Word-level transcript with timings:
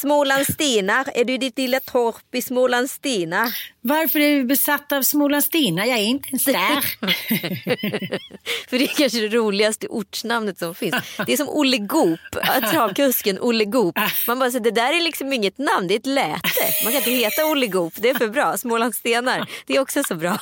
Från 0.00 0.10
Smålandsstenar. 0.10 1.06
Är 1.14 1.24
du 1.24 1.38
ditt 1.38 1.58
lilla 1.58 1.80
torp 1.80 2.34
i 2.34 2.42
Smålandsstenar? 2.42 3.56
varför 3.80 4.20
är 4.20 4.36
du 4.36 4.44
besatt 4.44 4.92
av 4.92 5.02
Smålandsstenar? 5.02 5.84
Jag 5.84 5.98
är 5.98 6.02
inte 6.02 6.28
ens 6.28 6.44
där. 6.44 6.80
För 8.70 8.78
det 8.78 8.84
är 8.84 8.94
kanske 8.96 9.20
det 9.20 9.28
roligaste 9.28 9.86
ortsnamnet 9.86 10.58
som 10.58 10.74
finns. 10.74 10.94
Det 11.26 11.32
är 11.32 11.36
som 11.36 11.48
Olle 11.48 11.78
Goop, 11.78 12.20
travkusken 12.70 13.38
Olle 13.40 13.64
Goop. 13.64 13.98
Man 14.26 14.38
bara 14.38 14.50
säger 14.50 14.64
det 14.64 14.70
där 14.70 14.92
är 14.92 15.00
liksom 15.00 15.32
inget 15.32 15.58
namn, 15.58 15.88
det 15.88 15.94
är 15.94 15.98
ett 15.98 16.06
läte. 16.06 16.50
Man 16.84 16.92
kan 16.92 16.98
inte 16.98 17.10
heta 17.10 17.46
Olle 17.46 17.66
Goop, 17.66 17.94
det 17.96 18.10
är 18.10 18.14
för 18.14 18.28
bra. 18.28 18.58
Smålandsstenar, 18.58 19.48
det 19.66 19.76
är 19.76 19.80
också 19.80 20.02
så 20.02 20.14
bra. 20.14 20.38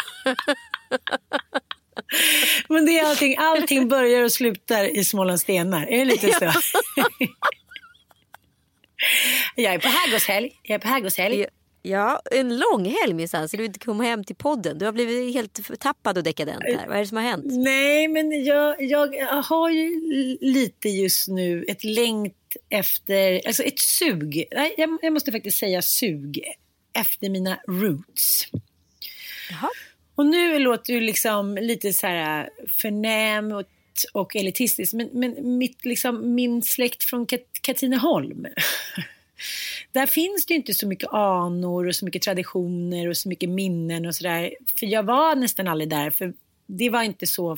Men 2.68 2.86
det 2.86 2.98
är 2.98 3.04
allting, 3.10 3.36
allting 3.38 3.88
börjar 3.88 4.22
och 4.22 4.32
slutar 4.32 4.84
i 4.84 5.04
Smålandsstenar. 5.04 5.86
Är 5.86 5.98
det 5.98 6.04
lite 6.04 6.32
så? 6.32 6.60
Jag 9.54 9.75
är 9.75 9.78
på 9.78 9.88
herrgårdshelg. 9.88 10.60
Jag 10.62 10.75
är 10.75 10.78
på 10.78 10.88
herrgårdshelg. 10.88 11.47
Ja, 11.82 12.22
en 12.31 12.59
lång 12.59 12.84
helg 12.84 13.14
minsann 13.14 13.48
så 13.48 13.56
du 13.56 13.64
inte 13.64 13.78
kom 13.78 14.00
hem 14.00 14.25
till 14.25 14.36
podden. 14.36 14.78
Du 14.78 14.84
har 14.84 14.92
blivit 14.92 15.34
helt 15.34 15.81
tappad 15.81 16.19
och 16.19 16.25
dekadent 16.25 16.62
här. 16.62 16.86
Vad 16.86 16.97
är 16.97 17.00
det 17.00 17.06
som 17.06 17.16
har 17.16 17.25
hänt? 17.25 17.44
Nej, 17.47 18.09
men 18.09 18.44
jag, 18.44 18.82
jag 18.82 19.42
har 19.42 19.70
ju 19.70 20.00
lite 20.41 20.88
just 20.88 21.28
nu 21.28 21.64
ett 21.69 21.84
längt 21.84 22.56
efter, 22.69 23.47
alltså 23.47 23.62
ett 23.62 23.78
sug. 23.78 24.44
Nej, 24.53 24.75
jag, 24.76 24.98
jag 25.03 25.12
måste 25.12 25.32
faktiskt 25.32 25.59
säga 25.59 25.82
sug 25.82 26.42
efter 26.92 27.30
mina 27.30 27.59
roots. 27.69 28.48
Jaha. 29.50 29.69
Och 30.15 30.26
nu 30.26 30.59
låter 30.59 30.94
det 30.94 31.00
liksom 31.00 31.54
lite 31.54 31.92
så 31.92 32.06
här 32.06 32.50
förnäm 32.69 33.53
och, 33.53 33.65
och 34.04 34.36
elitistiskt. 34.36 34.94
Men, 34.94 35.09
men 35.12 35.59
mitt, 35.59 35.84
liksom, 35.84 36.34
min 36.34 36.62
släkt 36.62 37.04
från 37.04 37.26
Kat 37.26 37.41
Katrineholm. 37.60 38.47
Där 39.92 40.06
finns 40.06 40.47
det 40.47 40.54
ju 40.54 40.59
inte 40.59 40.75
så 40.75 40.88
mycket 40.88 41.09
anor 41.12 41.86
och 41.88 41.94
så 41.94 42.04
mycket 42.04 42.22
traditioner 42.22 43.09
och 43.09 43.16
så 43.16 43.28
mycket 43.28 43.48
minnen 43.48 44.06
och 44.06 44.14
sådär. 44.14 44.54
För 44.78 44.86
jag 44.86 45.03
var 45.03 45.36
nästan 45.36 45.69
aldrig 45.69 45.91
där. 45.91 46.10
För 46.10 46.32
det 46.66 46.91
var 46.91 47.03
inte 47.03 47.26
så. 47.26 47.56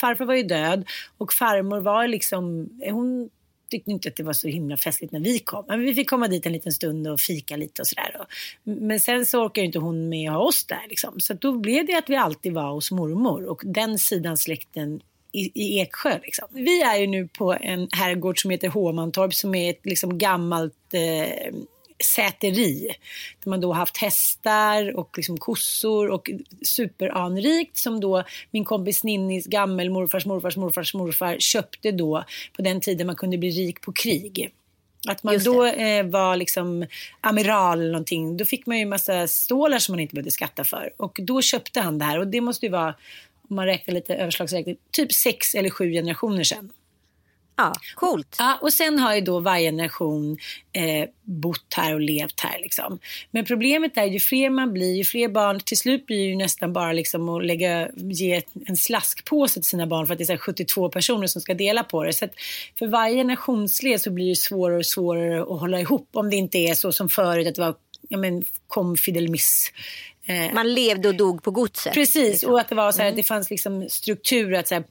Farfar 0.00 0.24
var 0.24 0.34
ju 0.34 0.42
död 0.42 0.84
och 1.18 1.32
farmor 1.32 1.80
var 1.80 2.08
liksom, 2.08 2.70
hon 2.90 3.30
tyckte 3.70 3.90
inte 3.90 4.08
att 4.08 4.16
det 4.16 4.22
var 4.22 4.32
så 4.32 4.48
himla 4.48 4.76
festligt 4.76 5.12
när 5.12 5.20
vi 5.20 5.38
kom. 5.38 5.64
Men 5.68 5.80
vi 5.80 5.94
fick 5.94 6.10
komma 6.10 6.28
dit 6.28 6.46
en 6.46 6.52
liten 6.52 6.72
stund 6.72 7.08
och 7.08 7.20
fika 7.20 7.56
lite 7.56 7.82
och 7.82 7.86
sådär. 7.86 8.26
Men 8.62 9.00
sen 9.00 9.26
så 9.26 9.44
orkade 9.44 9.60
ju 9.60 9.66
inte 9.66 9.78
hon 9.78 10.08
med 10.08 10.30
att 10.30 10.36
ha 10.36 10.42
oss 10.42 10.64
där 10.64 10.86
liksom. 10.88 11.20
Så 11.20 11.34
då 11.34 11.52
blev 11.52 11.86
det 11.86 11.94
att 11.94 12.10
vi 12.10 12.16
alltid 12.16 12.52
var 12.52 12.72
hos 12.72 12.90
mormor 12.90 13.44
och 13.44 13.62
den 13.64 13.98
sidan 13.98 14.36
släkten 14.36 15.00
i, 15.36 15.50
i 15.54 15.80
Eksjö. 15.80 16.18
Liksom. 16.22 16.48
Vi 16.50 16.82
är 16.82 16.96
ju 16.96 17.06
nu 17.06 17.28
på 17.28 17.54
en 17.60 17.88
herrgård 17.92 18.42
som 18.42 18.50
heter 18.50 18.68
Håmantorp 18.68 19.34
som 19.34 19.54
är 19.54 19.70
ett 19.70 19.80
liksom 19.82 20.18
gammalt 20.18 20.94
eh, 20.94 21.54
säteri. 22.04 22.96
Där 23.44 23.50
man 23.50 23.60
då 23.60 23.72
haft 23.72 23.96
hästar 23.96 24.96
och 24.96 25.10
liksom 25.16 25.36
kossor 25.36 26.08
och 26.08 26.30
superanrikt 26.62 27.76
som 27.76 28.00
då 28.00 28.24
min 28.50 28.64
kompis 28.64 29.04
Ninnis 29.04 29.46
gammelmorfars 29.46 30.26
morfars 30.26 30.56
morfars 30.56 30.94
morfar 30.94 31.36
köpte 31.38 31.92
då 31.92 32.24
på 32.56 32.62
den 32.62 32.80
tiden 32.80 33.06
man 33.06 33.16
kunde 33.16 33.38
bli 33.38 33.50
rik 33.50 33.80
på 33.80 33.92
krig. 33.92 34.52
Att 35.08 35.22
man 35.22 35.38
då 35.44 35.66
eh, 35.66 36.06
var 36.06 36.36
liksom 36.36 36.86
amiral 37.20 37.80
eller 37.80 37.92
någonting, 37.92 38.36
då 38.36 38.44
fick 38.44 38.66
man 38.66 38.78
ju 38.78 38.86
massa 38.86 39.28
stålar 39.28 39.78
som 39.78 39.92
man 39.92 40.00
inte 40.00 40.14
behövde 40.14 40.30
skatta 40.30 40.64
för. 40.64 40.92
Och 40.96 41.18
då 41.22 41.42
köpte 41.42 41.80
han 41.80 41.98
det 41.98 42.04
här 42.04 42.18
och 42.18 42.26
det 42.26 42.40
måste 42.40 42.66
ju 42.66 42.72
vara, 42.72 42.94
om 43.50 43.56
man 43.56 43.66
räknar 43.66 43.94
lite 43.94 44.14
överslagsräkning, 44.14 44.76
typ 44.90 45.12
sex 45.12 45.54
eller 45.54 45.70
sju 45.70 45.92
generationer 45.92 46.44
sedan. 46.44 46.72
Ja, 47.58 47.72
coolt. 47.94 48.36
Ja, 48.38 48.58
och 48.62 48.72
sen 48.72 48.98
har 48.98 49.14
ju 49.14 49.20
då 49.20 49.40
varje 49.40 49.68
generation 49.68 50.38
eh, 50.72 51.08
bott 51.22 51.74
här 51.76 51.94
och 51.94 52.00
levt 52.00 52.40
här. 52.40 52.58
Liksom. 52.60 52.98
Men 53.30 53.44
problemet 53.44 53.96
är 53.96 54.04
ju 54.04 54.20
fler 54.20 54.50
man 54.50 54.72
blir, 54.72 54.94
ju 54.94 55.04
fler 55.04 55.28
barn, 55.28 55.60
till 55.60 55.78
slut 55.78 56.06
blir 56.06 56.18
det 56.18 56.24
ju 56.24 56.36
nästan 56.36 56.72
bara 56.72 56.92
liksom 56.92 57.28
att 57.28 57.44
lägga, 57.44 57.88
ge 57.96 58.42
en 58.66 58.76
slaskpåse 58.76 59.54
till 59.54 59.64
sina 59.64 59.86
barn 59.86 60.06
för 60.06 60.14
att 60.14 60.18
det 60.18 60.24
är 60.24 60.26
så 60.26 60.32
här 60.32 60.38
72 60.38 60.88
personer 60.88 61.26
som 61.26 61.42
ska 61.42 61.54
dela 61.54 61.84
på 61.84 62.04
det. 62.04 62.12
Så 62.12 62.24
att 62.24 62.32
för 62.78 62.86
varje 62.86 63.14
generationsled 63.14 64.00
så 64.00 64.10
blir 64.10 64.28
det 64.28 64.36
svårare 64.36 64.78
och 64.78 64.86
svårare 64.86 65.42
att 65.42 65.60
hålla 65.60 65.80
ihop 65.80 66.08
om 66.12 66.30
det 66.30 66.36
inte 66.36 66.58
är 66.58 66.74
så 66.74 66.92
som 66.92 67.08
förut 67.08 67.48
att 67.48 67.54
det 67.54 67.62
var 67.62 67.74
ja, 68.08 68.18
men, 68.18 68.44
kom 68.66 68.96
Fidelmiss. 68.96 69.72
Eh, 70.15 70.15
Man 70.54 70.74
levde 70.74 71.08
och 71.08 71.14
dog 71.14 71.42
på 71.42 71.50
godset. 71.50 71.94
Precis, 71.94 72.30
liksom. 72.30 72.52
och 72.52 72.60
att 72.60 72.68
det 72.68 72.74
var 72.74 72.92
så 72.92 73.02
här, 73.02 73.12
det 73.12 73.22
fanns 73.22 73.50
liksom 73.50 73.86
struktur 73.88 74.54
att 74.54 74.68
så 74.68 74.74
här, 74.74 74.84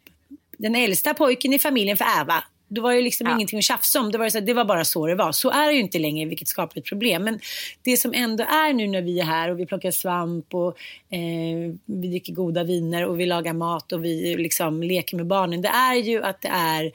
den 0.57 0.75
äldsta 0.75 1.13
pojken 1.13 1.53
i 1.53 1.59
familjen 1.59 1.97
får 1.97 2.06
ärva. 2.06 2.44
Då 2.68 2.81
var 2.81 2.94
det 2.94 3.01
liksom 3.01 3.28
Ja. 3.28 3.34
ingenting 3.35 3.59
att 3.59 3.66
tjafsa 3.66 4.00
om. 4.00 4.12
Det 4.12 4.18
var, 4.18 4.29
så 4.29 4.37
här, 4.37 4.46
det 4.46 4.53
var 4.53 4.66
bara 4.66 4.85
så 4.85 5.08
det 5.08 5.16
var. 5.16 5.32
Så 5.32 5.49
är 5.49 5.67
det 5.67 5.73
ju 5.73 5.79
inte 5.79 5.99
längre, 5.99 6.29
vilket 6.29 6.47
skapar 6.47 6.78
ett 6.79 6.85
problem. 6.85 7.23
Men 7.23 7.40
det 7.84 7.97
som 7.97 8.14
ändå 8.14 8.43
är 8.43 8.73
nu 8.73 8.87
när 8.87 9.02
vi 9.02 9.20
är 9.20 9.23
här 9.23 9.52
och 9.52 9.59
vi 9.59 9.66
plockar 9.66 9.91
svamp 9.91 10.53
och 10.53 10.78
eh, 11.09 11.73
vi 11.85 12.08
dricker 12.08 12.34
goda 12.34 12.64
viner 12.64 13.05
och 13.05 13.20
vi 13.20 13.26
lagar 13.26 13.53
mat 13.53 13.91
och 13.91 14.05
vi 14.05 14.35
liksom 14.37 14.84
leker 14.84 15.17
med 15.17 15.26
barnen. 15.26 15.61
Det 15.61 15.67
är 15.67 15.96
ju 15.96 16.23
att 16.23 16.41
det 16.41 16.47
är 16.47 16.91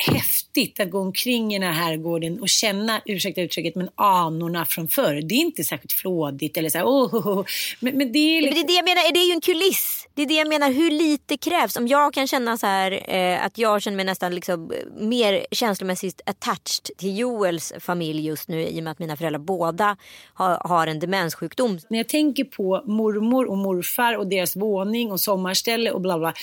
häftigt 0.00 0.80
att 0.80 0.90
gå 0.90 0.98
omkring 0.98 1.54
i 1.54 1.58
den 1.58 1.72
här 1.72 1.84
herrgården 1.84 2.40
och 2.40 2.48
känna, 2.48 3.00
ursäkta 3.04 3.40
uttrycket, 3.40 3.74
men 3.74 3.88
anorna 3.94 4.66
från 4.66 4.88
förr. 4.88 5.22
Det 5.28 5.34
är 5.34 5.40
inte 5.40 5.64
särskilt 5.64 5.92
flådigt 5.92 6.56
eller 6.56 6.70
så 6.70 6.78
här, 6.78 6.84
oh, 6.84 7.14
oh, 7.14 7.28
oh. 7.28 7.44
Men, 7.80 7.98
men 7.98 8.12
det 8.12 8.18
är 8.18 8.42
Men 8.42 8.44
liksom... 8.44 8.54
det 8.54 8.60
är 8.60 8.66
det 8.66 8.72
jag 8.72 8.84
menar, 8.84 9.12
det 9.12 9.20
är 9.20 9.26
ju 9.26 9.32
en 9.32 9.40
kuliss. 9.40 10.08
Det 10.14 10.22
är 10.22 10.26
det 10.26 10.34
jag 10.34 10.48
menar, 10.48 10.72
hur 10.72 10.90
lite 10.90 11.36
krävs. 11.36 11.76
Om 11.76 11.88
jag 11.88 12.14
kan 12.14 12.26
känna 12.26 12.56
så 12.56 12.66
här 12.66 13.14
eh, 13.14 13.44
att 13.44 13.58
jag 13.58 13.82
känner 13.82 13.96
mig 13.96 14.04
nästan 14.04 14.34
liksom 14.34 14.72
eh, 14.72 15.02
mer 15.02 15.46
känslomässigt 15.50 16.20
attached 16.26 16.96
till 16.98 17.18
Joels 17.18 17.72
familj 17.80 18.26
just 18.26 18.48
nu 18.48 18.66
i 18.66 18.80
och 18.80 18.84
med 18.84 18.90
att 18.90 18.98
mina 18.98 19.16
föräldrar 19.16 19.40
båda 19.40 19.96
har, 20.34 20.68
har 20.68 20.86
en 20.86 20.98
demenssjukdom. 20.98 21.78
När 21.88 21.98
jag 21.98 22.08
tänker 22.08 22.44
på 22.44 22.82
mormor 22.86 23.50
och 23.50 23.58
morfar 23.58 24.16
och 24.16 24.26
deras 24.26 24.56
våning 24.56 25.12
och 25.12 25.20
sommarställe 25.20 25.90
och 25.90 26.00
bla 26.00 26.18
bla. 26.18 26.34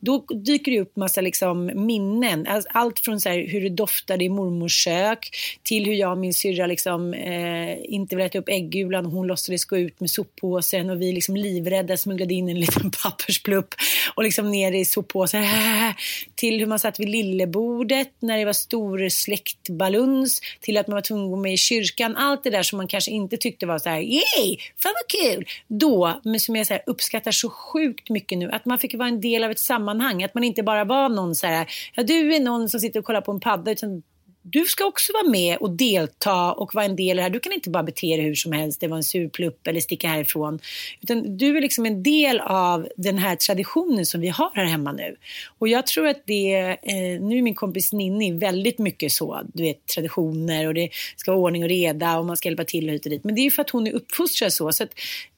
Då 0.00 0.18
dyker 0.18 0.72
det 0.72 0.80
upp 0.80 0.96
massa 0.96 1.20
liksom 1.20 1.70
minnen. 1.74 2.46
Alltså, 2.46 2.70
Allt 2.72 3.05
från 3.06 3.20
så 3.20 3.28
här, 3.28 3.46
hur 3.48 3.60
det 3.60 3.68
doftade 3.68 4.24
i 4.24 4.28
mormors 4.28 4.84
kök 4.84 5.30
till 5.62 5.86
hur 5.86 5.94
jag 5.94 6.12
och 6.12 6.18
min 6.18 6.34
syrra 6.34 6.66
liksom, 6.66 7.14
eh, 7.14 7.76
inte 7.84 8.16
ville 8.16 8.26
äta 8.26 8.38
upp 8.38 8.48
äggulan 8.48 9.06
och 9.06 9.12
hon 9.12 9.26
låtsades 9.26 9.64
gå 9.64 9.78
ut 9.78 10.00
med 10.00 10.10
soppåsen 10.10 10.90
och 10.90 11.00
vi 11.00 11.12
liksom 11.12 11.36
livrädda 11.36 11.96
smugglade 11.96 12.34
in 12.34 12.48
en 12.48 12.60
liten 12.60 12.90
pappersplupp 13.02 13.74
och 14.14 14.22
liksom 14.22 14.50
ner 14.50 14.72
i 14.72 14.84
soppåsen. 14.84 15.44
Till 16.36 16.58
hur 16.58 16.66
man 16.66 16.78
satt 16.78 17.00
vid 17.00 17.08
lillebordet 17.08 18.12
när 18.18 18.38
det 18.38 18.44
var 18.44 18.52
stor 18.52 19.08
släktbaluns 19.08 20.40
till 20.60 20.76
att 20.76 20.86
man 20.86 20.94
var 20.94 21.00
tvungen 21.00 21.24
att 21.24 21.30
gå 21.30 21.36
med 21.36 21.52
i 21.52 21.56
kyrkan. 21.56 22.16
Allt 22.16 22.44
det 22.44 22.50
där 22.50 22.62
som 22.62 22.76
man 22.76 22.88
kanske 22.88 23.10
inte 23.10 23.36
tyckte 23.36 23.66
var 23.66 23.78
så 23.78 23.88
här, 23.88 24.00
yay, 24.00 24.56
fan 24.76 24.92
vad 24.94 25.20
kul! 25.20 25.46
Då, 25.68 26.20
men 26.24 26.40
som 26.40 26.56
jag 26.56 26.66
så 26.66 26.72
här, 26.72 26.82
uppskattar 26.86 27.32
så 27.32 27.50
sjukt 27.50 28.10
mycket 28.10 28.38
nu, 28.38 28.50
att 28.50 28.64
man 28.64 28.78
fick 28.78 28.94
vara 28.94 29.08
en 29.08 29.20
del 29.20 29.44
av 29.44 29.50
ett 29.50 29.58
sammanhang. 29.58 30.24
Att 30.24 30.34
man 30.34 30.44
inte 30.44 30.62
bara 30.62 30.84
var 30.84 31.08
någon 31.08 31.34
så 31.34 31.46
här, 31.46 31.66
ja 31.94 32.02
du 32.02 32.34
är 32.34 32.40
någon 32.40 32.68
som 32.68 32.80
sitter 32.80 33.00
och 33.00 33.06
kollar 33.06 33.20
på 33.20 33.32
en 33.32 33.40
padda, 33.40 33.70
utan 33.70 34.02
du 34.50 34.64
ska 34.64 34.84
också 34.84 35.12
vara 35.12 35.30
med 35.30 35.56
och 35.56 35.70
delta 35.70 36.52
och 36.52 36.74
vara 36.74 36.84
en 36.84 36.96
del 36.96 37.10
i 37.10 37.14
det 37.14 37.22
här. 37.22 37.30
Du 37.30 37.40
kan 37.40 37.52
inte 37.52 37.70
bara 37.70 37.82
bete 37.82 38.06
dig 38.06 38.20
hur 38.20 38.34
som 38.34 38.52
helst, 38.52 38.80
det 38.80 38.88
var 38.88 38.96
en 38.96 39.02
surplupp 39.02 39.66
eller 39.66 39.80
sticka 39.80 40.08
härifrån. 40.08 40.58
Utan 41.00 41.36
du 41.36 41.56
är 41.56 41.60
liksom 41.60 41.86
en 41.86 42.02
del 42.02 42.40
av 42.40 42.88
den 42.96 43.18
här 43.18 43.36
traditionen 43.36 44.06
som 44.06 44.20
vi 44.20 44.28
har 44.28 44.50
här 44.54 44.64
hemma 44.64 44.92
nu. 44.92 45.16
Och 45.58 45.68
jag 45.68 45.86
tror 45.86 46.06
att 46.06 46.22
det, 46.26 46.54
eh, 46.82 47.20
nu 47.20 47.38
är 47.38 47.42
min 47.42 47.54
kompis 47.54 47.92
Ninni 47.92 48.32
väldigt 48.32 48.78
mycket 48.78 49.12
så, 49.12 49.42
du 49.54 49.62
vet 49.62 49.86
traditioner 49.86 50.66
och 50.66 50.74
det 50.74 50.90
ska 51.16 51.30
vara 51.30 51.40
ordning 51.40 51.62
och 51.62 51.68
reda 51.68 52.18
och 52.18 52.26
man 52.26 52.36
ska 52.36 52.48
hjälpa 52.48 52.64
till 52.64 52.88
och 52.88 52.94
hit 52.94 53.06
och 53.06 53.10
dit. 53.10 53.24
Men 53.24 53.34
det 53.34 53.40
är 53.40 53.44
ju 53.44 53.50
för 53.50 53.62
att 53.62 53.70
hon 53.70 53.86
är 53.86 53.92
uppfostrad 53.92 54.52
så. 54.52 54.72
så 54.72 54.84
att 54.84 54.90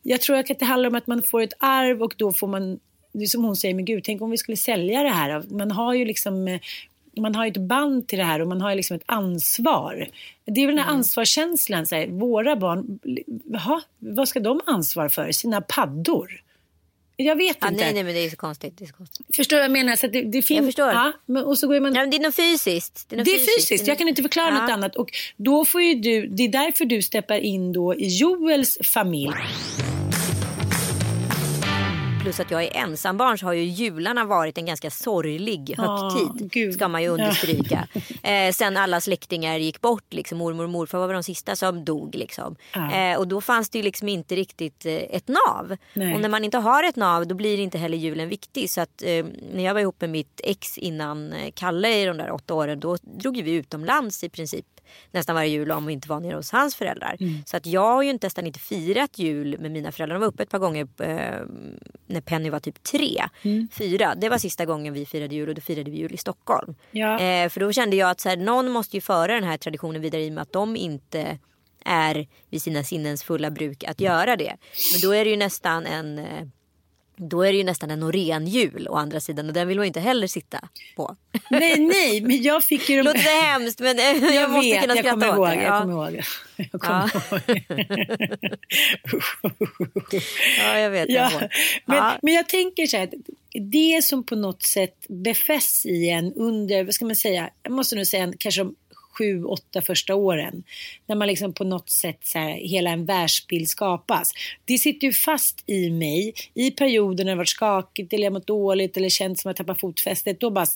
jag 0.03 0.21
tror 0.21 0.37
att 0.37 0.59
det 0.59 0.65
handlar 0.65 0.89
om 0.89 0.95
att 0.95 1.07
man 1.07 1.23
får 1.23 1.43
ett 1.43 1.55
arv 1.59 2.03
och 2.03 2.15
då 2.17 2.33
får 2.33 2.47
man 2.47 2.79
det 3.13 3.25
är 3.25 3.27
som 3.27 3.45
hon 3.45 3.57
säger, 3.57 3.75
men 3.75 3.85
gud, 3.85 4.05
tänk 4.05 4.23
om 4.23 4.31
vi 4.31 4.39
skulle 4.39 4.57
sälja 4.57 5.03
det 5.03 5.09
här. 5.09 5.43
Man 5.51 5.71
har 5.71 5.95
ju 5.95 6.05
liksom 6.05 6.49
eh, 6.49 6.61
man 7.21 7.35
har 7.35 7.47
ett 7.47 7.57
band 7.57 8.09
till 8.09 8.19
det 8.19 8.25
här 8.25 8.41
och 8.41 8.49
man 8.49 8.61
har 8.61 8.75
liksom 8.75 8.97
ett 8.97 9.03
ansvar. 9.07 10.09
Det 10.45 10.61
är 10.61 10.67
väl 10.67 10.77
den 10.77 10.85
här 10.85 10.91
mm. 10.91 10.99
ansvarskänslan. 10.99 11.87
Så 11.87 11.95
här, 11.95 12.07
våra 12.07 12.57
barn, 12.57 12.99
aha, 13.55 13.83
vad 13.99 14.29
ska 14.29 14.41
de 14.41 14.61
ansvara 14.67 15.09
för? 15.09 15.33
Sina 15.33 15.61
paddor? 15.61 16.43
Jag 17.21 17.37
vet 17.37 17.57
ja, 17.61 17.69
inte. 17.69 17.85
Nej, 17.85 17.95
nej, 17.95 18.05
men 18.05 18.15
det 18.15 18.21
är 18.21 18.31
så 18.31 18.37
konstigt. 18.37 18.79
Det 18.79 18.85
är 18.85 18.87
så 18.87 18.95
konstigt. 18.95 19.37
Förstår 19.37 19.57
du 19.57 19.61
vad 19.61 19.65
jag 19.65 19.73
menar? 19.73 19.97
Så 19.97 20.07
det, 20.07 20.23
det 20.23 20.43
finns, 20.43 20.59
jag 20.59 20.67
förstår. 20.67 20.89
Ja, 20.89 21.13
men, 21.27 21.45
och 21.45 21.59
så 21.59 21.69
går 21.69 21.81
man, 21.81 21.95
ja, 21.95 22.07
det 22.07 22.17
är 22.17 22.21
något 22.21 22.37
fysiskt. 22.37 23.07
Det 23.09 23.17
är, 23.17 23.25
det 23.25 23.31
är 23.31 23.39
fysiskt. 23.39 23.69
fysiskt. 23.69 23.89
Jag 23.89 23.99
kan 23.99 24.09
inte 24.09 24.23
förklara 24.23 24.49
ja. 24.49 24.61
något 24.61 24.71
annat. 24.71 24.97
Och 24.97 25.11
då 25.37 25.65
får 25.65 26.03
du, 26.03 26.27
det 26.27 26.43
är 26.43 26.49
därför 26.49 26.85
du 26.85 27.03
steppar 27.03 27.39
in 27.39 27.73
då 27.73 27.95
i 27.95 28.07
Joels 28.07 28.79
familj 28.85 29.35
plus 32.29 32.41
att 32.41 32.51
jag 32.51 32.63
är 32.63 32.77
ensambarn 32.77 33.39
så 33.39 33.47
har 33.47 33.53
ju 33.53 33.63
jularna 33.63 34.25
varit 34.25 34.59
en 34.59 34.67
ganska 34.67 34.91
sorglig 34.91 35.75
högtid. 35.79 36.67
Oh, 36.67 36.73
ska 36.73 36.89
man 36.89 37.03
ju 37.03 37.09
understryka. 37.09 37.89
eh, 38.23 38.53
sen 38.53 38.77
alla 38.77 39.01
släktingar 39.01 39.59
gick 39.59 39.81
bort, 39.81 40.13
liksom, 40.13 40.39
mormor 40.39 40.65
och 40.65 40.71
morfar 40.71 40.99
var 40.99 41.15
de 41.15 41.23
sista 41.23 41.57
som 41.57 41.85
dog. 41.85 42.15
Liksom. 42.15 42.57
Ah. 42.73 42.93
Eh, 42.93 43.19
och 43.19 43.29
då 43.29 43.41
fanns 43.41 43.71
det 43.71 43.79
ju 43.79 43.85
liksom 43.85 44.09
inte 44.09 44.37
riktigt 44.37 44.87
eh, 44.87 44.95
ett 44.95 45.29
nav. 45.29 45.77
Nej. 45.95 46.15
Och 46.15 46.21
när 46.21 46.29
man 46.29 46.45
inte 46.45 46.59
har 46.59 46.83
ett 46.83 46.97
nav 46.97 47.27
då 47.27 47.35
blir 47.35 47.59
inte 47.59 47.79
heller 47.79 47.99
julen 47.99 48.29
viktig. 48.29 48.71
Så 48.71 48.81
att 48.81 49.03
eh, 49.03 49.27
när 49.53 49.65
jag 49.65 49.75
var 49.75 49.81
ihop 49.81 50.01
med 50.01 50.11
mitt 50.11 50.41
ex 50.45 50.79
innan 50.79 51.33
eh, 51.33 51.51
Kalle 51.55 52.03
i 52.03 52.05
de 52.05 52.17
där 52.17 52.31
åtta 52.31 52.55
åren 52.55 52.81
då 52.81 52.97
drog 53.03 53.43
vi 53.43 53.53
utomlands 53.53 54.25
i 54.25 54.29
princip 54.29 54.67
nästan 55.11 55.35
varje 55.35 55.51
jul 55.51 55.71
om 55.71 55.87
vi 55.87 55.93
inte 55.93 56.09
var 56.09 56.21
nere 56.21 56.37
hos 56.37 56.53
hans 56.53 56.75
föräldrar. 56.75 57.17
Mm. 57.21 57.43
Så 57.47 57.57
att 57.57 57.67
jag 57.67 57.95
har 57.95 58.03
ju 58.03 58.19
nästan 58.23 58.47
inte 58.47 58.59
firat 58.59 59.19
jul 59.19 59.59
med 59.59 59.71
mina 59.71 59.93
föräldrar. 59.93 60.15
De 60.15 60.21
var 60.21 60.29
uppe 60.29 60.43
ett 60.43 60.51
par 60.51 60.59
gånger 60.59 60.89
eh, 60.99 61.47
när 62.07 62.21
Penny 62.21 62.51
var 62.51 62.61
typ 62.61 62.83
tre. 62.83 63.25
Mm. 63.43 63.69
Fyra, 63.73 64.15
det 64.15 64.29
var 64.29 64.39
sista 64.39 64.65
gången 64.65 64.95
vi 64.95 65.07
firade 65.07 65.35
jul 65.35 65.49
och 65.49 65.55
då 65.55 65.61
firade 65.61 65.91
vi 65.91 65.97
jul 65.97 66.15
i 66.15 66.17
Stockholm. 66.17 66.75
Ja. 66.91 67.21
Eh, 67.21 67.49
för 67.49 67.61
då 67.61 67.73
kände 67.73 67.97
jag 67.97 68.11
att 68.11 68.21
så 68.21 68.29
här, 68.29 68.37
någon 68.37 68.71
måste 68.71 68.97
ju 68.97 69.01
föra 69.01 69.35
den 69.35 69.45
här 69.45 69.57
traditionen 69.57 70.03
vidare 70.03 70.23
i 70.23 70.29
och 70.29 70.33
med 70.33 70.43
att 70.43 70.53
de 70.53 70.77
inte 70.77 71.39
är 71.85 72.27
vid 72.51 72.63
sina 72.63 72.85
sinnens 72.85 73.23
fulla 73.23 73.51
bruk 73.51 73.85
att 73.85 74.01
göra 74.01 74.37
det. 74.37 74.57
Men 74.93 75.01
då 75.01 75.15
är 75.15 75.25
det 75.25 75.31
ju 75.31 75.37
nästan 75.37 75.87
en 75.87 76.19
eh, 76.19 76.47
då 77.19 77.43
är 77.43 77.53
det 77.53 77.59
ju 77.59 77.65
nästan 77.65 77.91
en 77.91 78.01
Norén-jul 78.01 78.89
å 78.91 78.95
andra 78.95 79.21
sidan 79.21 79.47
och 79.47 79.53
den 79.53 79.69
vill 79.69 79.77
man 79.77 79.87
inte 79.87 80.01
heller 80.01 80.27
sitta 80.27 80.69
på. 80.97 81.17
Nej, 81.51 81.81
nej, 81.81 82.21
men 82.21 82.43
jag 82.43 82.65
fick 82.65 82.89
ju... 82.89 82.97
De... 82.97 83.03
Låter 83.03 83.43
hemskt 83.43 83.81
men 83.81 83.97
jag, 83.97 84.35
jag 84.35 84.51
måste 84.51 84.71
vet, 84.71 84.81
kunna 84.81 84.97
jag 84.97 85.05
skratta 85.05 85.27
ihåg, 85.27 85.39
åt 85.39 85.49
det. 85.49 85.63
Jag 85.63 85.83
kommer 85.83 85.95
ihåg. 85.95 86.25
Jag 86.57 86.81
kommer 86.81 87.05
ihåg. 87.05 87.79
ja, 90.59 90.79
jag 90.79 90.91
vet. 90.91 91.11
Ja, 91.11 91.31
men, 91.85 91.97
ja. 91.97 92.19
men 92.23 92.35
jag 92.35 92.49
tänker 92.49 92.87
så 92.87 92.97
här, 92.97 93.11
det 93.53 94.05
som 94.05 94.27
på 94.27 94.37
något 94.37 94.63
sätt 94.63 95.07
befästs 95.09 95.87
i 95.87 96.11
en 96.11 96.33
under, 96.33 96.85
vad 96.85 96.95
ska 96.95 97.05
man 97.05 97.17
säga, 97.17 97.51
jag 97.63 97.73
måste 97.73 97.97
nog 97.97 98.07
säga 98.07 98.33
kanske 98.39 98.67
sju, 99.19 99.45
åtta 99.45 99.83
första 99.83 100.15
åren. 100.15 100.63
När 101.07 101.17
man 101.17 101.29
liksom 101.29 101.53
på 101.53 101.65
något 101.65 101.91
sätt 101.91 102.21
så 102.23 102.39
här, 102.39 102.51
hela 102.51 102.91
en 102.91 103.05
världsbild 103.05 103.69
skapas. 103.69 104.33
Det 104.65 104.79
sitter 104.79 105.07
ju 105.07 105.13
fast 105.13 105.65
i 105.67 105.91
mig 105.91 106.35
i 106.55 106.71
perioder 106.71 107.25
när 107.25 107.33
det 107.33 107.37
varit 107.37 107.49
skakigt 107.49 108.13
eller 108.13 108.25
jag 108.25 108.33
mått 108.33 108.47
dåligt 108.47 108.97
eller 108.97 109.09
känt 109.09 109.41
som 109.41 109.51
att 109.51 109.59
jag 109.59 109.67
tappat 109.67 109.81
fotfästet. 109.81 110.41
Då 110.41 110.51
bara 110.51 110.67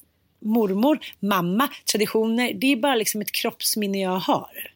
mormor, 0.40 0.98
mamma, 1.20 1.68
traditioner. 1.92 2.52
Det 2.54 2.72
är 2.72 2.76
bara 2.76 2.94
liksom 2.94 3.20
ett 3.20 3.32
kroppsminne 3.32 4.00
jag 4.00 4.18
har. 4.18 4.72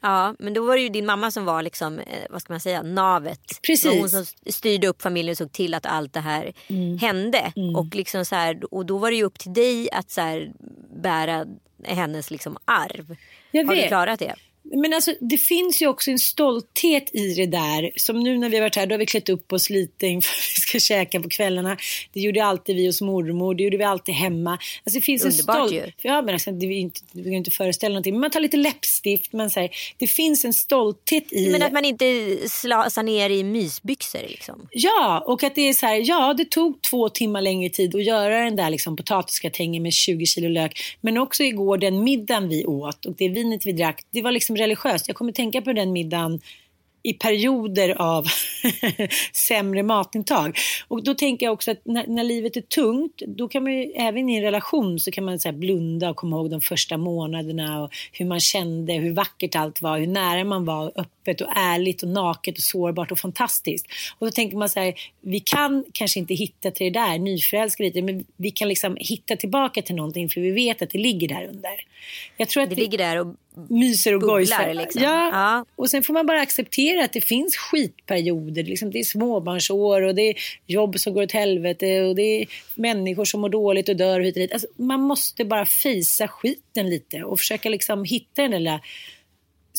Ja, 0.00 0.34
men 0.38 0.54
då 0.54 0.66
var 0.66 0.76
det 0.76 0.82
ju 0.82 0.88
din 0.88 1.06
mamma 1.06 1.30
som 1.30 1.44
var 1.44 1.62
liksom, 1.62 1.98
eh, 1.98 2.26
vad 2.30 2.42
ska 2.42 2.52
man 2.52 2.60
säga, 2.60 2.82
navet. 2.82 3.60
Precis. 3.62 4.00
hon 4.00 4.10
som 4.10 4.24
styrde 4.46 4.88
upp 4.88 5.02
familjen 5.02 5.32
och 5.32 5.38
såg 5.38 5.52
till 5.52 5.74
att 5.74 5.86
allt 5.86 6.12
det 6.12 6.20
här 6.20 6.52
mm. 6.66 6.98
hände. 6.98 7.52
Mm. 7.56 7.76
Och, 7.76 7.94
liksom 7.94 8.24
så 8.24 8.34
här, 8.34 8.74
och 8.74 8.86
då 8.86 8.98
var 8.98 9.10
det 9.10 9.16
ju 9.16 9.24
upp 9.24 9.38
till 9.38 9.52
dig 9.52 9.90
att 9.92 10.10
så 10.10 10.20
här, 10.20 10.52
bära 11.02 11.46
hennes 11.84 12.30
liksom 12.30 12.58
arv. 12.64 13.16
Jag 13.50 13.66
Har 13.66 13.74
vet. 13.74 13.84
du 13.84 13.88
klarat 13.88 14.18
det? 14.18 14.34
Men 14.74 14.92
alltså, 14.92 15.14
det 15.20 15.38
finns 15.38 15.82
ju 15.82 15.86
också 15.86 16.10
en 16.10 16.18
stolthet 16.18 17.14
i 17.14 17.34
det 17.34 17.46
där. 17.46 17.90
Som 17.96 18.20
nu 18.20 18.38
när 18.38 18.48
vi 18.48 18.56
har 18.56 18.62
varit 18.62 18.76
här, 18.76 18.86
då 18.86 18.92
har 18.92 18.98
vi 18.98 19.06
klätt 19.06 19.28
upp 19.28 19.52
oss 19.52 19.70
lite 19.70 20.06
inför 20.06 20.30
vi 20.54 20.60
ska 20.60 20.78
käka 20.78 21.20
på 21.20 21.28
kvällarna. 21.28 21.76
Det 22.12 22.20
gjorde 22.20 22.44
alltid 22.44 22.76
vi 22.76 22.86
hos 22.86 23.00
mormor, 23.00 23.54
det 23.54 23.62
gjorde 23.62 23.76
vi 23.76 23.84
alltid 23.84 24.14
hemma. 24.14 24.50
Alltså, 24.50 24.98
det 24.98 25.00
finns 25.00 25.24
Underbart 25.24 25.56
en 25.56 25.68
stol- 25.68 25.74
ju. 25.74 25.92
Ja, 26.02 26.22
men 26.22 26.34
alltså, 26.34 26.50
det, 26.52 26.66
inte, 26.66 27.00
vi 27.12 27.22
kan 27.22 27.32
inte 27.32 27.50
föreställa 27.50 27.92
någonting. 27.92 28.14
Men 28.14 28.20
man 28.20 28.30
tar 28.30 28.40
lite 28.40 28.56
läppstift, 28.56 29.32
man 29.32 29.50
säger, 29.50 29.70
det 29.98 30.06
finns 30.06 30.44
en 30.44 30.52
stolthet 30.52 31.32
i... 31.32 31.50
Men 31.50 31.62
att 31.62 31.72
man 31.72 31.84
inte 31.84 32.36
slasar 32.48 33.02
ner 33.02 33.30
i 33.30 33.44
mysbyxor 33.44 34.20
liksom. 34.28 34.68
Ja, 34.70 35.24
och 35.26 35.42
att 35.42 35.54
det 35.54 35.68
är 35.68 35.74
så 35.74 35.86
här, 35.86 36.02
ja 36.04 36.34
det 36.34 36.50
tog 36.50 36.82
två 36.82 37.08
timmar 37.08 37.40
längre 37.42 37.70
tid 37.70 37.94
att 37.94 38.04
göra 38.04 38.44
den 38.44 38.56
där 38.56 38.70
liksom, 38.70 38.96
potatisgratängen 38.96 39.82
med 39.82 39.92
20 39.92 40.26
kilo 40.26 40.48
lök. 40.48 40.96
Men 41.00 41.18
också 41.18 41.42
igår 41.42 41.78
den 41.78 42.04
middagen 42.04 42.48
vi 42.48 42.64
åt 42.64 43.06
och 43.06 43.14
det 43.18 43.28
vinet 43.28 43.66
vi 43.66 43.72
drack, 43.72 44.04
det 44.10 44.22
var 44.22 44.32
liksom 44.32 44.55
Liksom 44.56 44.66
religiöst. 44.66 45.08
Jag 45.08 45.16
kommer 45.16 45.32
tänka 45.32 45.62
på 45.62 45.72
den 45.72 45.92
middagen 45.92 46.40
i 47.02 47.12
perioder 47.12 47.94
av 47.98 48.26
sämre 49.48 49.82
matintag. 49.82 50.58
Och 50.88 51.04
då 51.04 51.14
tänker 51.14 51.46
jag 51.46 51.52
också 51.52 51.70
att 51.70 51.80
när, 51.84 52.06
när, 52.06 52.24
livet 52.24 52.56
är 52.56 52.60
tungt, 52.60 53.22
då 53.26 53.48
kan 53.48 53.62
man 53.62 53.72
ju, 53.72 53.92
även 53.92 54.28
i 54.28 54.36
en 54.36 54.42
relation 54.42 55.00
så 55.00 55.10
kan 55.10 55.24
man 55.24 55.38
så 55.38 55.52
blunda 55.52 56.10
och 56.10 56.16
komma 56.16 56.36
ihåg 56.36 56.50
de 56.50 56.60
första 56.60 56.96
månaderna 56.96 57.82
och 57.82 57.90
hur 58.12 58.26
man 58.26 58.40
kände, 58.40 58.92
hur 58.92 59.14
vackert 59.14 59.56
allt 59.56 59.82
var, 59.82 59.98
hur 59.98 60.06
nära 60.06 60.44
man 60.44 60.64
var, 60.64 60.92
öppet 61.26 61.40
och 61.40 61.56
ärligt 61.56 62.02
och 62.02 62.08
naket 62.08 62.58
och 62.58 62.64
sårbart 62.64 63.12
och 63.12 63.18
fantastiskt. 63.18 63.86
Och 64.18 64.26
då 64.26 64.30
tänker 64.30 64.56
man 64.56 64.68
så 64.68 64.80
här, 64.80 64.94
vi 65.20 65.40
kan 65.40 65.84
kanske 65.92 66.18
inte 66.18 66.34
hitta 66.34 66.70
till 66.70 66.92
det 66.92 67.00
där 67.00 67.18
nyförälskade 67.18 68.02
men 68.02 68.24
vi 68.36 68.50
kan 68.50 68.68
liksom 68.68 68.96
hitta 69.00 69.36
tillbaka 69.36 69.82
till 69.82 69.94
någonting 69.94 70.28
för 70.28 70.40
vi 70.40 70.50
vet 70.50 70.82
att 70.82 70.90
det 70.90 70.98
ligger 70.98 71.28
där 71.28 71.48
under. 71.48 71.84
Jag 72.36 72.48
tror 72.48 72.62
att 72.62 72.70
det 72.70 72.76
vi... 72.76 72.82
ligger 72.82 72.98
där 72.98 73.20
och 73.20 73.34
myser 73.68 74.14
och 74.14 74.20
gojsar. 74.20 74.74
Liksom. 74.74 75.02
Ja. 75.02 75.30
ja. 75.32 75.64
och 75.76 75.90
sen 75.90 76.02
får 76.02 76.14
man 76.14 76.26
bara 76.26 76.40
acceptera 76.40 77.04
att 77.04 77.12
det 77.12 77.20
finns 77.20 77.56
skitperioder. 77.56 78.64
Liksom, 78.64 78.90
det 78.90 78.98
är 78.98 79.04
småbarnsår 79.04 80.02
och 80.02 80.14
det 80.14 80.22
är 80.22 80.36
jobb 80.66 80.98
som 80.98 81.14
går 81.14 81.22
åt 81.22 81.32
helvete 81.32 82.02
och 82.02 82.16
det 82.16 82.42
är 82.42 82.46
människor 82.74 83.24
som 83.24 83.40
mår 83.40 83.48
dåligt 83.48 83.88
och 83.88 83.96
dör 83.96 84.20
och 84.20 84.26
hit 84.26 84.36
och 84.36 84.40
dit. 84.40 84.52
Alltså, 84.52 84.68
man 84.76 85.00
måste 85.00 85.44
bara 85.44 85.66
fejsa 85.66 86.28
skiten 86.28 86.90
lite 86.90 87.24
och 87.24 87.38
försöka 87.38 87.68
liksom 87.68 88.04
hitta 88.04 88.42
den 88.42 88.64
där 88.64 88.80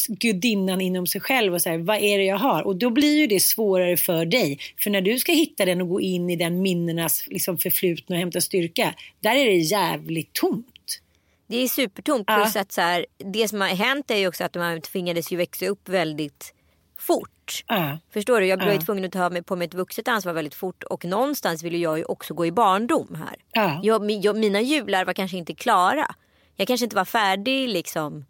gudinnan 0.07 0.81
inom 0.81 1.07
sig 1.07 1.21
själv 1.21 1.53
och 1.53 1.61
säga 1.61 1.77
vad 1.77 1.97
är 1.97 2.17
det 2.17 2.23
jag 2.23 2.37
har? 2.37 2.63
Och 2.63 2.75
då 2.75 2.89
blir 2.89 3.17
ju 3.17 3.27
det 3.27 3.39
svårare 3.39 3.97
för 3.97 4.25
dig. 4.25 4.59
För 4.77 4.89
när 4.89 5.01
du 5.01 5.19
ska 5.19 5.31
hitta 5.31 5.65
den 5.65 5.81
och 5.81 5.89
gå 5.89 6.01
in 6.01 6.29
i 6.29 6.35
den 6.35 6.61
minnenas 6.61 7.27
liksom 7.27 7.57
förflutna 7.57 8.15
och 8.15 8.19
hämta 8.19 8.41
styrka, 8.41 8.93
där 9.19 9.35
är 9.35 9.45
det 9.45 9.55
jävligt 9.57 10.33
tomt. 10.33 11.01
Det 11.47 11.57
är 11.57 11.67
supertomt. 11.67 12.27
Plus 12.27 12.55
att 12.55 12.71
så 12.71 12.81
här, 12.81 13.05
det 13.33 13.47
som 13.47 13.61
har 13.61 13.67
hänt 13.67 14.11
är 14.11 14.15
ju 14.15 14.27
också 14.27 14.43
att 14.43 14.55
man 14.55 14.81
tvingades 14.81 15.31
ju 15.31 15.37
växa 15.37 15.67
upp 15.67 15.89
väldigt 15.89 16.53
fort. 16.97 17.63
Ja. 17.67 17.99
Förstår 18.13 18.39
du? 18.41 18.47
Jag 18.47 18.59
blev 18.59 18.73
ja. 18.73 18.81
tvungen 18.81 19.05
att 19.05 19.11
ta 19.11 19.41
på 19.45 19.55
mig 19.55 19.65
ett 19.65 19.73
vuxet 19.73 20.07
ansvar 20.07 20.33
väldigt 20.33 20.55
fort 20.55 20.83
och 20.83 21.05
någonstans 21.05 21.63
ville 21.63 21.77
jag 21.77 21.97
ju 21.97 22.03
också 22.03 22.33
gå 22.33 22.45
i 22.45 22.51
barndom 22.51 23.15
här. 23.15 23.35
Ja. 23.51 23.79
Jag, 23.83 24.11
jag, 24.11 24.37
mina 24.37 24.61
jular 24.61 25.05
var 25.05 25.13
kanske 25.13 25.37
inte 25.37 25.53
klara. 25.53 26.15
Jag 26.55 26.67
kanske 26.67 26.83
inte 26.83 26.95
var 26.95 27.05
färdig 27.05 27.69
liksom 27.69 28.25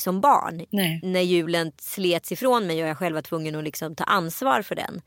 som 0.00 0.20
barn 0.20 0.66
Nej. 0.70 1.00
när 1.02 1.20
julen 1.20 1.72
slets 1.80 2.32
ifrån 2.32 2.66
mig 2.66 2.82
och 2.82 2.88
jag 2.88 2.98
själv 2.98 3.14
var 3.14 3.22
tvungen 3.22 3.54
att 3.54 3.64
liksom 3.64 3.94
ta 3.94 4.04
ansvar 4.04 4.62
för 4.62 4.74
den. 4.74 5.00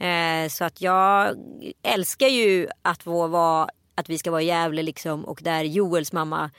Eh, 0.00 0.48
så 0.48 0.64
att 0.64 0.80
jag 0.80 1.34
älskar 1.82 2.28
ju 2.28 2.68
att, 2.82 3.06
vara, 3.06 3.68
att 3.94 4.08
vi 4.08 4.18
ska 4.18 4.30
vara 4.30 4.42
i 4.42 4.46
Gävle 4.46 4.82
liksom 4.82 5.24
och 5.24 5.40
där 5.42 5.64
Joels 5.64 6.12
mamma 6.12 6.50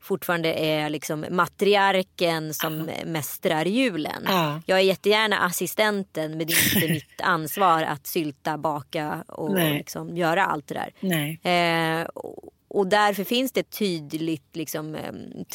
fortfarande 0.00 0.54
är 0.54 0.90
liksom 0.90 1.26
matriarken 1.30 2.54
som 2.54 2.90
mästrar 3.06 3.64
julen. 3.64 4.22
Ja. 4.26 4.60
Jag 4.66 4.78
är 4.78 4.82
jättegärna 4.82 5.38
assistenten 5.38 6.36
men 6.36 6.46
det 6.46 6.52
är 6.52 6.76
inte 6.76 6.88
mitt 6.92 7.20
ansvar 7.20 7.82
att 7.82 8.06
sylta, 8.06 8.58
baka 8.58 9.24
och 9.28 9.54
liksom 9.58 10.16
göra 10.16 10.44
allt 10.44 10.66
det 10.68 10.74
där. 10.74 10.92
Eh, 12.00 12.04
och- 12.04 12.52
och 12.68 12.86
därför 12.86 13.24
finns 13.24 13.52
det 13.52 13.60
ett 13.60 13.78
tydligt 13.78 14.56
liksom, 14.56 14.96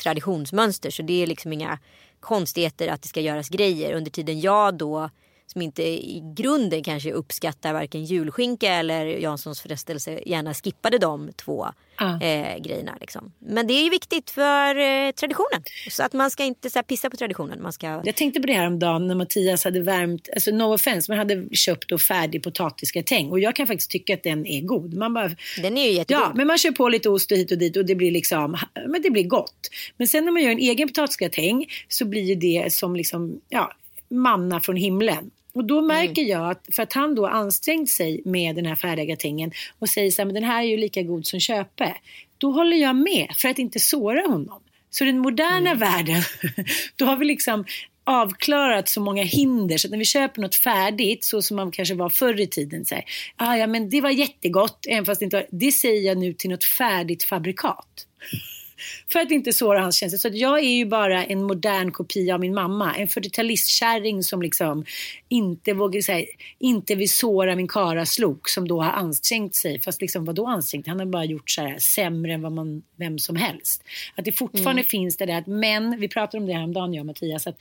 traditionsmönster. 0.03 0.91
Så 0.91 1.01
det 1.01 1.24
är 1.24 1.27
liksom 1.27 1.53
inga 1.53 1.79
konstigheter 2.20 2.88
att 2.88 3.01
det 3.01 3.08
ska 3.08 3.22
göras 3.22 3.50
grejer. 3.50 3.93
Under 3.93 4.12
tiden 4.12 4.39
jag 4.39 4.77
då, 4.77 5.10
som 5.53 5.62
inte 5.62 5.83
i 5.83 6.22
grunden 6.36 6.83
kanske 6.83 7.12
uppskattar 7.12 7.74
varken 7.74 8.03
julskinka 8.05 8.74
eller 8.74 9.05
Janssons 9.05 9.62
frestelse, 9.62 10.19
gärna 10.25 10.53
skippade 10.53 10.98
de 10.98 11.31
två 11.36 11.67
Ja. 11.98 12.22
eh, 12.22 12.57
grejerna. 12.62 12.98
Liksom. 13.01 13.31
Men 13.39 13.67
det 13.67 13.74
är 13.74 13.83
ju 13.83 13.89
viktigt 13.89 14.29
för 14.29 14.75
eh, 14.75 15.12
traditionen. 15.12 15.63
Så 15.91 16.03
att 16.03 16.13
man 16.13 16.31
ska 16.31 16.43
inte 16.43 16.69
så 16.69 16.77
här, 16.79 16.83
pissa 16.83 17.10
på 17.10 17.17
traditionen. 17.17 17.62
Man 17.62 17.74
ska... 17.74 18.01
Jag 18.05 18.15
tänkte 18.15 18.39
på 18.41 18.48
det 18.48 18.53
här 18.53 18.67
om 18.67 18.79
dagen 18.79 19.07
när 19.07 19.15
Mattias 19.15 19.63
hade 19.63 19.79
värmt, 19.81 20.29
alltså 20.33 20.51
no 20.51 20.74
offense, 20.74 21.12
men 21.12 21.17
hade 21.17 21.55
köpt 21.55 21.89
då 21.89 21.98
färdig 21.98 22.43
potatisgratäng. 22.43 23.29
Och 23.31 23.39
jag 23.39 23.55
kan 23.55 23.67
faktiskt 23.67 23.91
tycka 23.91 24.13
att 24.13 24.24
den 24.24 24.45
är 24.45 24.62
god. 24.62 24.93
Man 24.93 25.13
bara, 25.13 25.31
Den 25.62 25.77
är 25.77 25.86
ju 25.86 25.91
jättegod. 25.91 26.24
Ja, 26.24 26.31
men 26.36 26.48
man 26.48 26.57
kör 26.57 26.72
på 26.72 26.89
lite 26.89 27.10
ost 27.10 27.31
och 27.31 27.38
hit 27.38 27.51
och 27.51 27.57
dit 27.57 27.77
och 27.77 27.86
det 27.86 27.95
blir 27.95 28.12
liksom, 28.12 28.57
men 28.88 29.01
det 29.01 29.10
blir 29.10 29.24
gott. 29.24 29.69
Men 29.98 30.07
sen 30.07 30.25
när 30.25 30.31
man 30.31 30.43
gör 30.43 30.51
en 30.51 30.60
egen 30.60 30.88
potatisgratäng 30.88 31.65
så 31.88 32.05
blir 32.05 32.36
det 32.36 32.74
som 32.74 32.95
liksom, 32.95 33.41
ja, 33.50 33.74
manna 34.10 34.60
från 34.60 34.75
himlen. 34.75 35.31
Och 35.55 35.65
då 35.65 35.81
märker 35.81 36.22
jag 36.22 36.51
att, 36.51 36.67
för 36.72 36.83
att 36.83 36.93
han 36.93 37.15
då 37.15 37.27
ansträngt 37.27 37.89
sig 37.89 38.22
med 38.25 38.55
den 38.55 38.65
här 38.65 38.75
färdiga 38.75 39.05
gratängen 39.05 39.51
och 39.79 39.89
säger 39.89 40.12
så 40.12 40.22
här, 40.22 40.25
men 40.25 40.36
den 40.36 40.43
här 40.43 40.63
är 40.63 40.67
ju 40.67 40.77
lika 40.77 41.01
god 41.01 41.27
som 41.27 41.39
köpe. 41.39 41.95
Då 42.38 42.51
håller 42.51 42.77
jag 42.77 42.95
med 42.95 43.27
för 43.38 43.50
att 43.50 43.60
inte 43.60 43.79
såra 43.79 44.22
honom. 44.27 44.62
Så 44.89 45.03
den 45.03 45.19
moderna 45.19 45.74
världen, 45.74 46.22
då 46.95 47.05
har 47.05 47.17
vi 47.17 47.25
liksom 47.25 47.65
avklarat 48.03 48.89
så 48.89 49.01
många 49.01 49.24
hinder 49.24 49.77
så 49.77 49.88
att 49.88 49.91
när 49.91 49.98
vi 49.98 50.05
köper 50.05 50.41
något 50.41 50.55
färdigt 50.55 51.25
så 51.25 51.41
som 51.41 51.57
man 51.57 51.72
kanske 51.72 51.95
var 51.95 52.10
förr 52.10 52.39
i 52.39 52.48
tiden. 52.48 52.86
Så 52.86 52.95
här, 52.95 53.03
ah, 53.36 53.55
ja 53.55 53.67
men 53.67 53.89
det 53.89 54.01
var 54.01 54.10
jättegott, 54.10 54.86
även 54.89 55.05
fast 55.05 55.19
det 55.19 55.24
inte 55.24 55.38
var, 55.38 55.48
det 55.51 55.72
säger 55.72 56.01
jag 56.01 56.17
nu 56.17 56.33
till 56.33 56.50
något 56.50 56.63
färdigt 56.63 57.24
fabrikat. 57.24 58.07
För 59.12 59.20
att 59.20 59.32
inte 59.32 59.54
såra 59.54 59.82
hans 59.82 59.96
känslor. 59.96 60.18
Så 60.18 60.28
att 60.28 60.36
jag 60.36 60.60
är 60.60 60.75
ju 60.75 60.86
bara 60.86 61.25
en 61.25 61.44
modern 61.44 61.92
kopia 61.92 62.34
av 62.34 62.40
min 62.40 62.54
mamma. 62.54 62.96
En 62.96 63.08
40-talistkärring 63.08 64.22
som 64.22 64.42
liksom 64.42 64.86
inte 65.30 65.74
vågar 65.74 66.02
säga, 66.02 66.25
inte 66.60 66.96
vill 66.96 67.10
såra 67.10 67.56
min 67.56 67.68
karaslok 67.68 68.50
som 68.50 68.68
då 68.68 68.82
har 68.82 68.92
ansträngt 68.92 69.56
sig. 69.56 69.82
Fast 69.82 70.02
liksom 70.02 70.25
vadå 70.25 70.48
ansträngt? 70.48 70.88
Han 70.88 71.00
har 71.00 71.06
bara 71.06 71.25
gjort 71.25 71.50
så 71.50 71.62
här 71.62 71.78
sämre 71.78 72.34
än 72.34 72.42
vad 72.42 72.52
man, 72.52 72.84
vem 72.96 73.20
som 73.20 73.36
helst. 73.36 73.84
Att 74.16 74.25
det 74.25 74.32
fortfarande 74.32 74.84
finns 74.84 75.18
det 75.18 75.25
där 75.25 75.38
att 75.38 75.48
män, 75.48 76.00
vi 76.00 76.08
pratade 76.08 76.42
om 76.42 76.48
det 76.48 76.54
här 76.54 76.63
om 76.63 76.74
dagen 76.74 76.94
jag 76.94 77.02
och 77.02 77.06
Mattias, 77.06 77.48
att 77.48 77.58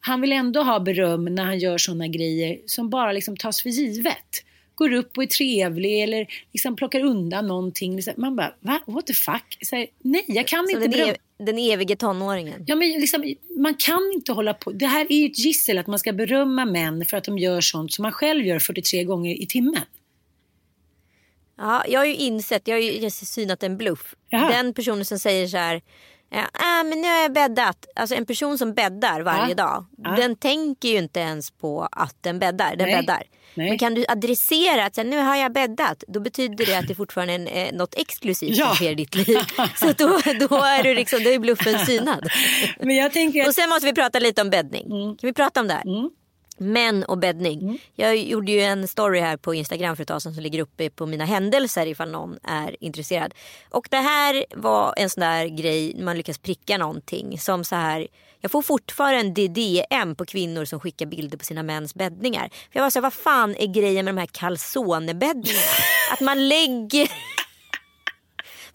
han 0.00 0.20
vill 0.20 0.32
ändå 0.32 0.62
ha 0.62 0.80
beröm 0.80 1.24
när 1.24 1.44
han 1.44 1.58
gör 1.58 1.78
sådana 1.78 2.08
grejer 2.08 2.58
som 2.66 2.90
bara 2.90 3.12
liksom 3.12 3.36
tas 3.36 3.62
för 3.62 3.70
givet 3.70 4.44
går 4.80 4.92
upp 4.92 5.16
och 5.16 5.22
är 5.22 5.26
trevlig 5.26 6.02
eller 6.02 6.26
liksom 6.52 6.76
plockar 6.76 7.00
undan 7.00 7.46
någonting. 7.46 7.96
Liksom, 7.96 8.14
Man 8.16 8.36
bara, 8.36 8.54
va? 8.60 8.80
What 8.86 9.06
the 9.06 9.12
fuck? 9.12 9.58
Här, 9.72 9.86
nej, 9.98 10.24
jag 10.28 10.46
kan 10.46 10.66
Så 10.66 10.72
inte 10.72 10.86
den, 10.88 11.08
ev- 11.08 11.16
den 11.38 11.58
evige 11.58 11.96
tonåringen. 11.96 12.64
Ja, 12.66 12.74
men 12.74 12.88
liksom, 12.90 13.34
man 13.58 13.74
kan 13.74 14.10
inte 14.14 14.32
hålla 14.32 14.54
på. 14.54 14.70
Det 14.72 14.86
här 14.86 15.06
är 15.12 15.16
ju 15.16 15.26
ett 15.26 15.38
gissel 15.38 15.78
att 15.78 15.86
man 15.86 15.98
ska 15.98 16.12
berömma 16.12 16.64
män 16.64 17.04
för 17.04 17.16
att 17.16 17.24
de 17.24 17.38
gör 17.38 17.60
sånt 17.60 17.92
som 17.92 18.02
man 18.02 18.12
själv 18.12 18.46
gör 18.46 18.58
43 18.58 19.04
gånger 19.04 19.42
i 19.42 19.46
timmen. 19.46 19.82
Ja, 21.58 21.84
jag 21.88 22.00
har 22.00 22.04
ju 22.06 22.14
insett, 22.16 22.68
jag 22.68 22.76
har 22.76 22.80
ju 22.80 23.10
synat 23.10 23.62
en 23.62 23.76
bluff. 23.76 24.14
Jaha. 24.28 24.48
Den 24.50 24.74
personen 24.74 25.04
som 25.04 25.18
säger 25.18 25.46
så 25.46 25.56
här, 25.56 25.82
ja, 26.30 26.42
ah, 26.52 26.82
men 26.84 27.00
nu 27.00 27.08
har 27.08 27.22
jag 27.22 27.32
bäddat. 27.32 27.86
Alltså 27.94 28.14
en 28.14 28.26
person 28.26 28.58
som 28.58 28.74
bäddar 28.74 29.20
varje 29.20 29.48
Ja. 29.48 29.54
dag. 29.54 29.86
Ja. 30.04 30.10
Den 30.10 30.36
tänker 30.36 30.88
ju 30.88 30.98
inte 30.98 31.20
ens 31.20 31.50
på 31.50 31.88
att 31.92 32.16
den 32.20 32.38
bäddar. 32.38 32.76
Den 32.76 32.88
Nej. 32.88 32.96
bäddar. 32.96 33.22
Nej. 33.54 33.68
Men 33.68 33.78
kan 33.78 33.94
du 33.94 34.04
adressera 34.08 34.84
att 34.84 34.96
nu 34.96 35.18
har 35.18 35.36
jag 35.36 35.52
bäddat. 35.52 36.04
Då 36.08 36.20
betyder 36.20 36.66
det 36.66 36.74
att 36.78 36.88
det 36.88 36.94
fortfarande 36.94 37.32
är 37.34 37.66
eh, 37.66 37.72
något 37.72 37.94
exklusivt 37.96 38.56
Ja. 38.56 38.66
som 38.66 38.74
sker 38.76 38.90
i 38.90 38.94
ditt 38.94 39.14
liv. 39.14 39.38
Så 39.76 39.86
då, 39.86 40.06
då 40.48 40.56
är 40.56 40.82
du 40.82 40.94
liksom, 40.94 41.24
då 41.24 41.30
är 41.30 41.38
bluffen 41.38 41.78
synad. 41.78 42.28
Men 42.80 42.96
jag 42.96 43.12
tänker 43.12 43.40
Och 43.42 43.48
att... 43.48 43.54
sen 43.54 43.68
måste 43.68 43.86
vi 43.86 43.92
prata 43.92 44.18
lite 44.18 44.42
om 44.42 44.50
bäddning. 44.50 44.86
Mm. 44.86 45.16
Kan 45.16 45.26
vi 45.28 45.32
prata 45.32 45.60
om 45.60 45.68
det 45.68 45.74
här? 45.74 45.82
Män 46.62 47.04
och 47.04 47.18
bäddning. 47.18 47.82
Jag 47.94 48.16
gjorde 48.16 48.52
ju 48.52 48.60
en 48.60 48.88
story 48.88 49.20
här 49.20 49.36
på 49.36 49.54
Instagram 49.54 49.96
för 49.96 50.02
ett 50.02 50.08
tag 50.08 50.22
sedan 50.22 50.34
som 50.34 50.42
ligger 50.42 50.60
uppe 50.60 50.90
på 50.90 51.06
mina 51.06 51.24
händelser 51.24 51.86
ifall 51.86 52.10
någon 52.10 52.38
är 52.42 52.76
intresserad. 52.80 53.34
Och 53.70 53.88
det 53.90 53.96
här 53.96 54.44
var 54.54 54.94
en 54.96 55.10
sån 55.10 55.20
där 55.20 55.46
grej 55.46 55.96
man 56.02 56.16
lyckas 56.16 56.38
pricka 56.38 56.78
någonting 56.78 57.38
som 57.38 57.64
så 57.64 57.76
här. 57.76 58.06
Jag 58.40 58.50
får 58.50 58.62
fortfarande 58.62 59.48
DM 59.48 60.14
på 60.14 60.24
kvinnor 60.24 60.64
som 60.64 60.80
skickar 60.80 61.06
bilder 61.06 61.38
på 61.38 61.44
sina 61.44 61.62
mäns 61.62 61.94
bäddningar. 61.94 62.48
För 62.48 62.78
jag 62.78 62.82
var 62.82 62.90
så 62.90 62.98
här, 62.98 63.02
vad 63.02 63.12
fan 63.12 63.54
är 63.56 63.66
grejen 63.66 64.04
med 64.04 64.14
de 64.14 64.20
här 64.20 64.26
calzonebäddningarna? 64.26 65.60
Att 66.12 66.20
man 66.20 66.48
lägger 66.48 67.10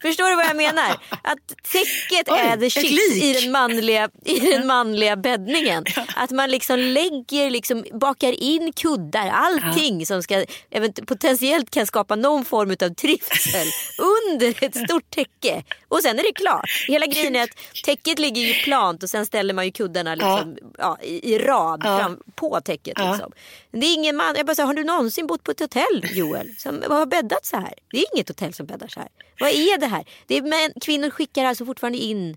Förstår 0.02 0.28
du 0.30 0.36
vad 0.36 0.44
jag 0.46 0.56
menar? 0.56 0.90
Att 1.22 1.38
täcket 1.72 2.28
Oj, 2.28 2.38
är 2.38 2.56
the 2.56 2.70
shit 2.70 3.22
i 3.22 3.32
den, 3.32 3.52
manliga, 3.52 4.08
i 4.24 4.38
den 4.40 4.66
manliga 4.66 5.16
bäddningen. 5.16 5.84
Att 6.16 6.30
man 6.30 6.50
liksom 6.50 6.78
lägger, 6.78 7.50
liksom, 7.50 7.84
bakar 8.00 8.32
in 8.42 8.72
kuddar, 8.72 9.28
allting 9.28 10.06
som 10.06 10.22
ska, 10.22 10.44
event- 10.70 11.06
potentiellt 11.06 11.70
kan 11.70 11.86
skapa 11.86 12.16
någon 12.16 12.44
form 12.44 12.70
av 12.70 12.94
trivsel 12.94 13.66
under 13.98 14.64
ett 14.64 14.76
stort 14.76 15.10
täcke. 15.10 15.62
Och 15.88 16.02
sen 16.02 16.18
är 16.18 16.22
det 16.22 16.32
klart. 16.32 16.84
Hela 16.88 17.06
grejen 17.06 17.36
är 17.36 17.42
att 17.42 17.84
täcket 17.84 18.18
ligger 18.18 18.42
ju 18.42 18.54
plant 18.54 19.02
och 19.02 19.10
sen 19.10 19.26
ställer 19.26 19.54
man 19.54 19.64
ju 19.64 19.70
kuddarna 19.70 20.14
liksom, 20.14 20.56
ja. 20.78 20.98
i, 21.02 21.34
i 21.34 21.38
rad 21.38 21.82
Ja. 21.84 21.98
fram, 21.98 22.18
på 22.34 22.60
täcket. 22.60 22.92
Ja. 22.96 23.12
Liksom. 23.12 23.32
Det 23.72 23.86
är 23.86 23.94
ingen 23.94 24.16
man, 24.16 24.34
jag 24.36 24.46
bara 24.46 24.54
säger, 24.54 24.66
har 24.66 24.74
du 24.74 24.84
någonsin 24.84 25.26
bott 25.26 25.42
på 25.42 25.50
ett 25.50 25.60
hotell 25.60 26.04
Joel 26.12 26.54
som 26.58 26.82
har 26.88 27.06
bäddat 27.06 27.46
så 27.46 27.56
här? 27.56 27.74
Det 27.90 27.98
är 27.98 28.04
inget 28.14 28.28
hotell 28.28 28.54
som 28.54 28.66
bäddar 28.66 28.88
så 28.88 29.00
här. 29.00 29.08
Vad 29.40 29.50
är 29.50 29.78
det 29.78 29.85
här? 29.88 30.04
Det 30.26 30.34
är 30.34 30.42
män, 30.42 30.72
kvinnor 30.80 31.10
skickar 31.10 31.44
alltså 31.44 31.66
fortfarande 31.66 31.98
in 31.98 32.36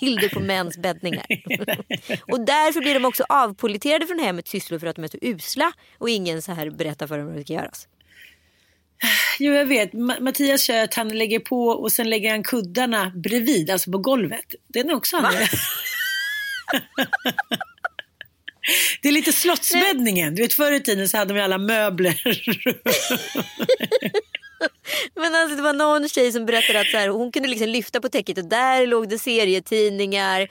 bilder 0.00 0.28
på 0.28 0.40
mäns 0.40 0.78
bäddningar. 0.78 1.26
och 2.32 2.40
därför 2.40 2.80
blir 2.80 2.94
de 2.94 3.04
också 3.04 3.24
avpoliterade 3.28 4.06
från 4.06 4.18
hemmets 4.18 4.50
sysslor 4.50 4.78
för 4.78 4.86
att 4.86 4.96
de 4.96 5.04
är 5.04 5.08
så 5.08 5.18
usla 5.20 5.72
och 5.98 6.10
ingen 6.10 6.42
så 6.42 6.52
här 6.52 6.70
berättar 6.70 7.06
för 7.06 7.18
dem 7.18 7.28
hur 7.28 7.36
det 7.36 7.44
ska 7.44 7.52
göras. 7.52 7.88
Jo, 9.38 9.52
jag 9.52 9.66
vet. 9.66 9.92
Ma- 9.92 10.20
Mattias 10.20 10.62
kör 10.62 10.84
att 10.84 10.94
han 10.94 11.08
lägger 11.08 11.40
på 11.40 11.66
och 11.68 11.92
sen 11.92 12.10
lägger 12.10 12.30
han 12.30 12.42
kuddarna 12.42 13.12
bredvid, 13.14 13.70
alltså 13.70 13.90
på 13.90 13.98
golvet. 13.98 14.54
Den 14.68 14.90
är 14.90 14.94
också 14.94 15.16
han. 15.16 15.34
Det 19.02 19.08
är 19.08 19.12
lite 19.12 19.32
slottsbäddningen. 19.32 20.34
Du 20.34 20.42
vet 20.42 20.52
förr 20.52 20.72
i 20.72 20.80
tiden 20.80 21.08
så 21.08 21.16
hade 21.16 21.34
de 21.34 21.40
alla 21.40 21.58
möbler. 21.58 22.22
Men 25.14 25.34
alltså 25.34 25.56
det 25.56 25.62
var 25.62 25.72
någon 25.72 26.08
tjej 26.08 26.32
som 26.32 26.46
berättade 26.46 26.80
att 26.80 26.86
så 26.86 26.96
här, 26.96 27.08
hon 27.08 27.32
kunde 27.32 27.48
liksom 27.48 27.68
lyfta 27.68 28.00
på 28.00 28.08
täcket 28.08 28.38
och 28.38 28.44
där 28.44 28.86
låg 28.86 29.08
det 29.08 29.18
serietidningar, 29.18 30.48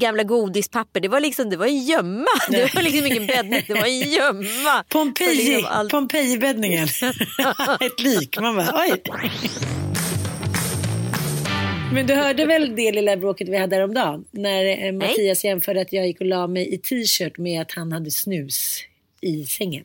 gamla 0.00 0.22
godispapper. 0.22 1.00
Det 1.00 1.08
var 1.08 1.20
liksom 1.20 1.50
det 1.50 1.56
var 1.56 1.66
en 1.66 1.84
gömma. 1.84 2.26
Det 2.50 2.74
var 2.74 2.82
liksom 2.82 3.06
ingen 3.06 3.26
bäddning, 3.26 3.62
det 3.66 3.74
var 3.74 3.86
en 3.86 4.10
gömma. 4.10 4.84
Pompeji, 4.88 5.56
liksom 5.56 5.88
Pompeji-bäddningen. 5.90 6.84
Ett 7.80 8.00
lik. 8.00 8.40
Man 8.40 8.56
bara, 8.56 8.74
oj. 8.74 9.02
Men 11.92 12.06
du 12.06 12.14
hörde 12.14 12.46
väl 12.46 12.76
det 12.76 12.92
lilla 12.92 13.16
bråket 13.16 13.48
vi 13.48 13.56
hade 13.56 13.76
häromdagen? 13.76 14.24
När 14.30 14.86
eh, 14.86 14.92
Mattias 14.92 15.44
jämförde 15.44 15.80
att 15.80 15.92
jag 15.92 16.06
gick 16.06 16.20
och 16.20 16.26
la 16.26 16.46
mig 16.46 16.74
i 16.74 16.78
t-shirt 16.78 17.38
med 17.38 17.62
att 17.62 17.72
han 17.72 17.92
hade 17.92 18.10
snus 18.10 18.80
i 19.20 19.44
sängen. 19.44 19.84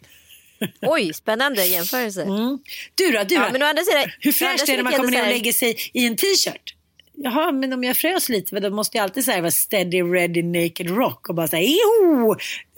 Oj, 0.81 1.13
spännande 1.13 1.65
jämförelse. 1.65 2.21
Mm. 2.23 2.59
Du 2.95 3.11
då? 3.11 3.23
Du 3.23 3.35
Ja, 3.35 3.45
då? 3.45 3.51
men 3.51 3.63
å 3.63 3.65
andra 3.65 3.83
sidan- 3.83 4.11
Hur 4.19 4.31
fräscht 4.31 4.63
är 4.69 4.71
det 4.71 4.75
när 4.77 4.83
man 4.83 4.93
kommer 4.93 5.11
ner 5.11 5.21
och 5.21 5.27
lägger 5.27 5.53
sig 5.53 5.75
i 5.93 6.05
en 6.07 6.15
t-shirt? 6.15 6.75
Jaha, 7.23 7.51
men 7.51 7.73
om 7.73 7.83
jag 7.83 7.97
frös 7.97 8.29
lite, 8.29 8.59
då 8.59 8.69
måste 8.69 8.97
jag 8.97 9.03
alltid 9.03 9.25
säga 9.25 9.41
vara 9.41 9.51
steady, 9.51 10.01
ready, 10.01 10.43
naked 10.43 10.89
rock 10.89 11.29
och 11.29 11.35
bara 11.35 11.47
säga 11.47 11.69
jo! 11.83 12.35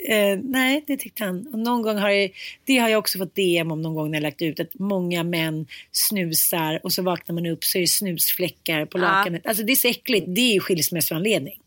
Eh, 0.10 0.40
nej, 0.44 0.84
det 0.88 0.98
tyckte 0.98 1.24
han. 1.24 1.48
Och 1.54 1.60
någon 1.60 1.82
gång 1.82 1.98
har 1.98 2.10
jag, 2.10 2.32
det 2.66 2.78
har 2.78 2.90
jag 2.90 3.00
också 3.00 3.18
fått 3.18 3.36
DM 3.36 3.72
om 3.72 3.82
någon 3.82 3.96
gång 3.96 4.12
när 4.12 4.18
jag 4.18 4.24
lagt 4.24 4.42
ut 4.42 4.60
att 4.60 4.74
många 4.74 5.24
män 5.24 5.68
snusar 5.92 6.80
och 6.84 6.92
så 6.94 7.02
vaknar 7.02 7.36
man 7.36 7.46
upp 7.46 7.63
så 7.63 7.78
är 7.78 7.82
det 7.82 7.88
snusfläckar 7.88 8.86
på 8.86 8.98
Ja. 8.98 9.02
lakanet. 9.02 9.48
Alltså 9.48 9.63
det 9.63 9.72
är 9.72 9.75
så 9.75 9.88
äckligt. 9.88 10.25
Det 10.30 10.42
är 10.42 10.54
ju 10.54 10.60
skilsmässoanledning. 10.60 11.60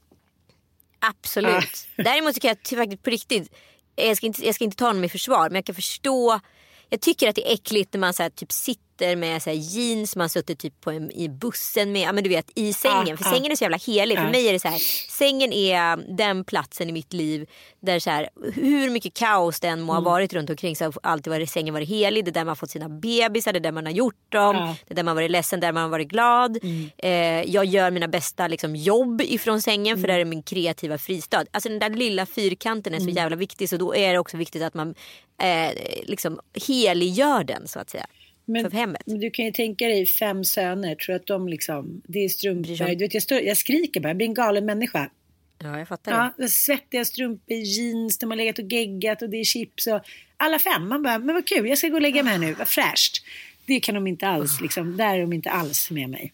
Absolut. 0.98 1.86
Däremot 1.96 2.34
så 2.34 2.40
kan 2.40 2.48
jag 2.70 2.78
faktiskt 2.78 3.02
på 3.02 3.10
riktigt, 3.10 3.50
jag 3.96 4.16
ska, 4.16 4.26
inte, 4.26 4.46
jag 4.46 4.54
ska 4.54 4.64
inte 4.64 4.76
ta 4.76 4.86
honom 4.86 5.04
i 5.04 5.08
försvar 5.08 5.48
men 5.48 5.54
jag 5.54 5.64
kan 5.64 5.74
förstå. 5.74 6.40
Jag 6.88 7.00
tycker 7.00 7.28
att 7.28 7.34
det 7.34 7.50
är 7.50 7.54
äckligt 7.54 7.92
när 7.94 8.00
man 8.00 8.14
så 8.14 8.22
här, 8.22 8.30
typ 8.30 8.52
sitter 8.52 8.85
sitter 8.96 9.16
med 9.16 9.42
så 9.42 9.50
jeans, 9.50 10.16
man 10.16 10.28
suttit 10.28 10.58
typ 10.58 10.80
på 10.80 10.90
en, 10.90 11.10
i 11.10 11.28
bussen 11.28 11.92
med, 11.92 12.02
ja, 12.02 12.12
men 12.12 12.24
du 12.24 12.30
vet 12.30 12.50
i 12.54 12.72
sängen. 12.72 13.14
Ah, 13.14 13.16
för 13.16 13.24
ah. 13.24 13.32
sängen 13.32 13.52
är 13.52 13.56
så 13.56 13.64
jävla 13.64 13.76
helig. 13.76 14.18
För 14.18 14.24
mig 14.30 14.48
är 14.48 14.52
det 14.52 14.58
så 14.60 14.68
här, 14.68 14.78
sängen 15.10 15.52
är 15.52 16.16
den 16.16 16.44
platsen 16.44 16.88
i 16.88 16.92
mitt 16.92 17.12
liv 17.12 17.48
där 17.80 17.98
så 17.98 18.10
här, 18.10 18.28
hur 18.54 18.90
mycket 18.90 19.14
kaos 19.14 19.60
det 19.60 19.68
än 19.68 19.80
må 19.80 19.92
ha 19.92 19.98
Mm. 19.98 20.04
varit 20.04 20.32
runt 20.32 20.50
omkring 20.50 20.76
så 20.76 20.84
har 20.84 20.94
alltid 21.02 21.30
varit, 21.32 21.50
sängen 21.50 21.74
varit 21.74 21.88
helig. 21.88 22.24
Det 22.24 22.30
är 22.30 22.32
där 22.32 22.40
man 22.40 22.48
har 22.48 22.54
fått 22.54 22.70
sina 22.70 22.88
bebisar, 22.88 23.52
det 23.52 23.58
är 23.58 23.60
där 23.60 23.72
man 23.72 23.86
har 23.86 23.92
gjort 23.92 24.32
dem. 24.32 24.56
Ah. 24.56 24.74
Det 24.86 24.92
är 24.92 24.96
där 24.96 25.02
man 25.02 25.08
har 25.08 25.14
varit 25.14 25.30
ledsen, 25.30 25.60
där 25.60 25.72
man 25.72 25.82
har 25.82 25.90
varit 25.90 26.08
glad. 26.08 26.58
Mm. 26.62 26.90
Eh, 26.98 27.50
jag 27.54 27.64
gör 27.64 27.90
mina 27.90 28.08
bästa 28.08 28.48
liksom, 28.48 28.76
jobb 28.76 29.20
ifrån 29.22 29.62
sängen 29.62 29.86
Mm. 29.92 30.00
för 30.00 30.08
där 30.08 30.18
är 30.18 30.24
min 30.24 30.42
kreativa 30.42 30.98
fristad. 30.98 31.44
Alltså 31.50 31.68
den 31.68 31.78
där 31.78 31.90
lilla 31.90 32.26
fyrkanten 32.26 32.94
är 32.94 32.98
så 32.98 33.02
Mm. 33.02 33.14
jävla 33.16 33.36
viktig 33.36 33.68
så 33.68 33.76
då 33.76 33.94
är 33.94 34.12
det 34.12 34.18
också 34.18 34.36
viktigt 34.36 34.62
att 34.62 34.74
man 34.74 34.94
eh, 35.42 35.72
liksom 36.04 36.40
heliggör 36.66 37.44
den 37.44 37.68
så 37.68 37.78
att 37.78 37.90
säga. 37.90 38.06
För 38.46 38.70
hemmet. 38.70 39.02
men 39.06 39.20
du 39.20 39.30
kan 39.30 39.44
ju 39.44 39.52
tänka 39.52 39.86
dig 39.88 40.06
fem 40.06 40.44
söner, 40.44 40.94
tror 40.94 41.14
att 41.16 41.26
de 41.26 41.48
liksom, 41.48 42.02
det 42.06 42.24
är 42.24 42.28
strumpor. 42.28 42.88
Du 42.88 43.04
vet, 43.04 43.14
jag, 43.14 43.22
står, 43.22 43.40
jag 43.40 43.56
skriker 43.56 44.00
bara, 44.00 44.08
jag 44.08 44.16
blir 44.16 44.26
en 44.26 44.34
galen 44.34 44.64
människa. 44.64 45.10
Ja, 45.58 45.78
jag 45.78 45.88
fattar 45.88 46.12
Ja, 46.12 46.34
det. 46.38 46.48
svettiga 46.48 47.04
strumpor, 47.04 47.56
jeans, 47.56 48.18
de 48.18 48.30
har 48.30 48.36
legat 48.36 48.58
och 48.58 48.72
geggat 48.72 49.22
och 49.22 49.30
det 49.30 49.36
är 49.36 49.44
chips 49.44 49.86
och 49.86 50.00
alla 50.36 50.58
fem. 50.58 50.88
Man 50.88 51.02
bara, 51.02 51.18
men 51.18 51.34
vad 51.34 51.46
kul, 51.46 51.68
jag 51.68 51.78
ska 51.78 51.88
gå 51.88 51.94
och 51.94 52.02
lägga 52.02 52.22
mig 52.22 52.32
här 52.32 52.38
nu, 52.40 52.52
vad 52.54 52.68
fräscht. 52.68 53.22
Det 53.66 53.80
kan 53.80 53.94
de 53.94 54.06
inte 54.06 54.28
alls, 54.28 54.60
liksom, 54.60 54.96
där 54.96 55.14
är 55.14 55.20
de 55.20 55.32
inte 55.32 55.50
alls 55.50 55.90
med 55.90 56.10
mig. 56.10 56.32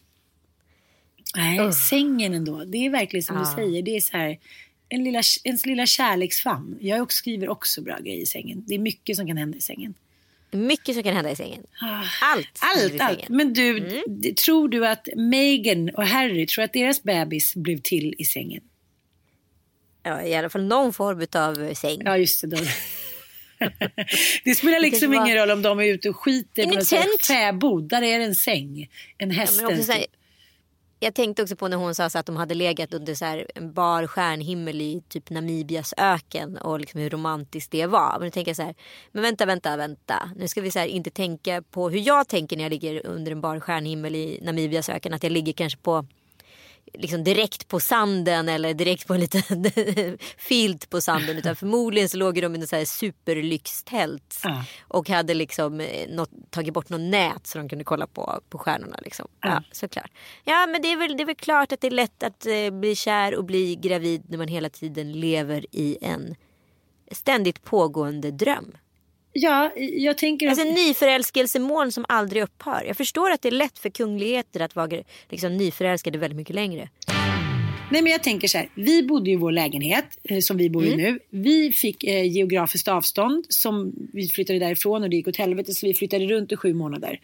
Nej, 1.35 1.73
sängen 1.73 2.33
ändå, 2.33 2.63
det 2.65 2.77
är 2.85 2.89
verkligen 2.89 3.23
som 3.23 3.37
du 3.39 3.45
säger, 3.55 3.81
det 3.81 3.95
är 3.95 3.99
så 3.99 4.17
här, 4.17 4.39
en 4.89 5.03
lilla, 5.03 5.21
ens 5.43 5.65
lilla 5.65 5.85
kärleksfamn. 5.85 6.77
Jag 6.81 7.01
också, 7.01 7.15
skriver 7.15 7.49
också 7.49 7.81
bra 7.81 7.97
grejer 7.99 8.21
i 8.21 8.25
sängen. 8.25 8.63
Det 8.67 8.75
är 8.75 8.79
mycket 8.79 9.15
som 9.15 9.27
kan 9.27 9.37
hända 9.37 9.57
i 9.57 9.61
sängen. 9.61 9.93
Mycket 10.53 10.95
som 10.95 11.03
kan 11.03 11.15
hända 11.15 11.31
i 11.31 11.35
sängen. 11.35 11.63
Ah. 11.81 12.03
Allt. 12.21 12.59
Allt, 12.59 12.93
i 12.93 12.99
allt. 12.99 13.29
Men 13.29 13.53
du, 13.53 13.79
d- 14.07 14.33
tror 14.33 14.69
du 14.69 14.87
att 14.87 15.07
Meghan 15.15 15.89
och 15.89 16.03
Harry, 16.07 16.47
tror 16.47 16.63
att 16.63 16.73
deras 16.73 17.03
bebis 17.03 17.55
blev 17.55 17.77
till 17.81 18.15
i 18.17 18.23
sängen? 18.25 18.61
Ja, 20.03 20.23
I 20.23 20.35
alla 20.35 20.49
fall 20.49 20.63
någon 20.63 20.93
form 20.93 21.25
av 21.35 21.73
säng. 21.73 22.01
Ja, 22.05 22.17
just 22.17 22.41
det. 22.41 22.47
Då. 22.47 22.57
det 24.43 24.55
spelar 24.55 24.79
liksom 24.79 25.11
var- 25.11 25.25
ingen 25.25 25.37
roll 25.37 25.51
om 25.51 25.61
de 25.61 25.79
är 25.79 25.83
ute 25.85 26.09
och 26.09 26.15
skiter 26.17 26.65
här 26.65 26.71
tent. 26.83 27.25
fäbod. 27.27 27.89
Där 27.89 28.01
är 28.01 28.19
det 28.19 28.25
en 28.25 28.35
säng. 28.35 28.89
En 29.17 29.29
Ja, 29.31 29.35
häst. 29.35 29.61
men 29.61 29.65
också 29.71 29.83
så 29.83 29.91
här, 29.91 30.05
jag 31.03 31.13
tänkte 31.13 31.43
också 31.43 31.55
på 31.55 31.67
när 31.67 31.77
hon 31.77 31.95
sa 31.95 32.09
så 32.09 32.19
att 32.19 32.25
de 32.25 32.35
hade 32.35 32.53
legat 32.53 32.93
under 32.93 33.15
så 33.15 33.25
här 33.25 33.47
en 33.55 33.73
bar 33.73 34.07
stjärnhimmel 34.07 34.81
i 34.81 35.03
typ 35.09 35.29
Namibias 35.29 35.93
öken 35.97 36.57
och 36.57 36.79
liksom 36.79 37.01
hur 37.01 37.09
romantiskt 37.09 37.71
det 37.71 37.85
var. 37.85 38.19
Men 38.19 38.27
då 38.27 38.31
tänker 38.31 38.49
jag 38.49 38.55
så 38.55 38.63
här, 38.63 38.75
men 39.11 39.23
vänta, 39.23 39.45
vänta, 39.45 39.77
vänta. 39.77 40.29
Nu 40.35 40.47
ska 40.47 40.61
vi 40.61 40.71
så 40.71 40.79
här 40.79 40.85
inte 40.85 41.09
tänka 41.09 41.61
på 41.61 41.89
hur 41.89 41.99
jag 41.99 42.27
tänker 42.27 42.57
när 42.57 42.63
jag 42.63 42.69
ligger 42.69 43.07
under 43.07 43.31
en 43.31 43.41
bar 43.41 43.59
stjärnhimmel 43.59 44.15
i 44.15 44.39
Namibias 44.41 44.89
öken. 44.89 45.13
Att 45.13 45.23
jag 45.23 45.31
ligger 45.31 45.53
kanske 45.53 45.79
på 45.79 46.05
liksom 46.93 47.23
direkt 47.23 47.67
på 47.67 47.79
sanden 47.79 48.49
eller 48.49 48.73
direkt 48.73 49.07
på 49.07 49.13
en 49.13 49.19
liten 49.19 49.43
filt 50.37 50.89
på 50.89 51.01
sanden. 51.01 51.37
Utan 51.37 51.55
förmodligen 51.55 52.09
så 52.09 52.17
låg 52.17 52.41
de 52.41 52.55
i 52.55 52.59
här 52.71 52.85
superlyxtält. 52.85 54.39
Ja. 54.43 54.63
Och 54.81 55.09
hade 55.09 55.33
liksom 55.33 55.79
eh, 55.79 56.09
något, 56.09 56.31
tagit 56.49 56.73
bort 56.73 56.89
något 56.89 57.01
nät 57.01 57.47
så 57.47 57.57
de 57.57 57.69
kunde 57.69 57.83
kolla 57.83 58.07
på, 58.07 58.41
på 58.49 58.57
stjärnorna. 58.57 58.97
Liksom. 59.01 59.27
Ja, 59.41 59.63
såklart. 59.71 60.11
Ja 60.43 60.67
men 60.67 60.81
det 60.81 60.91
är, 60.91 60.97
väl, 60.97 61.17
det 61.17 61.23
är 61.23 61.25
väl 61.25 61.35
klart 61.35 61.71
att 61.71 61.81
det 61.81 61.87
är 61.87 61.91
lätt 61.91 62.23
att 62.23 62.45
eh, 62.45 62.69
bli 62.69 62.95
kär 62.95 63.35
och 63.35 63.43
bli 63.43 63.75
gravid 63.75 64.23
när 64.29 64.37
man 64.37 64.47
hela 64.47 64.69
tiden 64.69 65.11
lever 65.11 65.65
i 65.71 65.97
en 66.01 66.35
ständigt 67.11 67.63
pågående 67.63 68.31
dröm. 68.31 68.71
Ja, 69.33 69.71
jag 69.77 70.17
tänker 70.17 70.47
Alltså 70.47 70.67
en 70.67 70.73
nyförälskelsemoln 70.73 71.91
som 71.91 72.05
aldrig 72.09 72.43
upphör. 72.43 72.83
Jag 72.87 72.97
förstår 72.97 73.31
att 73.31 73.41
det 73.41 73.49
är 73.49 73.51
lätt 73.51 73.79
för 73.79 73.89
kungligheter 73.89 74.59
att 74.59 74.75
vara 74.75 75.03
liksom, 75.29 75.57
nyförälskade 75.57 76.17
väldigt 76.17 76.37
mycket 76.37 76.55
längre. 76.55 76.89
Nej 77.91 78.01
men 78.01 78.11
jag 78.11 78.23
tänker 78.23 78.47
så 78.47 78.57
här, 78.57 78.69
vi 78.75 79.03
bodde 79.03 79.31
i 79.31 79.35
vår 79.35 79.51
lägenhet 79.51 80.05
eh, 80.23 80.39
som 80.39 80.57
vi 80.57 80.69
bor 80.69 80.85
i 80.85 80.93
Mm. 80.93 80.99
nu. 81.13 81.19
Vi 81.29 81.71
fick 81.71 82.03
eh, 82.03 82.31
geografiskt 82.31 82.87
avstånd 82.87 83.45
som 83.49 83.93
vi 84.13 84.27
flyttade 84.27 84.59
därifrån 84.59 85.03
och 85.03 85.09
det 85.09 85.15
gick 85.15 85.27
åt 85.27 85.37
helvete 85.37 85.73
så 85.73 85.87
vi 85.87 85.93
flyttade 85.93 86.25
runt 86.25 86.51
i 86.51 86.55
sju 86.55 86.73
månader. 86.73 87.19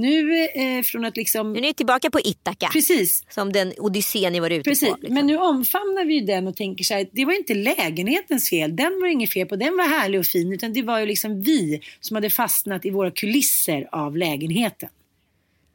Nu 0.00 0.44
eh, 0.54 0.82
från 0.82 1.04
att 1.04 1.16
liksom... 1.16 1.52
Nu 1.52 1.58
är 1.58 1.62
ni 1.62 1.74
tillbaka 1.74 2.10
på 2.10 2.20
Ithaka. 2.20 2.68
Precis, 2.72 3.24
Som 3.30 3.52
den 3.52 3.72
odyssé 3.78 4.30
ni 4.30 4.40
var 4.40 4.50
ute 4.50 4.70
Precis, 4.70 4.88
på. 4.88 4.96
Liksom. 4.96 5.14
men 5.14 5.26
nu 5.26 5.36
omfamnar 5.36 6.04
vi 6.04 6.20
den 6.20 6.46
och 6.46 6.56
tänker 6.56 6.84
så 6.84 6.94
här, 6.94 7.06
det 7.12 7.24
var 7.24 7.32
inte 7.32 7.54
lägenhetens 7.54 8.50
fel, 8.50 8.76
den 8.76 9.00
var 9.00 9.08
inget 9.08 9.32
fel 9.32 9.46
på, 9.48 9.56
den 9.56 9.76
var 9.76 9.84
härlig 9.84 10.20
och 10.20 10.26
fin, 10.26 10.52
utan 10.52 10.72
det 10.72 10.82
var 10.82 10.98
ju 11.00 11.06
liksom 11.06 11.42
vi 11.42 11.80
som 12.00 12.14
hade 12.14 12.30
fastnat 12.30 12.84
i 12.86 12.90
våra 12.90 13.10
kulisser 13.10 13.88
av 13.92 14.16
lägenheten. 14.16 14.88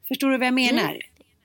Förstår 0.08 0.30
du 0.30 0.38
vad 0.38 0.48
jag 0.48 0.60
Mm. 0.60 0.76
menar? 0.76 1.02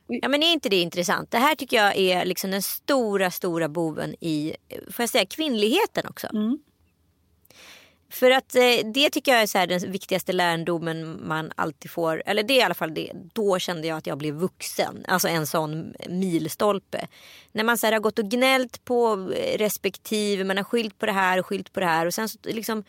Ja 0.09 0.29
men 0.29 0.43
är 0.43 0.53
inte 0.53 0.69
det 0.69 0.81
intressant? 0.81 1.31
Det 1.31 1.39
här 1.39 1.55
tycker 1.55 1.77
jag 1.77 1.97
är 1.97 2.25
liksom 2.25 2.51
den 2.51 2.63
stora, 2.63 3.31
stora 3.31 3.69
boven 3.69 4.15
i, 4.21 4.53
får 4.91 5.03
jag 5.03 5.11
säga, 5.11 5.27
kvinnligheten 5.27 6.07
också. 6.07 6.27
Mm. 6.33 6.59
För 8.11 8.31
att 8.31 8.55
eh, 8.55 8.63
det 8.95 9.11
tycker 9.11 9.33
jag 9.33 9.43
är 9.43 9.47
så 9.47 9.59
här 9.59 9.67
den 9.67 9.93
viktigaste 9.93 10.33
lärdomen 10.33 11.29
man 11.29 11.53
alltid 11.55 11.91
får. 11.91 12.23
Eller 12.27 12.43
det 12.43 12.55
är 12.55 12.59
i 12.59 12.63
alla 12.63 12.75
fall 12.75 12.95
det. 12.95 13.13
Då 13.33 13.59
kände 13.59 13.87
jag 13.89 13.99
att 13.99 14.07
jag 14.07 14.19
blev 14.19 14.35
vuxen. 14.35 15.05
Alltså 15.09 15.29
en 15.29 15.47
sån 15.47 15.95
milstolpe. 16.09 17.07
När 17.53 17.65
man 17.65 17.79
så 17.79 17.87
här 17.87 17.93
har 17.93 18.01
gått 18.01 18.19
och 18.19 18.25
gnällt 18.31 18.85
på 18.85 19.33
eh, 19.37 19.59
respektive. 19.59 20.45
Man 20.45 20.57
har 20.57 20.65
skilt 20.65 20.99
på 20.99 21.07
det 21.07 21.13
här 21.13 21.39
och 21.39 21.47
skilt 21.47 21.73
på 21.73 21.81
det 21.81 21.87
här. 21.87 22.07
Och 22.07 22.15
sen 22.15 22.29
så 22.29 22.39
liksom 22.45 22.85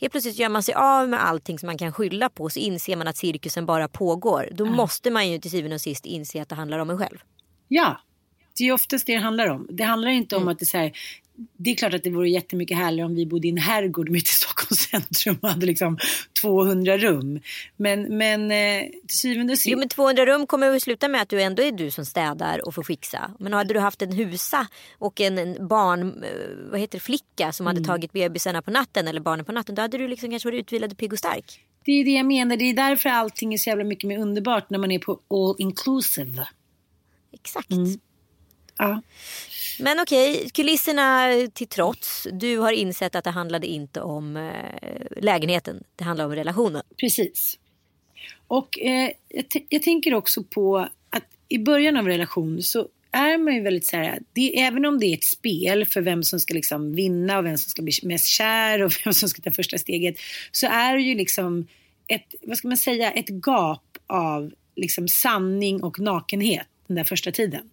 Helt 0.00 0.12
plötsligt 0.12 0.38
gör 0.38 0.48
man 0.48 0.62
sig 0.62 0.74
av 0.74 1.08
med 1.08 1.24
allting 1.26 1.58
som 1.58 1.66
man 1.66 1.78
kan 1.78 1.92
skylla 1.92 2.28
på. 2.28 2.50
Så 2.50 2.58
inser 2.58 2.96
man 2.96 3.08
att 3.08 3.16
cirkusen 3.16 3.66
bara 3.66 3.88
pågår. 3.88 4.48
Då 4.52 4.64
måste 4.64 5.10
man 5.10 5.30
ju 5.30 5.38
till 5.38 5.50
syvende 5.50 5.74
och 5.74 5.80
sist 5.80 6.06
inse 6.06 6.42
att 6.42 6.48
det 6.48 6.54
handlar 6.54 6.78
om 6.78 6.90
en 6.90 6.98
själv. 6.98 7.18
Ja, 7.68 8.00
det 8.58 8.64
är 8.64 8.72
oftast 8.72 9.06
det 9.06 9.12
det 9.12 9.18
handlar 9.18 9.46
om. 9.46 9.66
Det 9.70 9.84
handlar 9.84 10.10
inte 10.10 10.36
om 10.36 10.42
Mm. 10.42 10.52
att 10.52 10.58
det 10.58 10.62
är 10.62 10.66
så 10.66 10.78
här, 10.78 10.92
det 11.56 11.70
är 11.70 11.74
klart 11.74 11.94
att 11.94 12.04
det 12.04 12.10
vore 12.10 12.30
jättemycket 12.30 12.76
härligare 12.76 13.06
om 13.06 13.14
vi 13.14 13.26
bodde 13.26 13.48
i 13.48 13.50
en 13.50 13.58
herrgård 13.58 14.08
mitt 14.10 14.28
i 14.28 14.32
Stockholms 14.32 14.80
centrum 14.80 15.38
och 15.42 15.48
hade 15.48 15.66
liksom 15.66 15.98
200 16.40 16.98
rum. 16.98 17.40
Men, 17.76 18.18
men 18.18 18.50
eh, 18.50 18.82
till 19.06 19.18
syvende 19.18 19.52
och 19.52 19.58
sist... 19.58 19.72
Jo 19.72 19.78
men 19.78 19.88
200 19.88 20.26
rum 20.26 20.46
kommer 20.46 20.70
väl 20.70 20.80
sluta 20.80 21.08
med 21.08 21.22
att 21.22 21.28
du 21.28 21.42
ändå 21.42 21.62
är 21.62 21.72
du 21.72 21.90
som 21.90 22.04
städar 22.04 22.66
och 22.66 22.74
får 22.74 22.82
fixa. 22.82 23.30
Men 23.38 23.52
hade 23.52 23.74
du 23.74 23.80
haft 23.80 24.02
en 24.02 24.12
husa 24.12 24.66
och 24.98 25.20
en, 25.20 25.68
barn, 25.68 26.24
eh, 26.24 26.70
vad 26.70 26.80
heter 26.80 26.98
det, 26.98 27.02
flicka 27.02 27.52
som 27.52 27.66
hade 27.66 27.84
tagit 27.84 28.12
bebisarna 28.12 28.62
på 28.62 28.70
natten 28.70 29.08
eller 29.08 29.20
barnen 29.20 29.44
på 29.44 29.52
natten. 29.52 29.74
Då 29.74 29.82
hade 29.82 29.98
du 29.98 30.08
liksom 30.08 30.30
kanske 30.30 30.48
varit 30.48 30.60
utvilad 30.60 30.92
och 30.92 30.98
pigg 30.98 31.12
och 31.12 31.18
stark. 31.18 31.60
Det 31.84 31.92
är 31.92 32.04
det 32.04 32.10
jag 32.10 32.26
menar, 32.26 32.56
det 32.56 32.64
är 32.64 32.74
därför 32.74 33.08
allting 33.08 33.54
är 33.54 33.58
så 33.58 33.70
jävla 33.70 33.84
mycket 33.84 34.08
mer 34.08 34.18
underbart 34.18 34.70
när 34.70 34.78
man 34.78 34.90
är 34.90 34.98
på 34.98 35.12
all 35.30 35.54
inclusive. 35.58 36.46
Exakt. 37.32 37.68
Ja. 38.78 39.02
Men 39.78 40.00
okej, 40.00 40.50
kulisserna 40.54 41.30
till 41.54 41.66
trots. 41.66 42.26
Du 42.32 42.58
har 42.58 42.72
insett 42.72 43.14
att 43.14 43.24
det 43.24 43.30
handlade 43.30 43.66
inte 43.66 44.00
om 44.00 44.36
eh, 44.36 45.22
lägenheten. 45.22 45.84
Det 45.96 46.04
handlade 46.04 46.26
om 46.26 46.34
relationen. 46.34 46.82
Precis. 47.00 47.58
Och 48.46 48.78
eh, 48.78 49.10
jag, 49.28 49.48
t- 49.48 49.66
jag 49.68 49.82
tänker 49.82 50.14
också 50.14 50.42
på 50.42 50.78
att 51.10 51.24
i 51.48 51.58
början 51.58 51.96
av 51.96 52.04
en 52.04 52.12
relation 52.12 52.62
så 52.62 52.88
är 53.12 53.38
man 53.38 53.54
ju 53.54 53.60
väldigt 53.60 53.86
så 53.86 53.96
här, 53.96 54.18
det, 54.32 54.60
även 54.60 54.84
om 54.84 54.98
det 54.98 55.06
är 55.06 55.14
ett 55.14 55.24
spel 55.24 55.84
för 55.84 56.00
vem 56.00 56.22
som 56.22 56.40
ska 56.40 56.54
liksom 56.54 56.92
vinna 56.92 57.38
och 57.38 57.44
vem 57.44 57.58
som 57.58 57.70
ska 57.70 57.82
bli 57.82 57.92
mest 58.02 58.26
kär 58.26 58.82
och 58.82 58.92
vem 59.04 59.14
som 59.14 59.28
ska 59.28 59.42
ta 59.42 59.50
första 59.50 59.78
steget 59.78 60.16
så 60.52 60.66
är 60.66 60.96
det 60.96 61.02
ju 61.02 61.14
liksom 61.14 61.66
ett, 62.08 62.34
vad 62.42 62.58
ska 62.58 62.68
man 62.68 62.76
säga, 62.76 63.12
ett 63.12 63.28
gap 63.28 63.98
av 64.06 64.52
liksom 64.76 65.08
sanning 65.08 65.82
och 65.82 66.00
nakenhet 66.00 66.66
den 66.86 66.96
där 66.96 67.04
första 67.04 67.32
tiden. 67.32 67.70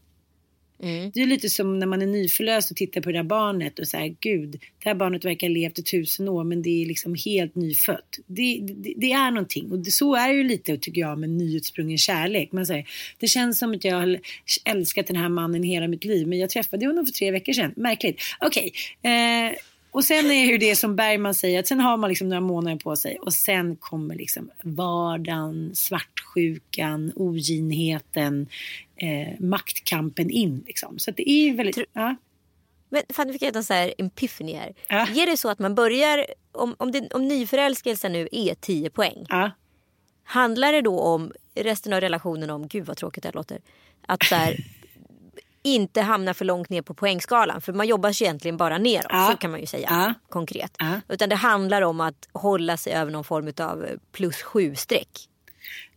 Mm. 0.83 1.11
Det 1.13 1.21
är 1.21 1.25
lite 1.25 1.49
som 1.49 1.79
när 1.79 1.87
man 1.87 2.01
är 2.01 2.05
nyförlöst 2.05 2.71
och 2.71 2.77
tittar 2.77 3.01
på 3.01 3.11
det 3.11 3.17
där 3.17 3.23
barnet 3.23 3.79
och 3.79 3.87
säger 3.87 4.15
gud, 4.19 4.51
det 4.51 4.89
här 4.89 4.95
barnet 4.95 5.25
verkar 5.25 5.47
ha 5.47 5.53
levt 5.53 5.79
i 5.79 5.83
tusen 5.83 6.29
år 6.29 6.43
men 6.43 6.61
det 6.61 6.81
är 6.81 6.85
liksom 6.85 7.15
helt 7.25 7.55
nyfött. 7.55 8.19
Det, 8.27 8.59
det, 8.61 8.93
det 8.97 9.11
är 9.11 9.31
någonting 9.31 9.71
och 9.71 9.79
det, 9.79 9.91
så 9.91 10.15
är 10.15 10.27
det 10.27 10.35
ju 10.35 10.43
lite 10.43 10.77
tycker 10.77 11.01
jag 11.01 11.19
med 11.19 11.29
nyutsprungen 11.29 11.97
kärlek. 11.97 12.51
Man 12.51 12.65
säger, 12.65 12.87
det 13.19 13.27
känns 13.27 13.59
som 13.59 13.73
att 13.73 13.83
jag 13.83 13.95
har 13.95 14.19
älskat 14.65 15.07
den 15.07 15.15
här 15.15 15.29
mannen 15.29 15.63
hela 15.63 15.87
mitt 15.87 16.05
liv 16.05 16.27
men 16.27 16.39
jag 16.39 16.49
träffade 16.49 16.85
honom 16.85 17.05
för 17.05 17.13
tre 17.13 17.31
veckor 17.31 17.53
sedan. 17.53 17.73
Märkligt. 17.75 18.21
Okej. 18.41 18.73
Eh, 19.01 19.57
och 19.93 20.03
sen 20.03 20.31
är 20.31 20.45
ju 20.45 20.57
det 20.57 20.75
som 20.75 20.95
Bergman 20.95 21.33
säger 21.33 21.59
att 21.59 21.67
sen 21.67 21.79
har 21.79 21.97
man 21.97 22.09
liksom 22.09 22.29
några 22.29 22.41
månader 22.41 22.77
på 22.77 22.95
sig 22.95 23.17
och 23.21 23.33
sen 23.33 23.75
kommer 23.75 24.15
liksom 24.15 24.49
vardagen, 24.63 25.71
svartsjukan, 25.75 27.11
oginheten, 27.15 28.47
eh, 29.03 29.39
maktkampen 29.39 30.29
in 30.29 30.63
liksom. 30.67 30.99
Så 30.99 31.11
det 31.11 31.29
är 31.29 31.53
väldigt, 31.53 31.77
ja. 31.93 32.15
Men 32.89 33.01
fan, 33.09 33.27
nu 33.27 33.33
fick 33.33 33.41
jag 33.41 33.55
en 33.55 33.63
så 33.63 33.73
här 33.73 33.93
epiphany 33.97 34.53
här. 34.53 34.73
Ja. 34.87 35.07
Är 35.21 35.25
det 35.25 35.37
så 35.37 35.49
att 35.49 35.59
man 35.59 35.75
börjar, 35.75 36.25
om, 36.51 36.75
om, 36.79 36.91
det, 36.91 37.13
om 37.13 37.27
nyförälskelsen 37.27 38.11
nu 38.13 38.29
är 38.31 38.55
10 38.55 38.89
poäng. 38.89 39.25
ja. 39.29 39.51
Handlar 40.25 40.73
det 40.73 40.81
då 40.81 40.99
om 40.99 41.31
resten 41.55 41.93
av 41.93 42.01
relationen 42.01 42.49
om, 42.49 42.67
gud 42.67 42.85
vad 42.85 42.97
tråkigt 42.97 43.23
det 43.23 43.29
här 43.29 43.33
låter, 43.33 43.61
att 44.07 44.23
så 44.23 44.35
här, 44.35 44.57
inte 45.63 46.01
hamna 46.01 46.33
för 46.33 46.45
långt 46.45 46.69
ner 46.69 46.81
på 46.81 46.93
poängskalan. 46.93 47.61
För 47.61 47.73
man 47.73 47.87
jobbar 47.87 48.09
ju 48.21 48.25
egentligen 48.25 48.57
bara 48.57 48.77
neråt, 48.77 49.05
Ja. 49.09 49.29
så 49.31 49.37
kan 49.37 49.51
man 49.51 49.59
ju 49.59 49.65
säga 49.65 49.87
Ja. 49.91 50.13
konkret. 50.29 50.75
Ja. 50.79 51.01
Utan 51.09 51.29
det 51.29 51.35
handlar 51.35 51.81
om 51.81 52.01
att 52.01 52.27
hålla 52.33 52.77
sig 52.77 52.93
över 52.93 53.11
någon 53.11 53.23
form 53.23 53.53
av 53.59 53.87
plus 54.11 54.41
sju 54.41 54.75
streck. 54.75 55.29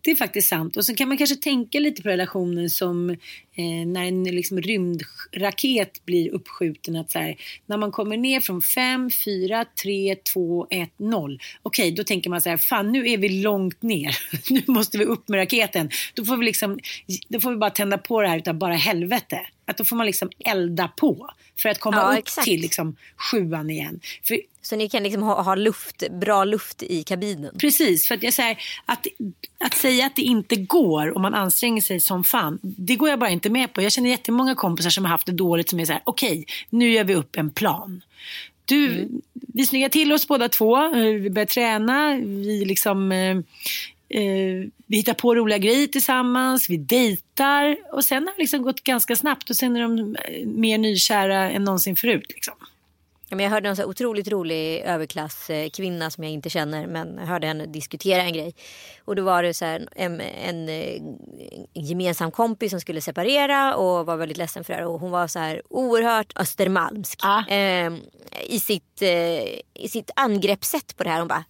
Det 0.07 0.12
är 0.12 0.16
faktiskt 0.16 0.49
sant. 0.49 0.77
Och 0.77 0.85
så 0.85 0.95
kan 0.95 1.09
man 1.09 1.19
kanske 1.19 1.37
tänka 1.37 1.81
lite 1.81 2.03
på 2.03 2.09
relationen 2.09 2.71
som 2.71 3.11
eh, 3.11 3.87
när 3.87 4.05
en 4.05 4.25
liksom, 4.25 4.61
rymdraket 4.61 6.05
blir 6.05 6.31
uppskjuten. 6.31 6.97
Att 6.97 7.11
så 7.11 7.19
här, 7.19 7.37
när 7.66 7.77
man 7.77 7.92
kommer 7.92 8.16
ner 8.16 8.40
från 8.40 8.62
5, 8.62 9.11
4, 9.11 9.64
3, 9.83 10.16
2, 10.35 10.66
1, 10.71 10.90
0. 10.97 11.40
Okej, 11.62 11.90
då 11.90 12.05
tänker 12.05 12.31
man 12.31 12.40
så 12.40 12.51
här, 12.51 12.57
fan 12.57 12.92
nu 12.92 13.09
är 13.09 13.19
vi 13.19 13.29
långt 13.29 13.83
ner. 13.83 14.19
nu 14.51 14.62
måste 14.66 14.99
vi 14.99 15.05
upp 15.05 15.29
med 15.29 15.38
raketen. 15.38 15.90
Då 16.14 16.25
får 16.25 16.37
vi, 16.37 16.45
liksom, 16.45 16.79
då 17.29 17.40
får 17.40 17.51
vi 17.51 17.57
bara 17.57 17.71
tända 17.71 17.99
på 17.99 18.23
det 18.23 18.29
här 18.29 18.38
utav 18.38 18.55
bara 18.55 18.75
helvete. 18.75 19.47
Att 19.66 19.76
då 19.76 19.85
får 19.85 19.96
man 19.96 20.07
liksom 20.07 20.31
elda 20.38 20.88
på 20.88 21.31
för 21.59 21.68
att 21.68 21.79
komma 21.81 21.96
Ja, 21.96 22.12
upp 22.12 22.18
exakt. 22.18 22.44
till 22.44 22.61
liksom 22.61 22.96
sjuan 23.16 23.70
igen. 23.70 24.00
För 24.22 24.40
Så 24.62 24.76
ni 24.76 24.88
kan 24.88 25.02
liksom 25.02 25.22
ha, 25.22 25.42
ha 25.42 25.55
luft, 25.55 26.02
bra 26.11 26.44
luft 26.44 26.83
i 26.83 27.02
kabinen. 27.02 27.55
Precis, 27.59 28.09
för 28.09 28.14
att 28.14 28.22
jag 28.22 28.33
säger 28.33 28.59
att, 28.85 29.07
att 29.59 29.74
säga 29.74 30.07
att 30.07 30.16
det 30.16 30.22
inte 30.22 30.57
går 30.57 31.16
om 31.16 31.22
man 31.22 31.35
anstränger 31.35 31.83
sig 31.83 32.00
som 32.00 32.24
fan, 32.24 32.59
det 32.62 32.96
går 32.96 33.09
jag 33.09 33.18
bara 33.18 33.31
inte 33.31 33.50
med 33.50 33.72
på. 33.72 33.83
Jag 33.83 33.92
känner 33.92 34.11
jättemånga 34.11 34.55
kompisar 34.55 34.90
som 34.90 35.05
har 35.05 35.11
haft 35.11 35.26
det 35.26 35.33
dåligt 35.33 35.68
som 35.68 35.81
är 35.81 35.85
så 35.85 35.92
här, 35.92 36.02
okej, 36.05 36.44
nu 36.70 36.90
gör 36.92 37.05
vi 37.05 37.14
upp 37.14 37.37
en 37.37 37.50
plan. 37.50 38.02
Du, 38.64 39.09
Vi 39.33 39.66
snyggar 39.66 39.88
till 39.88 40.12
oss 40.12 40.29
båda 40.29 40.48
två, 40.48 40.85
eh, 40.94 41.02
vi 41.02 41.31
börjar 41.31 41.46
träna, 41.46 42.14
vi 42.24 42.64
liksom 42.64 43.12
eh, 43.12 43.37
eh, 44.09 44.69
vi 44.87 44.97
hittar 44.97 45.14
på 45.14 45.35
roliga 45.35 45.59
grejer 45.59 45.87
tillsammans, 45.87 46.71
vi 46.71 46.77
dejtar 46.77 47.77
och 47.92 48.05
sen 48.05 48.27
har 48.27 48.35
det 48.35 48.40
liksom 48.40 48.62
gått 48.62 48.85
ganska 48.85 49.16
snabbt 49.16 49.51
och 49.51 49.57
sen 49.57 49.77
är 49.77 49.83
de 49.83 50.16
eh, 50.16 50.47
mer 50.47 50.79
nykära 50.79 51.51
än 51.51 51.64
någonsin 51.64 51.97
förut. 51.97 52.27
Liksom. 52.29 52.55
Ja, 53.29 53.37
men 53.37 53.45
jag 53.45 53.51
hörde 53.51 53.69
en 53.69 53.77
så 53.77 53.85
otroligt 53.85 54.29
rolig 54.29 54.81
överklasskvinna 54.81 56.11
som 56.11 56.25
jag 56.25 56.33
inte 56.33 56.51
känner 56.51 56.87
men 56.87 57.19
hörde 57.19 57.47
henne 57.47 57.66
diskutera 57.66 58.23
en 58.23 58.33
grej. 58.33 58.55
Och 59.05 59.16
då 59.16 59.23
var 59.23 59.42
det 59.42 59.55
så 59.55 59.64
här, 59.64 59.88
en, 59.97 60.21
en, 60.21 60.69
eh, 60.69 61.03
gemensam 61.75 62.31
kompis 62.31 62.71
som 62.71 62.81
skulle 62.81 63.01
separera 63.01 63.77
och 63.77 64.07
var 64.07 64.16
väldigt 64.16 64.38
ledsen 64.38 64.64
för 64.64 64.73
det 64.73 64.79
här. 64.79 64.87
Och 64.87 65.01
hon 65.01 65.11
var 65.11 65.27
så 65.27 65.38
här 65.38 65.62
oerhört 65.71 66.33
östermalmsk 66.37 67.21
Ah. 67.23 67.47
eh, 67.49 67.92
i, 68.47 68.61
sitt, 68.61 69.03
eh, 69.03 69.42
i 69.75 69.88
sitt 69.88 70.11
angreppssätt 70.16 70.97
på 70.97 71.05
det 71.05 71.11
här. 71.11 71.19
Hon 71.19 71.29
bara, 71.29 71.45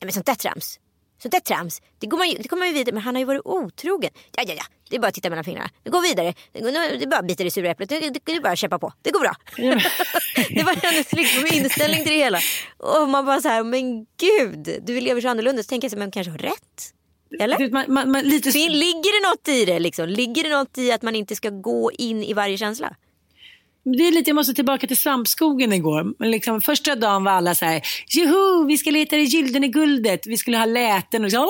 men 0.00 0.12
sånt 0.12 0.26
där 0.26 0.34
trams. 0.34 0.78
Sånt 1.24 1.32
där 1.32 1.40
trams, 1.40 1.82
det, 1.98 2.06
går 2.06 2.18
man 2.18 2.28
ju, 2.28 2.36
det 2.38 2.48
kommer 2.48 2.60
man 2.60 2.68
ju 2.68 2.74
vidare 2.74 2.92
Men 2.94 3.02
han 3.02 3.14
har 3.14 3.20
ju 3.20 3.24
varit 3.24 3.40
otrogen. 3.44 4.10
Ja, 4.36 4.42
ja, 4.46 4.54
ja, 4.54 4.64
det 4.90 4.96
är 4.96 5.00
bara 5.00 5.08
att 5.08 5.14
titta 5.14 5.30
mellan 5.30 5.44
fingrarna. 5.44 5.70
Det 5.82 5.90
går 5.90 6.02
vidare. 6.02 6.34
Det, 6.52 6.60
går, 6.60 6.72
det 6.72 7.04
är 7.04 7.06
bara 7.06 7.20
att 7.20 7.26
bita 7.26 7.42
i 7.42 7.44
det 7.44 7.50
sura 7.50 7.70
äpplet. 7.70 7.88
Det, 7.88 8.00
det, 8.00 8.20
det 8.24 8.32
är 8.32 8.40
bara 8.40 8.52
att 8.52 8.58
kämpa 8.58 8.78
på. 8.78 8.92
Det 9.02 9.10
går 9.10 9.20
bra. 9.20 9.34
det 10.50 10.62
var 10.62 10.74
hennes 10.74 11.12
liksom 11.12 11.46
inställning 11.46 12.02
till 12.02 12.12
det 12.12 12.18
hela. 12.18 12.38
Och 12.78 13.08
man 13.08 13.26
bara 13.26 13.40
så 13.40 13.48
här, 13.48 13.64
men 13.64 14.06
gud, 14.20 14.82
du 14.86 15.00
lever 15.00 15.20
så 15.20 15.28
annorlunda. 15.28 15.62
Så 15.62 15.68
tänker 15.68 15.84
jag 15.84 15.90
så 15.90 15.96
här, 15.96 16.00
men 16.00 16.10
kanske 16.10 16.30
har 16.30 16.38
rätt. 16.38 16.92
Eller? 17.40 17.70
Man, 17.70 17.84
man, 17.88 18.10
man, 18.10 18.22
lite... 18.22 18.50
Ligger 18.68 19.22
det 19.22 19.28
något 19.28 19.48
i 19.48 19.64
det? 19.64 19.78
Liksom? 19.78 20.08
Ligger 20.08 20.42
det 20.42 20.50
något 20.50 20.78
i 20.78 20.92
att 20.92 21.02
man 21.02 21.14
inte 21.14 21.36
ska 21.36 21.50
gå 21.50 21.92
in 21.92 22.24
i 22.24 22.32
varje 22.32 22.58
känsla? 22.58 22.96
Det 23.84 24.06
är 24.06 24.12
lite, 24.12 24.30
jag 24.30 24.34
måste 24.34 24.54
tillbaka 24.54 24.86
till 24.86 24.96
svampskogen 24.96 25.72
igår. 25.72 26.14
Men 26.18 26.30
liksom, 26.30 26.60
första 26.60 26.94
dagen 26.94 27.24
var 27.24 27.32
alla 27.32 27.54
så 27.54 27.64
här, 27.64 27.82
joho, 28.08 28.66
vi 28.66 28.78
ska 28.78 28.90
leta 28.90 29.16
det 29.16 29.22
gyllene 29.22 29.68
guldet. 29.68 30.26
Vi 30.26 30.36
skulle 30.36 30.58
ha 30.58 30.64
läten 30.64 31.24
och 31.24 31.30
så, 31.30 31.48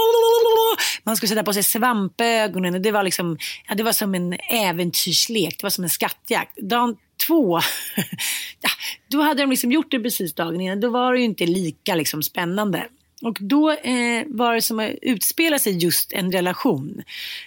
man 1.04 1.16
skulle 1.16 1.28
sätta 1.28 1.42
på 1.42 1.52
sig 1.52 1.62
svampögonen. 1.62 2.74
Och 2.74 2.80
det 2.80 2.92
var 2.92 3.02
liksom, 3.02 3.38
ja, 3.68 3.74
det 3.74 3.82
var 3.82 3.92
som 3.92 4.14
en 4.14 4.32
äventyrslek, 4.50 5.58
det 5.58 5.62
var 5.62 5.70
som 5.70 5.84
en 5.84 5.90
skattjakt. 5.90 6.56
Dagen 6.56 6.96
två, 7.26 7.58
ja, 8.60 8.70
då 9.10 9.20
hade 9.20 9.42
de 9.42 9.50
liksom 9.50 9.72
gjort 9.72 9.90
det 9.90 10.00
precis 10.00 10.34
dagen 10.34 10.60
innan. 10.60 10.80
Då 10.80 10.90
var 10.90 11.12
det 11.12 11.18
ju 11.18 11.24
inte 11.24 11.46
lika 11.46 11.94
liksom, 11.94 12.22
spännande. 12.22 12.86
Och 13.22 13.38
då 13.40 13.70
eh, 13.70 14.24
var 14.26 14.54
det 14.54 14.62
som 14.62 14.80
att 14.80 14.90
utspela 15.02 15.58
sig 15.58 15.78
just 15.78 16.12
en 16.12 16.32
relation. 16.32 17.02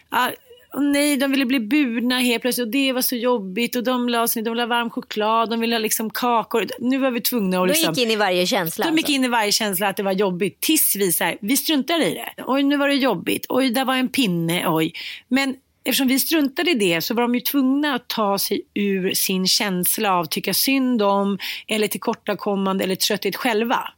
Ja, 0.10 0.32
och 0.78 0.84
nej, 0.84 1.18
de 1.18 1.32
ville 1.32 1.46
bli 1.46 1.60
burna 1.60 2.20
helt 2.20 2.42
plötsligt 2.42 2.66
och 2.66 2.72
det 2.72 2.94
var 2.94 3.02
så 3.02 3.16
jobbigt 3.16 3.76
och 3.76 3.84
de 3.84 4.10
la 4.10 4.28
sig, 4.28 4.44
de 4.44 4.60
ha 4.60 4.66
varm 4.66 4.90
choklad, 4.90 5.50
de 5.50 5.60
ville 5.60 5.76
ha 5.76 5.80
liksom 5.80 6.10
kakor. 6.10 6.66
Nu 6.80 6.98
var 6.98 7.12
vi 7.12 7.22
tvungna 7.22 7.58
att 7.58 7.68
De 7.68 7.68
liksom... 7.68 7.94
gick 7.94 8.06
in 8.06 8.12
i 8.12 8.16
varje 8.16 8.46
känsla. 8.48 8.86
De 8.86 8.92
gick 8.92 9.00
alltså. 9.00 9.14
in 9.14 9.24
i 9.24 9.28
varje 9.28 9.52
känsla 9.52 9.88
att 9.88 9.98
det 9.98 10.04
var 10.04 10.12
jobbigt 10.12 10.62
tills 10.62 10.96
vi 10.96 11.12
så 11.12 11.24
här, 11.24 11.38
vi 11.42 11.58
struntade 11.58 12.06
i 12.06 12.14
det. 12.14 12.44
Oj, 12.48 12.64
nu 12.64 12.78
var 12.78 12.88
det 12.88 12.96
jobbigt. 12.96 13.46
Oj, 13.50 13.70
där 13.70 13.86
var 13.86 13.96
en 13.96 14.08
pinne. 14.08 14.68
Oj. 14.68 14.94
Men 15.28 15.56
eftersom 15.84 16.08
vi 16.08 16.20
struntade 16.20 16.72
i 16.72 16.74
det 16.74 17.02
så 17.02 17.14
var 17.14 17.22
de 17.22 17.36
ju 17.36 17.42
tvungna 17.42 17.96
att 17.96 18.08
ta 18.08 18.38
sig 18.38 18.62
ur 18.74 19.14
sin 19.14 19.48
känsla 19.48 20.14
av 20.14 20.26
tycka 20.26 20.54
synd 20.54 21.02
om 21.02 21.38
eller 21.68 21.88
tillkortakommande 21.88 22.84
eller 22.84 22.96
trötthet 22.96 23.36
själva. 23.36 23.90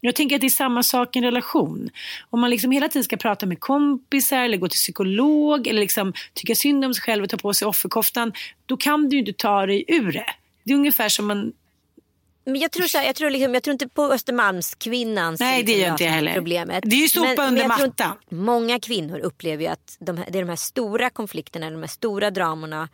Jag 0.00 0.14
tänker 0.14 0.34
att 0.36 0.40
det 0.40 0.46
är 0.46 0.48
samma 0.48 0.82
sak 0.82 1.16
i 1.16 1.18
en 1.18 1.24
relation. 1.24 1.90
Om 2.30 2.40
man 2.40 2.50
liksom 2.50 2.70
hela 2.70 2.88
tiden 2.88 3.04
ska 3.04 3.16
prata 3.16 3.46
med 3.46 3.60
kompisar 3.60 4.44
eller 4.44 4.56
gå 4.56 4.68
till 4.68 4.76
psykolog 4.76 5.66
eller 5.66 5.80
liksom 5.80 6.12
tycka 6.34 6.54
synd 6.54 6.84
om 6.84 6.94
sig 6.94 7.02
själv 7.02 7.24
och 7.24 7.30
ta 7.30 7.36
på 7.36 7.54
sig 7.54 7.68
offerkoftan, 7.68 8.32
då 8.66 8.76
kan 8.76 9.08
du 9.08 9.16
ju 9.16 9.20
inte 9.20 9.32
ta 9.32 9.66
dig 9.66 9.84
ur 9.88 10.12
det. 10.12 10.26
Det 10.64 10.72
är 10.72 10.76
ungefär 10.76 11.08
som 11.08 11.26
man 11.26 11.52
Men 12.44 12.60
jag 12.60 12.70
tror, 12.70 12.86
så 12.86 12.98
här, 12.98 13.06
jag, 13.06 13.16
tror 13.16 13.30
liksom, 13.30 13.54
jag 13.54 13.62
tror 13.62 13.72
inte 13.72 13.88
på 13.88 14.02
Östermalmskvinnans 14.02 15.40
Nej, 15.40 15.62
det 15.62 15.66
liksom, 15.66 15.82
gör 15.82 15.90
inte 15.90 16.04
jag 16.04 16.10
heller. 16.10 16.34
Problemet. 16.34 16.84
Det 16.86 16.96
är 16.96 17.00
ju 17.00 17.08
sopa 17.08 17.46
under 17.46 17.62
jag 17.62 17.76
tror 17.76 17.86
mattan. 17.86 18.10
att 18.10 18.30
Många 18.30 18.80
kvinnor 18.80 19.18
upplever 19.18 19.62
ju 19.62 19.68
att 19.68 19.96
de 20.00 20.16
här, 20.16 20.26
det 20.30 20.38
är 20.38 20.42
de 20.42 20.48
här 20.48 20.56
stora 20.56 21.10
konflikterna, 21.10 21.70
de 21.70 21.80
här 21.80 21.86
stora 21.86 22.30
dramorna, 22.30 22.88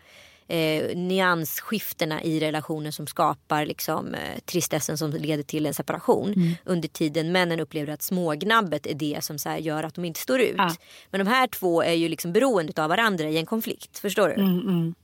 eh, 0.48 0.96
nyansskiftena 0.96 2.22
i 2.22 2.40
relationen 2.40 2.92
som 2.92 3.06
skapar 3.06 3.66
liksom, 3.66 4.14
eh, 4.14 4.38
tristessen 4.44 4.98
som 4.98 5.10
leder 5.10 5.42
till 5.42 5.66
en 5.66 5.74
separation. 5.74 6.32
Mm. 6.32 6.54
Under 6.64 6.88
tiden 6.88 7.32
männen 7.32 7.60
upplever 7.60 7.92
att 7.92 8.02
smågnabbet 8.02 8.86
är 8.86 8.94
det 8.94 9.24
som 9.24 9.38
så 9.38 9.48
här, 9.48 9.58
gör 9.58 9.82
att 9.82 9.94
de 9.94 10.04
inte 10.04 10.20
står 10.20 10.40
ut. 10.40 10.54
Ja. 10.58 10.74
Men 11.10 11.24
de 11.24 11.30
här 11.30 11.46
två 11.46 11.82
är 11.82 11.92
ju 11.92 12.08
liksom 12.08 12.32
beroende 12.32 12.82
av 12.82 12.88
varandra 12.88 13.28
i 13.28 13.38
en 13.38 13.46
konflikt. 13.46 13.98
Förstår 13.98 14.28
du? 14.28 14.34
Mm, 14.34 14.94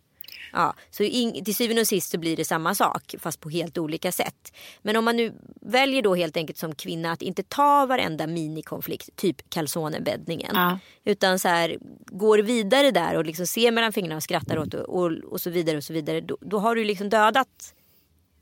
Ja, 0.52 0.74
så 0.90 1.02
in, 1.02 1.44
till 1.44 1.54
syvende 1.54 1.80
och 1.80 1.88
sist 1.88 2.10
så 2.10 2.18
blir 2.18 2.36
det 2.36 2.44
samma 2.44 2.74
sak 2.74 3.14
fast 3.18 3.40
på 3.40 3.50
helt 3.50 3.78
olika 3.78 4.12
sätt. 4.12 4.52
Men 4.82 4.96
om 4.96 5.04
man 5.04 5.16
nu 5.16 5.32
väljer 5.60 6.02
då 6.02 6.14
helt 6.14 6.36
enkelt 6.36 6.58
som 6.58 6.74
kvinna 6.74 7.12
att 7.12 7.22
inte 7.22 7.42
ta 7.42 7.86
varenda 7.86 8.26
minikonflikt, 8.26 9.16
typ 9.16 9.50
calzonebäddningen. 9.50 10.50
Ja. 10.54 10.78
Utan 11.04 11.38
så 11.38 11.48
här, 11.48 11.78
går 12.06 12.38
vidare 12.38 12.90
där 12.90 13.16
och 13.16 13.24
liksom 13.24 13.46
ser 13.46 13.72
mellan 13.72 13.92
fingrarna 13.92 14.16
och 14.16 14.22
skrattar 14.22 14.58
åt 14.58 14.70
det 14.70 14.82
och, 14.82 15.12
och 15.12 15.40
så 15.40 15.50
vidare 15.50 15.76
och 15.76 15.84
så 15.84 15.92
vidare. 15.92 16.20
Då, 16.20 16.38
då 16.40 16.58
har 16.58 16.74
du 16.74 16.84
liksom 16.84 17.08
dödat 17.08 17.74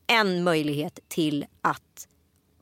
en 0.07 0.45
möjlighet 0.45 0.99
till 1.09 1.45
att 1.63 2.09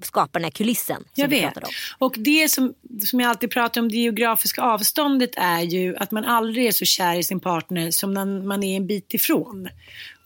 skapa 0.02 0.38
den 0.38 0.44
här 0.44 0.50
kulissen 0.50 0.96
som 0.96 1.06
Jag 1.14 1.28
vet. 1.28 1.54
Och 1.98 2.14
det 2.18 2.50
som, 2.50 2.74
som 3.04 3.20
jag 3.20 3.30
alltid 3.30 3.50
pratar 3.50 3.80
om, 3.80 3.88
det 3.88 3.96
geografiska 3.96 4.62
avståndet 4.62 5.30
är 5.36 5.60
ju 5.60 5.96
att 5.96 6.10
man 6.10 6.24
aldrig 6.24 6.66
är 6.66 6.72
så 6.72 6.84
kär 6.84 7.18
i 7.18 7.22
sin 7.22 7.40
partner 7.40 7.90
som 7.90 8.14
när 8.14 8.24
man 8.24 8.62
är 8.62 8.76
en 8.76 8.86
bit 8.86 9.14
ifrån. 9.14 9.68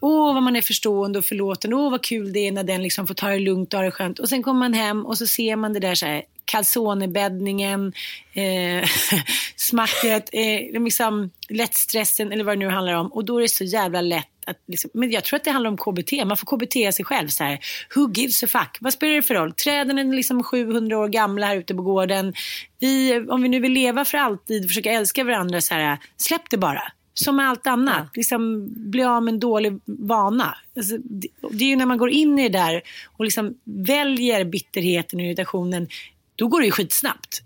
Åh, 0.00 0.34
vad 0.34 0.42
man 0.42 0.56
är 0.56 0.62
förstående 0.62 1.18
och 1.18 1.24
förlåtande. 1.24 1.76
Åh, 1.76 1.90
vad 1.90 2.02
kul 2.02 2.32
det 2.32 2.48
är 2.48 2.52
när 2.52 2.64
den 2.64 2.82
liksom 2.82 3.06
får 3.06 3.14
ta 3.14 3.28
det 3.28 3.38
lugnt 3.38 3.74
och 3.74 3.78
ha 3.78 3.84
det 3.84 3.90
skönt. 3.90 4.18
Och 4.18 4.28
sen 4.28 4.42
kommer 4.42 4.58
man 4.58 4.74
hem 4.74 5.06
och 5.06 5.18
så 5.18 5.26
ser 5.26 5.56
man 5.56 5.72
det 5.72 5.80
där 5.80 5.94
så 5.94 6.06
här 6.06 6.22
calzonebäddningen, 6.52 7.92
eh, 8.32 8.88
smacket, 9.56 10.28
eh, 10.32 10.82
liksom 10.82 11.30
lättstressen 11.48 12.32
eller 12.32 12.44
vad 12.44 12.54
det 12.54 12.58
nu 12.58 12.68
handlar 12.68 12.94
om. 12.94 13.06
Och 13.06 13.24
då 13.24 13.38
är 13.38 13.42
det 13.42 13.48
så 13.48 13.64
jävla 13.64 14.00
lätt 14.00 14.28
att 14.46 14.56
liksom, 14.66 14.90
men 14.94 15.10
jag 15.10 15.24
tror 15.24 15.36
att 15.36 15.44
det 15.44 15.50
handlar 15.50 15.70
om 15.70 15.76
KBT. 15.76 16.24
Man 16.24 16.36
får 16.36 16.56
KBT 16.56 16.94
sig 16.94 17.04
själv. 17.04 17.28
Så 17.28 17.44
här. 17.44 17.58
Who 17.94 18.12
gives 18.14 18.42
a 18.42 18.46
fuck? 18.46 18.78
Vad 18.80 18.92
spelar 18.92 19.14
det 19.14 19.22
för 19.22 19.34
roll? 19.34 19.52
Träden 19.52 19.98
är 19.98 20.16
liksom 20.16 20.42
700 20.42 20.98
år 20.98 21.08
gamla 21.08 21.46
här 21.46 21.56
ute 21.56 21.74
på 21.74 21.82
gården. 21.82 22.34
Vi, 22.78 23.20
om 23.28 23.42
vi 23.42 23.48
nu 23.48 23.60
vill 23.60 23.72
leva 23.72 24.04
för 24.04 24.18
alltid 24.18 24.64
och 24.64 24.70
försöka 24.70 24.92
älska 24.92 25.24
varandra, 25.24 25.60
så 25.60 25.74
här, 25.74 25.98
släpp 26.16 26.50
det 26.50 26.58
bara. 26.58 26.92
Som 27.14 27.36
med 27.36 27.48
allt 27.48 27.66
annat. 27.66 28.16
Liksom, 28.16 28.68
bli 28.90 29.04
av 29.04 29.22
med 29.22 29.32
en 29.32 29.40
dålig 29.40 29.80
vana. 29.84 30.56
Alltså, 30.76 30.96
det, 30.98 31.28
det 31.50 31.64
är 31.64 31.68
ju 31.68 31.76
när 31.76 31.86
man 31.86 31.98
går 31.98 32.10
in 32.10 32.38
i 32.38 32.48
det 32.48 32.58
där 32.58 32.82
och 33.16 33.24
liksom 33.24 33.54
väljer 33.64 34.44
bitterheten 34.44 35.20
och 35.20 35.26
irritationen. 35.26 35.88
Då 36.36 36.48
går 36.48 36.60
det 36.60 36.66
ju 36.66 36.72
skitsnabbt. 36.72 37.42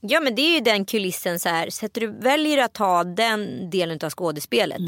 Ja 0.00 0.20
men 0.20 0.34
det 0.34 0.42
är 0.42 0.54
ju 0.54 0.60
den 0.60 0.84
kulissen 0.84 1.40
så 1.40 1.48
här. 1.48 1.70
Sätter 1.70 2.00
du 2.00 2.06
väljer 2.06 2.58
att 2.64 2.72
ta 2.72 3.04
den 3.04 3.70
delen 3.70 3.98
av 4.02 4.10
skådespelet. 4.10 4.80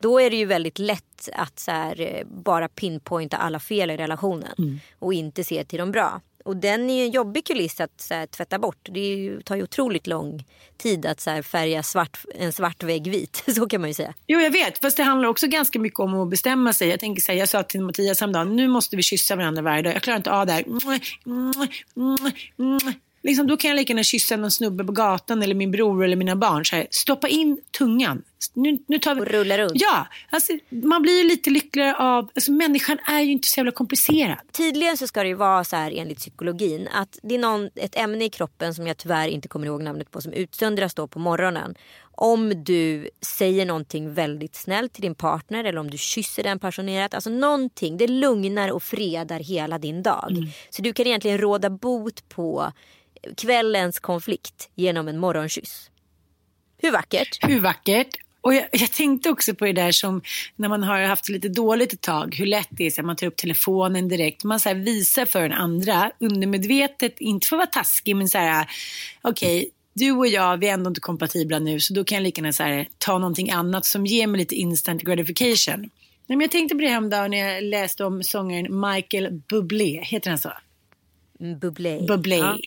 Då 0.00 0.20
är 0.20 0.30
det 0.30 0.36
ju 0.36 0.44
väldigt 0.44 0.78
lätt 0.78 1.28
att 1.32 1.58
så 1.58 1.70
här, 1.70 2.00
eh, 2.00 2.26
bara 2.26 2.68
pinpointa 2.68 3.36
alla 3.36 3.58
fel 3.60 3.90
i 3.90 3.96
relationen. 3.96 4.80
Och 4.98 5.14
inte 5.14 5.44
se 5.44 5.64
till 5.64 5.78
de 5.78 5.92
bra. 5.92 6.20
Och 6.44 6.56
den 6.56 6.90
är 6.90 6.94
ju 6.94 7.04
en 7.04 7.10
jobbig 7.10 7.46
kuliss 7.46 7.80
att 7.80 8.00
så 8.00 8.14
här, 8.14 8.26
tvätta 8.26 8.58
bort. 8.58 8.88
Det 8.90 9.00
ju, 9.00 9.42
tar 9.42 9.56
ju 9.56 9.62
otroligt 9.62 10.06
lång 10.06 10.44
tid 10.76 11.06
att 11.06 11.20
så 11.20 11.30
här, 11.30 11.42
färga 11.42 11.82
svart, 11.82 12.18
en 12.34 12.52
svart 12.52 12.82
vägg 12.82 13.10
vit. 13.10 13.44
Så 13.54 13.68
kan 13.68 13.80
man 13.80 13.90
ju 13.90 13.94
säga. 13.94 14.14
Jo, 14.26 14.40
jag 14.40 14.50
vet. 14.50 14.78
Fast 14.78 14.96
det 14.96 15.02
handlar 15.02 15.28
också 15.28 15.46
ganska 15.46 15.78
mycket 15.78 16.00
om 16.00 16.14
att 16.14 16.30
bestämma 16.30 16.72
sig. 16.72 16.88
Jag 16.88 17.00
tänker 17.00 17.22
säga, 17.22 17.38
jag 17.38 17.48
sa 17.48 17.62
till 17.62 17.80
Mattias 17.80 18.20
häromdagen, 18.20 18.56
nu 18.56 18.68
måste 18.68 18.96
vi 18.96 19.02
kyssa 19.02 19.36
varandra 19.36 19.62
varje 19.62 19.82
dag. 19.82 19.94
Jag 19.94 20.02
klarar 20.02 20.16
inte 20.16 20.32
av 20.32 20.46
det 20.46 20.52
här 20.52 20.64
liksom, 23.22 23.46
då 23.46 23.56
kan 23.56 23.68
jag 23.68 23.76
lika 23.76 23.92
gärna 23.92 24.02
kyssa 24.02 24.36
någon 24.36 24.50
snubbe 24.50 24.84
på 24.84 24.92
gatan 24.92 25.42
eller 25.42 25.54
min 25.54 25.70
bror 25.70 26.04
eller 26.04 26.16
mina 26.16 26.36
barn. 26.36 26.64
Så 26.64 26.76
här, 26.76 26.86
stoppa 26.90 27.28
in 27.28 27.60
tungan. 27.78 28.22
Nu, 28.54 28.78
nu 28.88 28.98
tar 28.98 29.14
vi... 29.14 29.20
Och 29.20 29.26
rulla 29.26 29.58
runt. 29.58 29.72
Ja, 29.74 30.06
alltså, 30.30 30.52
man 30.70 31.02
blir 31.02 31.22
ju 31.22 31.28
lite 31.28 31.50
lyckligare 31.50 31.96
av... 31.96 32.30
Alltså, 32.34 32.52
människan 32.52 32.98
är 33.06 33.20
ju 33.20 33.32
inte 33.32 33.48
så 33.48 33.60
jävla 33.60 33.72
komplicerad. 33.72 34.38
Tydligen 34.52 34.96
så 34.96 35.06
ska 35.06 35.22
det 35.22 35.28
ju 35.28 35.34
vara 35.34 35.64
så 35.64 35.76
här 35.76 35.92
enligt 35.96 36.18
psykologin 36.18 36.88
att 36.92 37.18
det 37.22 37.34
är 37.34 37.38
någon, 37.38 37.70
ett 37.76 37.96
ämne 37.96 38.24
i 38.24 38.30
kroppen 38.30 38.74
som 38.74 38.86
jag 38.86 38.96
tyvärr 38.96 39.28
inte 39.28 39.48
kommer 39.48 39.66
ihåg 39.66 39.82
namnet 39.82 40.10
på 40.10 40.20
som 40.20 40.32
utsöndras 40.32 40.94
då 40.94 41.06
på 41.06 41.18
morgonen. 41.18 41.74
Om 42.14 42.64
du 42.64 43.10
säger 43.20 43.66
någonting 43.66 44.14
väldigt 44.14 44.54
snällt 44.54 44.92
till 44.92 45.02
din 45.02 45.14
partner 45.14 45.64
eller 45.64 45.80
om 45.80 45.90
du 45.90 45.98
kysser 45.98 46.42
den 46.42 46.58
passionerat. 46.58 47.14
Alltså 47.14 47.30
någonting, 47.30 47.96
det 47.96 48.06
lugnar 48.06 48.72
och 48.72 48.82
fredar 48.82 49.38
hela 49.40 49.78
din 49.78 50.02
dag. 50.02 50.52
Så 50.70 50.82
du 50.82 50.92
kan 50.92 51.06
egentligen 51.06 51.38
råda 51.38 51.70
bot 51.70 52.28
på 52.28 52.72
kvällens 53.36 54.00
konflikt 54.00 54.70
genom 54.74 55.08
en 55.08 55.18
morgonkyss. 55.18 55.90
Hur 56.78 56.92
vackert? 56.92 57.38
Hur 57.48 57.60
vackert? 57.60 58.16
Och 58.40 58.54
jag, 58.54 58.66
jag 58.72 58.92
tänkte 58.92 59.30
också 59.30 59.54
på 59.54 59.64
det 59.64 59.72
där 59.72 59.92
som 59.92 60.22
när 60.56 60.68
man 60.68 60.82
har 60.82 61.02
haft 61.02 61.28
lite 61.28 61.48
dåligt 61.48 61.92
ett 61.92 62.00
tag, 62.00 62.34
hur 62.38 62.46
lätt 62.46 62.68
det 62.70 62.86
är 62.86 63.00
att 63.00 63.06
man 63.06 63.16
tar 63.16 63.26
upp 63.26 63.36
telefonen 63.36 64.08
direkt. 64.08 64.44
Man 64.44 64.60
så 64.60 64.68
här 64.68 64.76
visar 64.76 65.24
för 65.24 65.42
den 65.42 65.52
andra 65.52 66.10
undermedvetet, 66.20 67.20
inte 67.20 67.46
för 67.46 67.56
att 67.56 67.58
vara 67.58 67.66
taskig, 67.66 68.16
men 68.16 68.28
så 68.28 68.38
här, 68.38 68.66
okej, 69.22 69.58
okay, 69.58 69.70
du 69.94 70.12
och 70.12 70.26
jag, 70.26 70.56
vi 70.56 70.68
är 70.68 70.72
ändå 70.72 70.88
inte 70.88 71.00
kompatibla 71.00 71.58
nu, 71.58 71.80
så 71.80 71.94
då 71.94 72.04
kan 72.04 72.16
jag 72.16 72.22
lika 72.22 72.40
gärna 72.40 72.52
så 72.52 72.62
här, 72.62 72.88
ta 72.98 73.18
någonting 73.18 73.50
annat 73.50 73.86
som 73.86 74.06
ger 74.06 74.26
mig 74.26 74.38
lite 74.38 74.54
instant 74.54 75.02
gratification. 75.02 75.80
Nej, 76.26 76.36
men 76.36 76.40
jag 76.40 76.50
tänkte 76.50 76.74
på 76.74 76.80
det 76.80 76.88
häromdagen 76.88 77.30
när 77.30 77.38
jag 77.38 77.64
läste 77.64 78.04
om 78.04 78.22
sångaren 78.22 78.80
Michael 78.80 79.42
Bublé, 79.48 80.00
heter 80.02 80.30
han 80.30 80.38
så? 80.38 80.52
Mm, 81.40 81.58
Bublé. 81.58 82.06
Bublé. 82.08 82.36
Ja. 82.36 82.58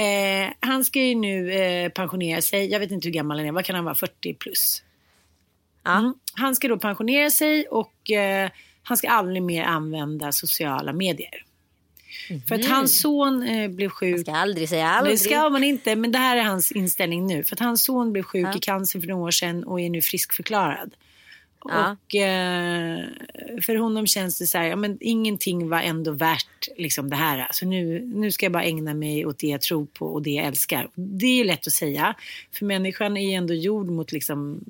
Eh, 0.00 0.52
han 0.60 0.84
ska 0.84 1.02
ju 1.02 1.14
nu 1.14 1.52
eh, 1.52 1.88
pensionera 1.88 2.42
sig. 2.42 2.70
Jag 2.70 2.80
vet 2.80 2.90
inte 2.90 3.08
hur 3.08 3.12
gammal 3.12 3.38
han 3.38 3.46
är. 3.46 3.52
Vad 3.52 3.64
kan 3.64 3.76
han 3.76 3.84
vara? 3.84 3.94
40 3.94 4.34
plus? 4.34 4.82
Ja. 5.84 5.98
Mm. 5.98 6.14
Han 6.34 6.54
ska 6.56 6.68
då 6.68 6.78
pensionera 6.78 7.30
sig 7.30 7.66
och 7.66 8.10
eh, 8.10 8.50
han 8.82 8.96
ska 8.96 9.08
aldrig 9.08 9.42
mer 9.42 9.62
använda 9.62 10.32
sociala 10.32 10.92
medier. 10.92 11.44
För 12.48 12.54
att 12.54 12.64
hans 12.66 13.00
son 13.00 13.42
eh, 13.42 13.68
blev 13.68 13.88
sjuk. 13.88 14.14
Man 14.14 14.20
ska 14.24 14.32
aldrig 14.32 14.68
säga 14.68 14.88
aldrig. 14.88 15.14
Det 15.14 15.18
ska 15.18 15.50
man 15.50 15.64
inte, 15.64 15.96
men 15.96 16.12
det 16.12 16.18
här 16.18 16.36
är 16.36 16.42
hans 16.42 16.72
inställning 16.72 17.26
nu. 17.26 17.44
För 17.44 17.56
att 17.56 17.60
hans 17.60 17.84
son 17.84 18.12
blev 18.12 18.22
sjuk 18.22 18.46
Ja. 18.46 18.56
i 18.56 18.60
cancer 18.60 19.00
för 19.00 19.06
några 19.06 19.24
år 19.24 19.30
sedan 19.30 19.64
och 19.64 19.80
är 19.80 19.90
nu 19.90 20.00
friskförklarad. 20.02 20.94
Ja. 21.68 21.90
Och 21.92 22.14
eh, 22.14 23.04
för 23.62 23.74
honom 23.74 24.06
känns 24.06 24.38
det 24.38 24.46
så 24.46 24.58
här, 24.58 24.64
ja, 24.64 24.76
men 24.76 24.98
ingenting 25.00 25.68
var 25.68 25.80
ändå 25.80 26.12
värt 26.12 26.68
liksom 26.76 27.10
det 27.10 27.16
här. 27.16 27.48
Så 27.50 27.66
nu, 27.66 28.00
nu 28.14 28.30
ska 28.30 28.46
jag 28.46 28.52
bara 28.52 28.64
ägna 28.64 28.94
mig 28.94 29.26
åt 29.26 29.38
det 29.38 29.46
jag 29.46 29.60
tror 29.60 29.86
på 29.86 30.06
och 30.06 30.22
det 30.22 30.30
jag 30.30 30.46
älskar. 30.46 30.88
Det 30.94 31.26
är 31.26 31.36
ju 31.36 31.44
lätt 31.44 31.66
att 31.66 31.72
säga, 31.72 32.14
för 32.52 32.66
människan 32.66 33.16
är 33.16 33.28
ju 33.28 33.32
ändå 33.32 33.54
gjord 33.54 33.88
mot 33.88 34.12
liksom 34.12 34.64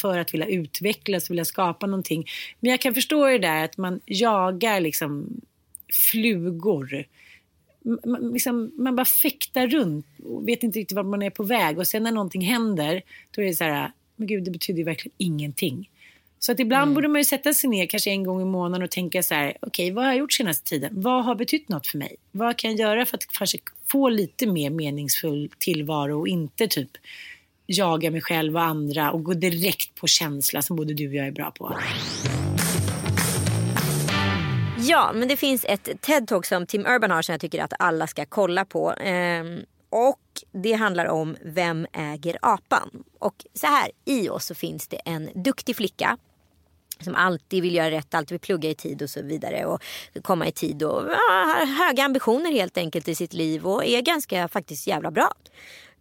för 0.00 0.18
att 0.18 0.34
vilja 0.34 0.46
utvecklas, 0.46 1.30
vilja 1.30 1.44
skapa 1.44 1.86
någonting. 1.86 2.26
Men 2.60 2.70
jag 2.70 2.80
kan 2.80 2.94
förstå 2.94 3.26
det 3.26 3.38
där 3.38 3.64
att 3.64 3.76
man 3.76 4.00
jagar 4.06 4.80
liksom 4.80 5.40
flugor. 6.10 7.04
Man, 8.04 8.32
liksom, 8.32 8.72
man 8.74 8.96
bara 8.96 9.04
fäktar 9.04 9.66
runt 9.66 10.06
och 10.24 10.48
vet 10.48 10.62
inte 10.62 10.78
riktigt 10.78 10.96
vart 10.96 11.06
man 11.06 11.22
är 11.22 11.30
på 11.30 11.42
väg. 11.42 11.78
Och 11.78 11.86
sen 11.86 12.02
när 12.02 12.12
någonting 12.12 12.42
händer, 12.42 13.02
då 13.30 13.42
är 13.42 13.46
det 13.46 13.54
så 13.54 13.64
här, 13.64 13.92
men 14.16 14.26
gud 14.26 14.44
det 14.44 14.50
betyder 14.50 14.78
ju 14.78 14.84
verkligen 14.84 15.14
ingenting. 15.18 15.90
Så 16.42 16.52
att 16.52 16.60
ibland 16.60 16.94
borde 16.94 17.08
man 17.08 17.20
ju 17.20 17.24
sätta 17.24 17.54
sig 17.54 17.70
ner 17.70 17.86
kanske 17.86 18.10
en 18.10 18.24
gång 18.24 18.42
i 18.42 18.44
månaden 18.44 18.82
och 18.84 18.90
tänka 18.90 19.22
så 19.22 19.34
här, 19.34 19.56
okej 19.60 19.90
vad 19.90 20.04
har 20.04 20.10
jag 20.10 20.18
gjort 20.18 20.32
senaste 20.32 20.68
tiden? 20.68 20.90
Vad 20.94 21.24
har 21.24 21.34
betytt 21.34 21.68
något 21.68 21.86
för 21.86 21.98
mig? 21.98 22.16
Vad 22.32 22.56
kan 22.56 22.70
jag 22.70 22.80
göra 22.80 23.06
för 23.06 23.16
att 23.16 23.26
kanske 23.26 23.58
få 23.90 24.08
lite 24.08 24.46
mer 24.46 24.70
meningsfull 24.70 25.50
tillvaro 25.58 26.20
och 26.20 26.28
inte 26.28 26.66
typ 26.66 26.90
jaga 27.66 28.10
mig 28.10 28.20
själv 28.20 28.56
och 28.56 28.62
andra 28.62 29.12
och 29.12 29.24
gå 29.24 29.34
direkt 29.34 29.94
på 29.94 30.06
känsla 30.06 30.62
som 30.62 30.76
både 30.76 30.94
du 30.94 31.08
och 31.08 31.14
jag 31.14 31.26
är 31.26 31.32
bra 31.32 31.50
på. 31.50 31.78
Ja, 34.78 35.12
men 35.14 35.28
det 35.28 35.36
finns 35.36 35.64
ett 35.64 35.88
TED-talk 36.00 36.46
som 36.46 36.66
Tim 36.66 36.86
Urban 36.86 37.10
har 37.10 37.22
som 37.22 37.32
jag 37.32 37.40
tycker 37.40 37.62
att 37.62 37.72
alla 37.78 38.06
ska 38.06 38.26
kolla 38.26 38.64
på. 38.64 38.92
Ehm, 38.92 39.60
och 39.90 40.20
det 40.52 40.72
handlar 40.72 41.06
om 41.06 41.36
Vem 41.44 41.86
äger 41.92 42.38
apan? 42.42 43.04
Och 43.18 43.44
så 43.54 43.66
här, 43.66 43.90
i 44.04 44.28
oss 44.28 44.46
så 44.46 44.54
finns 44.54 44.88
det 44.88 44.96
en 44.96 45.30
duktig 45.34 45.76
flicka 45.76 46.18
som 47.04 47.14
alltid 47.14 47.62
vill 47.62 47.74
göra 47.74 47.90
rätt, 47.90 48.14
alltid 48.14 48.30
vill 48.30 48.40
plugga 48.40 48.70
i 48.70 48.74
tid 48.74 49.02
och 49.02 49.10
så 49.10 49.22
vidare 49.22 49.66
och 49.66 49.82
komma 50.22 50.46
i 50.46 50.52
tid 50.52 50.82
och 50.82 51.02
ja, 51.10 51.32
har 51.32 51.66
höga 51.66 52.04
ambitioner 52.04 52.52
helt 52.52 52.76
enkelt 52.76 53.08
i 53.08 53.14
sitt 53.14 53.32
liv 53.32 53.66
och 53.66 53.84
är 53.84 54.02
ganska 54.02 54.48
faktiskt 54.48 54.86
jävla 54.86 55.10
bra. 55.10 55.32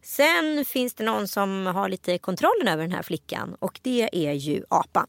Sen 0.02 0.66
finns 0.66 0.94
det 0.94 1.04
någon 1.04 1.28
som 1.28 1.66
har 1.66 1.90
lite 1.90 2.18
kontrollen 2.18 2.68
över 2.68 2.84
den 2.84 2.92
här 2.92 3.04
flickan 3.04 3.56
och 3.60 3.80
det 3.84 4.10
är 4.28 4.34
ju 4.34 4.64
apan. 4.70 5.08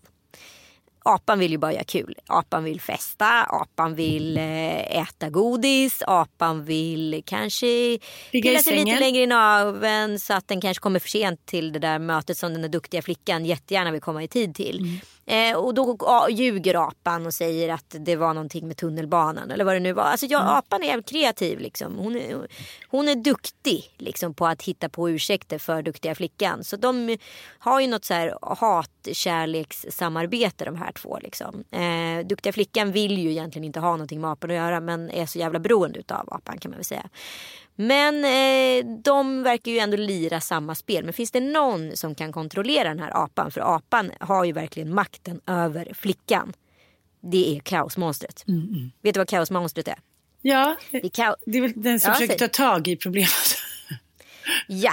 Apan 1.05 1.39
vill 1.39 1.51
ju 1.51 1.59
bara 1.59 1.73
göra 1.73 1.85
kul. 1.85 2.15
Apan 2.27 2.65
vill 2.65 2.81
festa, 2.81 3.43
apan 3.43 3.95
vill 3.95 4.37
eh, 4.37 5.01
äta 5.01 5.31
godis, 5.31 6.03
apan 6.07 6.65
vill 6.65 7.23
kanske 7.27 7.99
pilla 8.31 8.59
sig 8.59 8.85
lite 8.85 9.01
längre 9.01 9.23
i 9.23 9.27
naveln 9.27 10.19
så 10.19 10.35
att 10.35 10.49
den 10.49 10.61
kanske 10.61 10.83
kommer 10.83 10.99
för 10.99 11.09
sent 11.09 11.47
till 11.47 11.73
det 11.73 11.79
där 11.79 11.99
mötet 11.99 12.39
som 12.39 12.53
den 12.53 12.63
där 12.63 12.69
duktiga 12.69 13.03
flickan 13.03 13.45
jättegärna 13.45 13.91
vill 13.91 14.01
komma 14.01 14.23
i 14.23 14.29
tid 14.29 14.55
till. 14.55 15.01
Eh, 15.31 15.57
och 15.57 15.75
då 15.75 15.97
ja, 16.01 16.29
ljuger 16.31 16.89
apan 16.89 17.27
och 17.27 17.35
säger 17.35 17.69
att 17.69 17.95
det 17.99 18.17
var 18.17 18.35
någonting 18.35 18.69
med 18.69 18.77
tunnelbanan 18.77 19.51
eller 19.51 19.65
vad 19.65 19.75
det 19.75 19.81
nu 19.81 19.93
var. 19.93 20.03
Alltså 20.03 20.27
ja, 20.27 20.59
apan 20.59 20.83
är 20.83 21.03
kreativ 21.03 21.59
liksom. 21.59 21.99
Hon 21.99 22.17
är, 22.17 22.49
hon 22.89 23.09
är 23.09 23.15
duktig 23.15 23.95
liksom, 23.99 24.35
på 24.35 24.47
att 24.47 24.63
hitta 24.63 24.89
på 24.89 25.11
ursäkter 25.11 25.59
för 25.59 25.83
duktiga 25.83 26.15
flickan. 26.15 26.65
Så 26.65 26.77
de 26.77 27.17
har 27.59 27.81
ju 27.81 27.87
något 27.87 28.05
så 28.05 28.15
här 28.15 28.39
hat-kärlekssamarbete 28.41 30.65
de 30.65 30.77
här 30.77 30.93
två. 30.93 31.19
Liksom. 31.23 31.65
Eh, 31.71 32.27
duktiga 32.27 32.53
flickan 32.53 32.93
vill 32.93 33.19
ju 33.19 33.31
egentligen 33.31 33.65
inte 33.65 33.81
ha 33.81 33.91
någonting 33.91 34.21
med 34.21 34.31
apan 34.31 34.51
att 34.51 34.57
göra 34.57 34.81
men 34.81 35.11
är 35.11 35.27
så 35.27 35.39
jävla 35.39 35.59
beroende 35.59 36.03
av 36.09 36.35
apan 36.35 36.59
kan 36.59 36.71
man 36.71 36.79
väl 36.79 36.85
säga. 36.85 37.09
Men 37.77 38.25
eh, 38.25 39.01
de 39.03 39.43
verkar 39.43 39.73
ju 39.73 39.79
ändå 39.79 39.97
lira 39.97 40.41
samma 40.41 40.75
spel. 40.75 41.05
Men 41.05 41.13
finns 41.13 41.31
det 41.31 41.41
någon 41.41 41.97
som 41.97 42.15
kan 42.15 42.33
kontrollera 42.33 42.89
den 42.89 42.99
här 42.99 43.25
apan? 43.25 43.51
För 43.51 43.77
apan 43.77 44.11
har 44.21 44.45
ju 44.45 44.53
verkligen 44.53 44.95
makten 44.95 45.41
över 45.47 45.93
flickan. 45.95 46.53
Det 47.23 47.57
är 47.57 47.61
kaosmonstret. 47.61 48.45
Vet 49.03 49.15
du 49.15 49.21
vad 49.21 49.29
kaosmonstret 49.29 49.89
är? 49.89 49.99
Ja, 50.43 50.77
Det 50.91 51.05
är 51.05 51.09
kao- 51.09 51.37
det 51.47 51.59
är 51.59 51.63
väl 51.63 51.73
den 51.77 52.01
som 52.01 52.09
Ja, 52.09 52.15
försöker 52.15 52.39
ta 52.39 52.49
tag 52.49 52.89
i 52.89 52.97
problemet. 52.97 53.57
ja. 54.67 54.93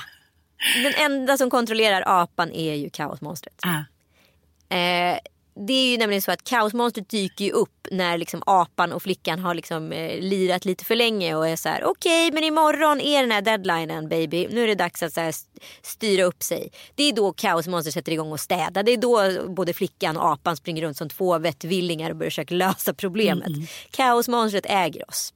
Den 0.84 0.94
enda 1.12 1.38
som 1.38 1.50
kontrollerar 1.50 2.04
apan 2.22 2.52
är 2.52 2.74
ju 2.76 2.90
kaosmonstret. 2.90 3.62
Ah. 3.62 4.76
Eh, 4.76 5.20
det 5.68 5.74
är 5.74 5.92
ju 5.92 5.98
nämligen 5.98 6.22
så 6.22 6.32
att 6.32 6.44
kaosmonstret 6.44 7.10
dyker 7.10 7.46
ju 7.46 7.52
upp 7.52 7.88
när 7.92 8.18
liksom 8.18 8.44
apan 8.46 8.92
och 8.92 9.04
flickan 9.04 9.40
har 9.40 9.54
liksom, 9.54 9.92
eh, 9.92 10.20
lirat 10.20 10.66
lite 10.66 10.86
för 10.86 10.96
länge 10.96 11.36
och 11.36 11.48
är 11.48 11.56
så 11.56 11.70
här: 11.70 11.84
okej 11.86 12.32
men 12.32 12.44
imorgon 12.44 13.02
är 13.02 13.22
den 13.22 13.32
här 13.32 13.42
deadlinen 13.42 14.10
baby. 14.10 14.48
Nu 14.52 14.64
är 14.64 14.68
det 14.68 14.76
dags 14.76 15.04
att 15.04 15.14
så 15.14 15.22
här, 15.22 15.30
st- 15.30 15.60
styra 15.82 16.24
upp 16.24 16.44
sig. 16.44 16.72
Det 16.96 17.04
är 17.04 17.14
då 17.14 17.34
kaosmonstret 17.34 17.94
sätter 17.94 18.12
igång 18.12 18.32
och 18.32 18.40
städa. 18.40 18.84
Det 18.84 18.92
är 18.92 18.98
då 18.98 19.48
både 19.50 19.74
flickan 19.74 20.18
och 20.18 20.32
apan 20.32 20.58
springer 20.58 20.82
runt 20.82 20.98
som 20.98 21.10
två 21.10 21.38
vettvillingar 21.40 22.10
och 22.10 22.16
börjar 22.16 22.30
försöka 22.30 22.56
lösa 22.56 22.94
problemet. 22.94 23.52
Kaosmonstret 23.92 24.66
äger 24.70 25.10
oss. 25.10 25.34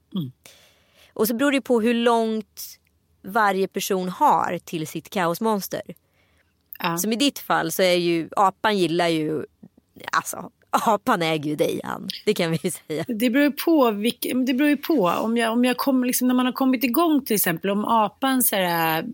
Och 1.14 1.28
så 1.28 1.34
beror 1.34 1.52
det 1.52 1.60
på 1.60 1.80
hur 1.80 1.94
långt 1.94 2.78
varje 3.24 3.68
person 3.68 4.08
har 4.08 4.58
till 4.64 4.86
sitt 4.86 5.10
kaosmonster. 5.10 5.82
Ja. 6.78 6.98
Som 6.98 7.12
i 7.12 7.16
ditt 7.16 7.38
fall 7.38 7.72
så 7.72 7.82
är 7.82 7.94
ju 7.94 8.28
apan 8.36 8.78
gillar 8.78 9.08
ju, 9.08 9.44
alltså 10.12 10.50
apan 10.70 11.22
äger 11.22 11.50
ju 11.50 11.56
dig 11.56 11.80
Ann. 11.84 12.08
Det 12.24 12.34
kan 12.34 12.50
vi 12.50 12.58
ju 12.62 12.70
säga. 12.70 13.04
Det 13.08 13.30
beror 13.30 13.44
ju 13.44 13.52
på, 13.52 13.90
vilk, 13.90 14.26
det 14.46 14.54
beror 14.54 14.70
ju 14.70 14.76
på. 14.76 15.06
Om 15.08 15.36
jag, 15.36 15.52
om 15.52 15.64
jag 15.64 15.76
kommer, 15.76 16.06
liksom, 16.06 16.28
när 16.28 16.34
man 16.34 16.46
har 16.46 16.52
kommit 16.52 16.84
igång 16.84 17.24
till 17.24 17.36
exempel, 17.36 17.70
om 17.70 17.84
apan 17.84 18.42
så 18.42 18.56
här, 18.56 19.04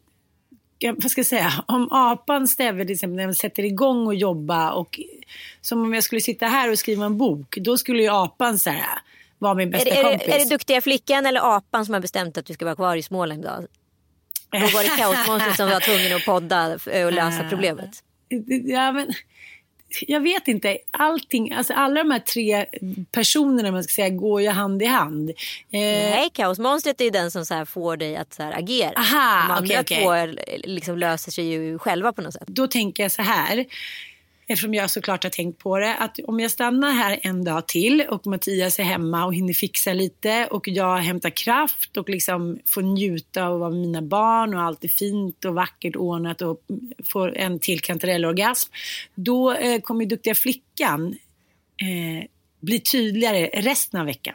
vad 0.97 1.11
ska 1.11 1.19
jag 1.19 1.27
säga, 1.27 1.53
om 1.67 1.93
apan 1.93 2.49
stäver 2.49 2.85
till 2.85 2.95
exempel 2.95 3.17
när 3.17 3.25
man 3.25 3.35
sätter 3.35 3.63
igång 3.63 4.07
och 4.07 4.15
jobba 4.15 4.73
och 4.73 5.01
som 5.61 5.83
om 5.83 5.95
jag 5.95 6.05
skulle 6.05 6.21
sitta 6.21 6.47
här 6.47 6.71
och 6.71 6.79
skriva 6.79 7.07
en 7.07 7.19
bok, 7.19 7.57
då 7.57 7.79
skulle 7.79 8.03
ju 8.03 8.09
apan 8.09 8.59
så 8.59 8.71
här, 8.71 8.99
vara 9.39 9.55
min 9.55 9.69
Är 9.69 9.73
bästa 9.73 9.91
det, 9.91 9.97
är, 9.97 10.03
kompis. 10.03 10.27
det, 10.27 10.35
är 10.35 10.39
det 10.39 10.51
duktiga 10.51 10.81
flickan 10.81 11.27
eller 11.27 11.57
apan 11.57 11.85
som 11.85 11.95
har 11.95 12.01
bestämt 12.01 12.39
att 12.39 12.47
du 12.47 12.55
ska 12.55 12.65
vara 12.65 12.77
kvar 12.77 12.97
i 12.97 13.03
Småland 13.03 13.41
idag? 13.41 13.67
Då 14.51 14.59
var 14.59 14.83
det 14.83 15.03
kaosmonstret 15.03 15.57
som 15.57 15.69
var 15.69 15.81
tvungen 15.81 16.17
att 16.17 16.25
podda 16.25 16.75
och 17.07 17.13
lösa 17.13 17.45
problemet. 17.51 17.91
Ja, 18.65 18.93
men, 18.93 19.13
jag 20.07 20.21
vet 20.21 20.49
inte. 20.49 20.79
Allting, 20.91 21.53
alltså 21.53 21.73
alla 21.73 22.05
de 22.05 22.11
här 22.11 22.19
tre 22.19 22.67
personerna 23.13 23.71
man 23.73 23.85
ska 23.85 23.93
säga, 23.93 24.09
går 24.09 24.43
ju 24.43 24.49
hand 24.49 24.83
i 24.83 24.87
hand. 24.87 25.31
Eh, 25.31 25.35
Nej, 25.81 26.31
kaosmonstret 26.35 27.01
är 27.01 27.05
ju 27.05 27.11
den 27.11 27.31
som 27.31 27.47
så 27.47 27.67
får 27.67 27.97
dig 27.97 28.17
att 28.17 28.35
så 28.35 28.43
agera. 28.43 28.93
Aha, 28.97 29.47
De 29.49 29.53
andra 29.55 29.81
okej, 29.81 29.81
okej. 29.81 30.03
två 30.03 30.43
liksom 30.69 30.99
löser 30.99 31.33
sig 31.33 31.45
ju 31.45 31.79
själva 31.79 32.13
på 32.13 32.23
något 32.23 32.35
sätt. 32.35 32.47
Då 32.47 32.67
tänker 32.67 33.03
jag 33.03 33.13
så 33.13 33.23
här 33.23 33.65
eftersom 34.49 34.75
jag 34.75 34.91
såklart 34.91 35.23
har 35.23 35.31
tänkt 35.31 35.59
på 35.59 35.79
det, 35.79 35.95
att 35.95 36.19
om 36.27 36.41
jag 36.41 36.51
stannar 36.51 36.91
här 36.91 37.19
en 37.23 37.45
dag 37.45 37.69
till 37.69 38.05
och 38.09 38.27
Mattias 38.27 38.79
är 38.79 38.83
hemma 38.83 39.27
och 39.27 39.35
hinner 39.35 39.53
fixa 39.53 39.93
lite 39.93 40.47
och 40.47 40.69
jag 40.69 40.97
hämtar 40.97 41.31
kraft 41.31 41.97
och 41.97 42.09
liksom 42.09 42.59
får 42.67 42.83
njuta 42.83 43.47
av 43.47 43.55
att 43.55 43.61
vara 43.61 43.71
med 43.71 43.81
mina 43.81 44.03
barn 44.03 44.55
och 44.55 44.63
allt 44.63 44.85
är 44.85 44.89
fint 44.89 45.45
och 45.45 45.55
vackert 45.55 45.97
ordnat 45.97 46.43
och 46.43 46.63
får 47.05 47.37
en 47.37 47.59
till 47.59 47.81
kantarellorgasm, 47.81 48.73
då 49.15 49.53
eh, 49.53 49.81
kommer 49.81 50.07
duktiga 50.07 50.35
flickan 50.35 51.19
eh, 51.77 52.25
bli 52.61 52.81
tydligare 52.81 53.47
resten 53.47 54.01
av 54.01 54.07
veckan. 54.07 54.35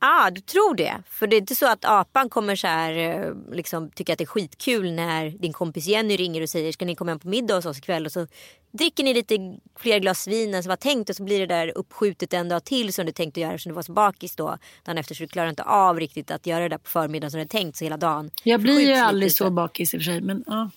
Ja, 0.00 0.26
ah, 0.26 0.30
du 0.30 0.40
tror 0.40 0.74
det? 0.74 1.02
För 1.10 1.26
det 1.26 1.36
är 1.36 1.40
inte 1.40 1.54
så 1.54 1.66
att 1.66 1.84
apan 1.84 2.28
kommer 2.28 2.56
så 2.56 2.66
här, 2.66 2.98
eh, 2.98 3.32
liksom, 3.52 3.90
tycka 3.90 4.12
att 4.12 4.18
det 4.18 4.24
är 4.24 4.26
skitkul 4.26 4.92
när 4.92 5.30
din 5.30 5.52
kompis 5.52 5.86
Jenny 5.86 6.16
ringer 6.16 6.42
och 6.42 6.48
säger 6.48 6.72
ska 6.72 6.84
ni 6.84 6.94
komma 6.94 7.10
hem 7.10 7.18
på 7.18 7.28
middag 7.28 7.54
hos 7.54 7.66
oss 7.66 7.78
ikväll 7.78 8.06
och 8.06 8.12
så 8.12 8.26
dricker 8.72 9.04
ni 9.04 9.14
lite 9.14 9.58
fler 9.78 9.98
glas 9.98 10.26
vin 10.26 10.54
än 10.54 10.62
som 10.62 10.68
var 10.68 10.76
tänkt 10.76 11.10
och 11.10 11.16
så 11.16 11.22
blir 11.22 11.40
det 11.40 11.46
där 11.46 11.78
uppskjutet 11.78 12.32
en 12.32 12.48
dag 12.48 12.64
till 12.64 12.92
som 12.92 13.06
du 13.06 13.12
tänkt 13.12 13.32
att 13.32 13.42
göra 13.42 13.52
eftersom 13.52 13.70
du 13.72 13.74
var 13.74 13.82
så 13.82 13.92
bakis 13.92 14.36
då 14.36 14.58
dagen 14.84 14.98
efter 14.98 15.14
så 15.14 15.22
du 15.22 15.28
klarar 15.28 15.50
inte 15.50 15.62
av 15.62 16.00
riktigt 16.00 16.30
att 16.30 16.46
göra 16.46 16.62
det 16.62 16.68
där 16.68 16.78
på 16.78 16.90
förmiddagen 16.90 17.30
som 17.30 17.40
du 17.40 17.46
tänkt 17.46 17.76
så 17.76 17.84
hela 17.84 17.96
dagen. 17.96 18.30
Jag 18.44 18.60
blir 18.60 18.80
ju 18.80 18.94
aldrig 18.94 19.32
så 19.32 19.50
bakis 19.50 19.94
i 19.94 19.96
och 19.96 20.00
för 20.00 20.04
sig 20.04 20.20
men 20.20 20.44
ja. 20.46 20.70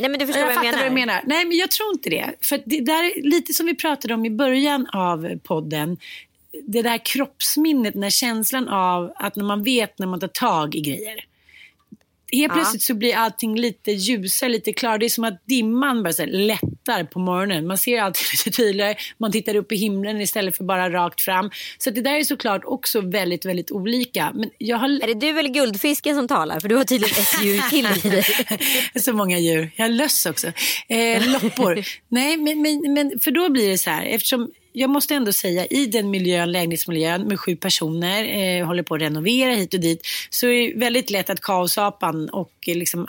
Nej 0.00 0.08
men 0.10 0.18
du 0.18 0.26
förstår 0.26 0.48
jag 0.48 0.54
vad 0.54 0.64
jag 0.64 0.64
menar. 0.64 0.78
vad 0.78 0.90
du 0.90 0.94
menar. 0.94 1.22
Nej 1.26 1.44
men 1.44 1.56
jag 1.56 1.70
tror 1.70 1.92
inte 1.92 2.10
det. 2.10 2.34
För 2.40 2.62
det 2.64 2.80
där 2.80 3.04
är 3.04 3.22
lite 3.22 3.52
som 3.52 3.66
vi 3.66 3.74
pratade 3.74 4.14
om 4.14 4.26
i 4.26 4.30
början 4.30 4.86
av 4.92 5.38
podden 5.38 5.96
det 6.62 6.82
där 6.82 7.04
kroppsminnet, 7.04 7.92
den 7.92 8.02
där 8.02 8.10
känslan 8.10 8.68
av 8.68 9.12
att 9.16 9.36
när 9.36 9.44
man 9.44 9.62
vet 9.62 9.98
när 9.98 10.06
man 10.06 10.20
tar 10.20 10.28
tag 10.28 10.74
i 10.74 10.80
grejer. 10.80 11.24
Helt 12.32 12.52
Ja. 12.52 12.54
plötsligt 12.54 12.82
så 12.82 12.94
blir 12.94 13.16
allting 13.16 13.56
lite 13.58 13.92
ljusare, 13.92 14.50
lite 14.50 14.72
klarare. 14.72 14.98
Det 14.98 15.06
är 15.06 15.08
som 15.10 15.24
att 15.24 15.42
dimman 15.46 16.02
bara 16.02 16.12
så 16.12 16.26
lättar 16.26 17.04
på 17.04 17.18
morgonen. 17.18 17.66
Man 17.66 17.78
ser 17.78 18.00
allting 18.00 18.24
lite 18.46 18.56
tydligare. 18.56 18.94
Man 19.18 19.32
tittar 19.32 19.56
upp 19.56 19.72
i 19.72 19.76
himlen 19.76 20.20
istället 20.20 20.56
för 20.56 20.64
bara 20.64 20.90
rakt 20.90 21.20
fram. 21.20 21.50
Så 21.78 21.90
det 21.90 22.00
där 22.00 22.14
är 22.14 22.22
såklart 22.24 22.64
också 22.64 23.00
väldigt, 23.00 23.44
väldigt 23.44 23.70
olika. 23.70 24.32
Men 24.34 24.50
jag 24.58 24.76
har 24.76 24.88
Är 24.88 25.06
det 25.06 25.14
du 25.14 25.38
eller 25.38 25.48
guldfisken 25.50 26.16
som 26.16 26.28
talar? 26.28 26.60
För 26.60 26.68
du 26.68 26.76
har 26.76 26.84
tydligen 26.84 27.14
ett 27.20 27.44
djur 27.44 27.70
till 27.70 28.06
i 28.06 28.14
dig. 28.14 28.24
så 29.02 29.12
många 29.12 29.38
djur. 29.38 29.70
Jag 29.76 29.84
har 29.84 29.90
löss 29.90 30.26
också. 30.26 30.52
Eh, 30.88 31.32
loppor. 31.32 31.80
Nej, 32.08 32.36
men, 32.36 32.62
men, 32.62 32.92
men 32.92 33.20
för 33.20 33.30
då 33.30 33.48
blir 33.48 33.70
det 33.70 33.78
så 33.78 33.90
här. 33.90 34.04
Eftersom 34.04 34.50
jag 34.76 34.90
måste 34.90 35.14
ändå 35.14 35.32
säga 35.32 35.66
i 35.66 35.86
den 35.86 36.10
miljön, 36.10 36.52
lägenhetsmiljön 36.52 37.22
med 37.22 37.40
sju 37.40 37.56
personer, 37.56 38.24
eh, 38.24 38.66
håller 38.66 38.82
på 38.82 38.94
att 38.94 39.00
renovera 39.00 39.54
hit 39.54 39.74
och 39.74 39.80
dit, 39.80 40.06
så 40.30 40.46
är 40.46 40.68
det 40.68 40.80
väldigt 40.80 41.10
lätt 41.10 41.30
att 41.30 41.40
kaosapan 41.40 42.28
och 42.28 42.52
eh, 42.66 42.76
liksom 42.76 43.06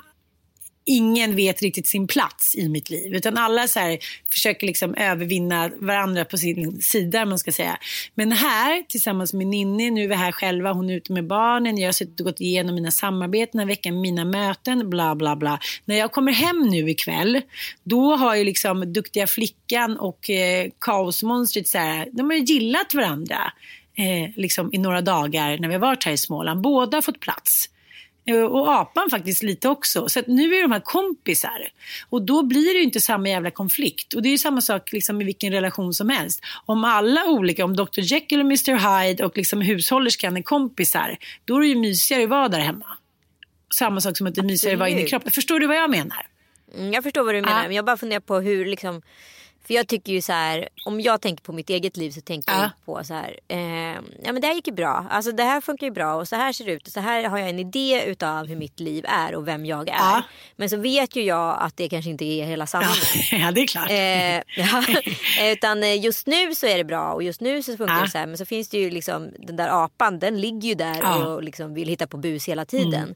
ingen 0.86 1.36
vet 1.36 1.62
riktigt 1.62 1.88
sin 1.88 2.08
plats 2.08 2.56
i 2.56 2.69
mitt 2.69 2.89
liv. 2.89 3.15
Utan 3.15 3.38
alla 3.38 3.67
så 3.67 3.80
här, 3.80 4.00
försöker 4.30 4.67
liksom 4.67 4.95
övervinna 4.95 5.71
varandra 5.80 6.26
på 6.26 6.38
sin 6.38 6.82
sida, 6.82 7.26
man 7.26 7.39
ska 7.39 7.52
säga. 7.52 7.78
Men 8.15 8.32
här, 8.32 8.84
tillsammans 8.89 9.34
med 9.34 9.48
Ninni, 9.48 9.91
nu 9.91 10.04
är 10.04 10.08
vi 10.08 10.15
här 10.15 10.32
själva, 10.32 10.74
hon 10.74 10.89
är 10.89 10.95
ute 10.95 11.13
med 11.13 11.28
barnen, 11.28 11.78
jag 11.78 11.88
har 11.88 11.93
suttit 11.93 12.19
och 12.19 12.26
gått 12.26 12.41
igenom 12.41 12.76
mina 12.76 12.91
samarbeten 12.91 13.52
den 13.52 13.60
här 13.60 13.67
veckan, 13.67 14.02
mina 14.02 14.26
möten, 14.26 14.89
bla 14.89 15.15
bla 15.15 15.36
bla. 15.36 15.60
När 15.86 15.95
jag 15.95 16.12
kommer 16.12 16.32
hem 16.32 16.67
nu 16.69 16.89
ikväll, 16.89 17.41
då 17.84 18.15
har 18.15 18.36
ju 18.36 18.43
liksom 18.43 18.93
duktiga 18.93 19.28
flickan 19.28 19.98
och 19.98 20.30
eh, 20.30 20.69
kaosmonstret 20.82 21.67
så 21.67 21.78
här, 21.78 22.08
de 22.12 22.30
har 22.30 22.38
ju 22.38 22.43
gillat 22.43 22.93
varandra. 22.93 23.54
Eh, 23.98 24.30
liksom 24.36 24.74
i 24.74 24.78
några 24.78 25.02
dagar 25.02 25.58
när 25.58 25.67
vi 25.67 25.74
har 25.74 25.82
varit 25.82 26.04
här 26.04 26.12
i 26.12 26.17
Småland. 26.17 26.62
Båda 26.62 26.98
har 26.98 27.02
fått 27.02 27.19
plats. 27.19 27.69
Eh, 28.27 28.41
Och 28.43 28.73
apan 28.73 29.09
faktiskt 29.09 29.43
lite 29.43 29.69
också. 29.69 30.09
Så 30.09 30.21
nu 30.27 30.55
är 30.55 30.61
de 30.61 30.71
här 30.71 30.79
kompisar. 30.79 31.67
Och 32.09 32.21
då 32.21 32.43
blir 32.43 32.73
det 32.73 32.83
inte 32.83 33.01
samma 33.01 33.29
jävla 33.29 33.51
konflikt. 33.51 34.13
Och 34.13 34.21
det 34.21 34.29
är 34.29 34.31
ju 34.31 34.38
samma 34.38 34.61
sak 34.61 34.91
liksom 34.91 35.21
i 35.21 35.23
vilken 35.23 35.51
relation 35.53 35.93
som 35.93 36.09
helst. 36.09 36.41
Om 36.65 36.83
alla 36.83 37.25
olika, 37.25 37.65
om 37.65 37.75
Dr 37.75 37.99
Jekyll 38.01 38.39
och 38.39 38.45
Mr 38.45 39.03
Hyde 39.05 39.25
och 39.25 39.38
liksom 39.38 39.61
hushållerskan 39.61 40.38
är 40.38 40.41
kompisar, 40.41 41.17
då 41.45 41.55
är 41.55 41.61
det 41.61 41.67
ju 41.67 41.75
mysigare 41.75 42.23
att 42.23 42.29
vara 42.29 42.47
där 42.47 42.59
hemma. 42.59 42.85
Samma 43.75 44.01
sak 44.01 44.17
som 44.17 44.27
att 44.27 44.35
det 44.35 44.41
är 44.41 44.45
mysigare 44.45 44.75
att 44.75 44.79
vara 44.79 44.89
inne 44.89 45.01
i 45.01 45.07
kroppen. 45.07 45.31
Förstår 45.31 45.59
du 45.59 45.67
vad 45.67 45.77
jag 45.77 45.89
menar? 45.89 46.27
Mm, 46.75 46.93
jag 46.93 47.03
förstår 47.03 47.23
vad 47.23 47.35
du 47.35 47.41
menar. 47.41 47.63
Men 47.63 47.75
jag 47.75 47.85
bara 47.85 47.97
funderar 47.97 48.19
på 48.19 48.39
hur 48.39 48.65
liksom. 48.65 49.01
För 49.67 49.73
jag 49.73 49.88
tycker 49.88 50.13
ju 50.13 50.21
så 50.21 50.32
här. 50.34 50.69
Om 50.86 51.01
jag 51.01 51.21
tänker 51.21 51.43
på 51.43 51.54
mitt 51.54 51.69
eget 51.69 51.97
liv 51.97 52.12
så 52.12 52.21
tänker 52.21 52.51
Ja. 52.54 52.62
jag 52.62 52.69
på 52.86 53.04
så 53.04 53.13
här. 53.13 53.39
Eh, 53.47 53.58
ja 54.23 54.34
men 54.34 54.41
det 54.41 54.47
här 54.47 54.54
gick 54.54 54.67
ju 54.67 54.73
bra. 54.73 55.06
Alltså 55.10 55.32
det 55.32 55.43
här 55.43 55.62
funkar 55.62 55.88
ju 55.88 55.91
bra 55.91 56.15
och 56.15 56.28
så 56.28 56.36
här 56.36 56.54
ser 56.54 56.65
det 56.65 56.71
ut. 56.71 56.88
Och 56.88 56.93
så 56.93 56.99
här 56.99 57.23
har 57.23 57.38
jag 57.38 57.49
en 57.49 57.60
idé 57.60 58.04
utav 58.06 58.47
hur 58.47 58.56
mitt 58.56 58.80
liv 58.80 59.06
är 59.08 59.36
och 59.36 59.47
vem 59.47 59.65
jag 59.65 59.89
är. 59.89 59.93
Ja. 59.93 60.23
Men 60.56 60.69
så 60.69 60.78
vet 60.78 61.15
ju 61.15 61.21
jag 61.21 61.58
att 61.60 61.78
det 61.78 61.89
kanske 61.89 62.10
inte 62.12 62.25
är 62.25 62.45
hela 62.45 62.67
sanningen. 62.67 62.95
ja, 63.32 63.51
det 63.56 63.62
är 63.62 63.67
klart. 63.67 63.89
Eh, 63.89 64.41
ja, 64.63 64.84
utan 65.51 65.84
eh, 65.84 65.99
just 66.04 66.28
nu 66.28 66.56
så 66.56 66.65
är 66.67 66.78
det 66.78 66.84
bra 66.84 67.12
och 67.13 67.23
just 67.23 67.41
nu 67.41 67.63
så 67.63 67.78
funkar 67.78 67.95
Ja. 67.95 68.01
det 68.01 68.10
så 68.10 68.17
här. 68.17 68.25
Men 68.28 68.38
så 68.38 68.45
finns 68.45 68.69
det 68.69 68.78
ju 68.78 68.89
liksom 68.89 69.30
den 69.39 69.56
där 69.56 69.84
apan, 69.86 70.19
den 70.19 70.41
ligger 70.41 70.69
ju 70.69 70.75
där 70.75 70.99
Ja. 71.01 71.25
och 71.25 71.43
liksom 71.43 71.73
vill 71.73 71.88
hitta 71.88 72.08
på 72.08 72.17
bus 72.17 72.47
hela 72.47 72.65
tiden. 72.65 72.93
Mm. 73.04 73.15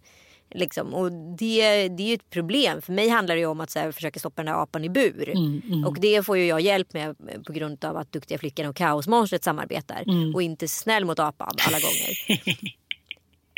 Liksom. 0.51 0.93
Och 0.93 1.11
det, 1.11 1.87
det 1.89 2.03
är 2.03 2.07
ju 2.07 2.13
ett 2.13 2.29
problem. 2.29 2.81
För 2.81 2.93
mig 2.93 3.09
handlar 3.09 3.35
det 3.35 3.45
om 3.45 3.59
att 3.61 3.69
så 3.71 3.79
här, 3.79 3.91
försöka 3.91 4.19
stoppa 4.19 4.43
den 4.43 4.53
där 4.53 4.61
apan 4.63 4.83
i 4.83 4.89
bur. 4.89 5.29
Mm, 5.29 5.85
Och 5.87 5.97
det 5.99 6.25
får 6.25 6.37
ju 6.37 6.45
jag 6.45 6.61
hjälp 6.61 6.93
med 6.93 7.15
på 7.45 7.53
grund 7.53 7.85
av 7.85 7.97
att 7.97 8.11
Duktiga 8.11 8.37
flickan 8.37 8.65
och 8.69 8.75
Kaosmonstret 8.75 9.43
samarbetar. 9.43 10.03
Mm. 10.07 10.35
Och 10.35 10.41
inte 10.41 10.67
snäll 10.67 11.05
mot 11.05 11.19
apan 11.19 11.55
alla 11.67 11.77
gånger. 11.79 12.39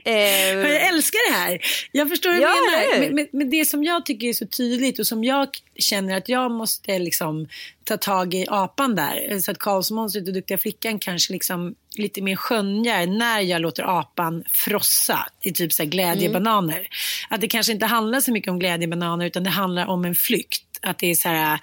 eh, 0.06 0.14
jag 0.14 0.88
älskar 0.88 1.32
det 1.32 1.38
här. 1.38 1.60
Jag 1.92 2.10
förstår 2.10 2.30
du 2.30 2.42
Ja, 2.42 2.50
menar. 2.50 2.84
eller 2.84 2.94
hur? 2.94 3.02
Men, 3.02 3.16
men, 3.16 3.28
men 3.32 3.50
det 3.50 3.66
som 3.66 3.84
jag 3.84 4.06
tycker 4.06 4.28
är 4.28 4.34
så 4.34 4.48
tydligt 4.48 5.00
och 5.00 5.08
som 5.08 5.24
jag 5.24 5.50
känner 5.76 6.18
att 6.18 6.30
jag 6.30 6.52
måste 6.52 7.00
liksom 7.00 7.48
ta 7.84 7.98
tag 7.98 8.34
i 8.34 8.46
apan 8.50 8.96
där. 8.96 9.40
Så 9.40 9.52
att 9.52 9.58
kaosmonstret 9.58 10.28
och 10.28 10.34
duktiga 10.34 10.58
flickan 10.58 11.00
kanske 11.00 11.34
liksom 11.34 11.76
lite 11.98 12.22
mer 12.22 12.36
skönjar 12.36 13.08
när 13.08 13.40
jag 13.40 13.62
låter 13.62 14.00
apan 14.00 14.44
frossa 14.50 15.28
i 15.42 15.52
typ 15.52 15.74
så 15.74 15.86
glädjebananer. 15.86 16.88
Att 17.30 17.42
det 17.42 17.48
kanske 17.48 17.74
inte 17.74 17.86
handlar 17.86 18.22
så 18.22 18.32
mycket 18.32 18.52
om 18.52 18.60
glädjebananer 18.60 19.26
utan 19.26 19.44
det 19.44 19.50
handlar 19.50 19.86
om 19.88 20.06
en 20.06 20.16
flykt. 20.16 20.64
Att 20.82 21.00
det 21.00 21.08
är 21.08 21.16
så 21.16 21.30
här 21.30 21.60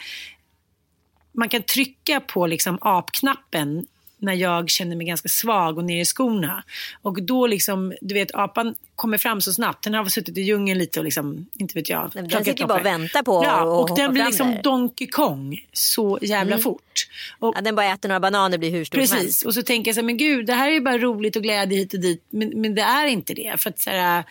man 1.39 1.49
kan 1.49 1.63
trycka 1.63 2.21
på 2.21 2.47
liksom 2.47 2.79
apknappen 2.81 3.87
när 4.19 4.35
jag 4.35 4.71
känner 4.71 4.97
mig 4.97 5.07
ganska 5.07 5.29
svag 5.29 5.79
och 5.79 5.85
ner 5.85 6.01
i 6.01 6.05
skorna. 6.05 6.65
Och 7.03 7.23
då 7.23 7.47
liksom, 7.47 7.95
du 8.01 8.15
vet 8.15 8.35
apan 8.35 8.75
kommer 8.97 9.19
fram 9.19 9.41
så 9.41 9.53
snabbt. 9.53 9.85
Den 9.85 9.95
har 9.95 10.05
suttit 10.05 10.39
i 10.39 10.41
djungeln 10.41 10.79
lite 10.79 11.01
och 11.01 11.05
liksom, 11.05 11.47
inte 11.55 11.75
vet 11.75 11.89
jag. 11.89 12.11
Den 12.15 12.45
sitter 12.45 12.67
bara 12.67 12.81
och 12.81 12.87
väntar 12.87 13.23
på 13.23 13.45
Ja, 13.45 13.63
och 13.63 13.89
hoppa 13.89 13.95
den 13.95 14.13
blir 14.13 14.25
liksom 14.25 14.51
där. 14.51 14.63
Donkey 14.63 15.07
Kong 15.07 15.67
så 15.73 16.19
jävla 16.23 16.59
fort. 16.59 17.09
Och, 17.39 17.55
ja, 17.57 17.61
den 17.61 17.75
bara 17.75 17.87
äter 17.87 18.09
några 18.09 18.21
bananer 18.21 18.59
blir 18.59 18.71
hur 18.71 18.85
stor 18.85 18.99
som 18.99 19.01
helst. 19.01 19.15
Precis, 19.15 19.45
och 19.45 19.55
så 19.55 19.63
tänker 19.63 19.89
jag 19.89 19.95
så 19.95 20.01
här, 20.01 20.07
men 20.07 20.17
gud, 20.17 20.47
det 20.47 20.55
här 20.55 20.69
är 20.69 20.73
ju 20.73 20.81
bara 20.81 20.99
roligt 20.99 21.37
och 21.37 21.43
glädje 21.43 21.79
hit 21.79 21.95
och 21.95 22.01
dit. 22.01 22.25
Men, 22.31 22.49
men 22.49 22.75
det 22.75 22.83
är 22.83 23.07
inte 23.07 23.35
det. 23.35 23.61
För 23.61 23.71
att, 23.71 23.79
så 23.79 23.91
här, 23.91 24.25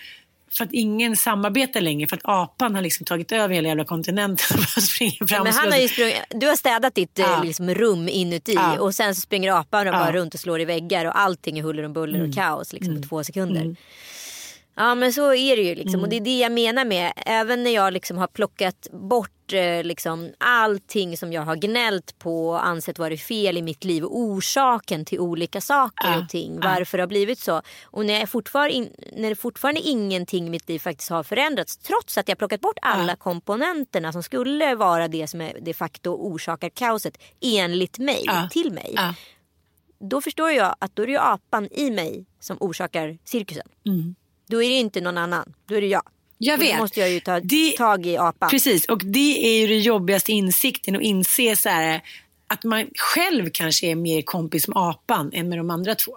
för 0.51 0.63
att 0.63 0.69
ingen 0.73 1.15
samarbetar 1.15 1.81
längre. 1.81 2.07
För 2.07 2.15
att 2.15 2.21
apan 2.23 2.75
har 2.75 2.81
liksom 2.81 3.05
tagit 3.05 3.31
över 3.31 3.55
hela 3.55 3.67
jävla 3.67 3.85
kontinenten. 3.85 4.57
och 4.77 4.83
springer 4.83 5.27
fram 5.27 5.43
Men 5.43 5.47
och 5.53 5.59
han 5.59 5.71
har 5.71 5.87
sprungit, 5.87 6.15
du 6.29 6.47
har 6.47 6.55
städat 6.55 6.95
ditt 6.95 7.11
Ja. 7.19 7.37
eh, 7.37 7.43
liksom, 7.43 7.69
rum 7.75 8.09
inuti 8.09 8.53
Ja. 8.53 8.79
och 8.79 8.95
sen 8.95 9.15
så 9.15 9.21
springer 9.21 9.51
apan 9.51 9.85
Ja. 9.87 9.93
Mm. 9.93 9.99
bara 10.05 10.11
runt 10.11 10.33
och 10.33 10.39
slår 10.39 10.61
i 10.61 10.65
väggar 10.65 11.05
och 11.05 11.19
allting 11.19 11.59
är 11.59 11.63
huller 11.63 11.83
och 11.83 11.89
buller 11.91 12.27
och 12.27 12.35
kaos 12.35 12.73
liksom, 12.73 13.01
på 13.01 13.07
två 13.07 13.23
sekunder. 13.23 13.75
Ja 14.79 14.95
men 14.95 15.13
så 15.13 15.33
är 15.33 15.55
det 15.55 15.61
ju 15.61 15.75
liksom 15.75 15.93
Mm. 15.99 16.03
och 16.03 16.09
det 16.09 16.15
är 16.15 16.21
det 16.21 16.39
jag 16.39 16.51
menar 16.51 16.85
med 16.85 17.13
även 17.15 17.63
när 17.63 17.71
jag 17.71 17.93
liksom 17.93 18.17
har 18.17 18.27
plockat 18.27 18.87
bort 18.91 19.53
eh, 19.53 19.83
liksom 19.83 20.31
allting 20.37 21.17
som 21.17 21.33
jag 21.33 21.41
har 21.41 21.55
gnällt 21.55 22.19
på 22.19 22.49
och 22.49 22.65
ansett 22.67 22.99
vara 22.99 23.17
fel 23.17 23.57
i 23.57 23.61
mitt 23.61 23.83
liv 23.83 24.03
orsaken 24.05 25.05
till 25.05 25.19
olika 25.19 25.61
saker 25.61 26.07
Ja. 26.11 26.19
och 26.23 26.29
ting. 26.29 26.59
Varför 26.59 26.97
det 26.97 27.01
har 27.01 27.07
blivit 27.07 27.39
så. 27.39 27.61
Och 27.85 28.05
när, 28.05 28.19
jag 28.19 28.29
fortfarande 28.29 28.73
in, 28.73 28.89
när 29.15 29.29
det 29.29 29.35
fortfarande 29.35 29.81
ingenting 29.81 30.47
i 30.47 30.49
mitt 30.49 30.69
liv 30.69 30.79
faktiskt 30.79 31.09
har 31.09 31.23
förändrats 31.23 31.77
trots 31.77 32.17
att 32.17 32.29
jag 32.29 32.37
plockat 32.37 32.61
bort 32.61 32.77
alla 32.81 33.15
komponenterna 33.15 34.13
som 34.13 34.23
skulle 34.23 34.75
vara 34.75 35.07
det 35.07 35.27
som 35.27 35.41
är 35.41 35.57
de 35.61 35.73
facto 35.73 36.09
orsakar 36.09 36.69
kaoset 36.69 37.17
enligt 37.41 37.99
mig, 37.99 38.23
till 38.51 38.71
mig. 38.71 38.95
Då 39.99 40.21
förstår 40.21 40.51
jag 40.51 40.75
att 40.79 40.95
då 40.95 41.01
är 41.01 41.05
det 41.07 41.11
ju 41.11 41.19
apan 41.19 41.67
i 41.71 41.91
mig 41.91 42.25
som 42.39 42.57
orsakar 42.59 43.17
cirkusen. 43.25 43.67
Då 44.47 44.63
är 44.63 44.69
det 44.69 44.75
inte 44.75 45.01
någon 45.01 45.17
annan, 45.17 45.53
då 45.65 45.75
är 45.75 45.81
det 45.81 45.87
jag. 45.87 46.01
Jag 46.37 46.53
Och 46.53 46.59
då 46.59 46.65
vet. 46.71 46.79
måste 46.79 46.99
jag 46.99 47.09
ju 47.09 47.19
ta 47.19 47.39
Det- 47.39 47.77
tag 47.77 48.05
i 48.05 48.17
apan. 48.17 48.49
Precis, 48.49 48.85
och 48.85 49.05
det 49.05 49.47
är 49.47 49.59
ju 49.61 49.67
den 49.67 49.81
jobbigaste 49.81 50.31
insikten 50.31 50.95
att 50.95 51.01
inse 51.01 51.55
så 51.55 51.69
här, 51.69 52.01
att 52.47 52.63
man 52.63 52.85
själv 52.95 53.49
kanske 53.53 53.87
är 53.87 53.95
mer 53.95 54.21
kompis 54.21 54.67
med 54.67 54.77
apan 54.77 55.31
än 55.33 55.49
med 55.49 55.57
de 55.59 55.69
andra 55.69 55.95
två. 55.95 56.11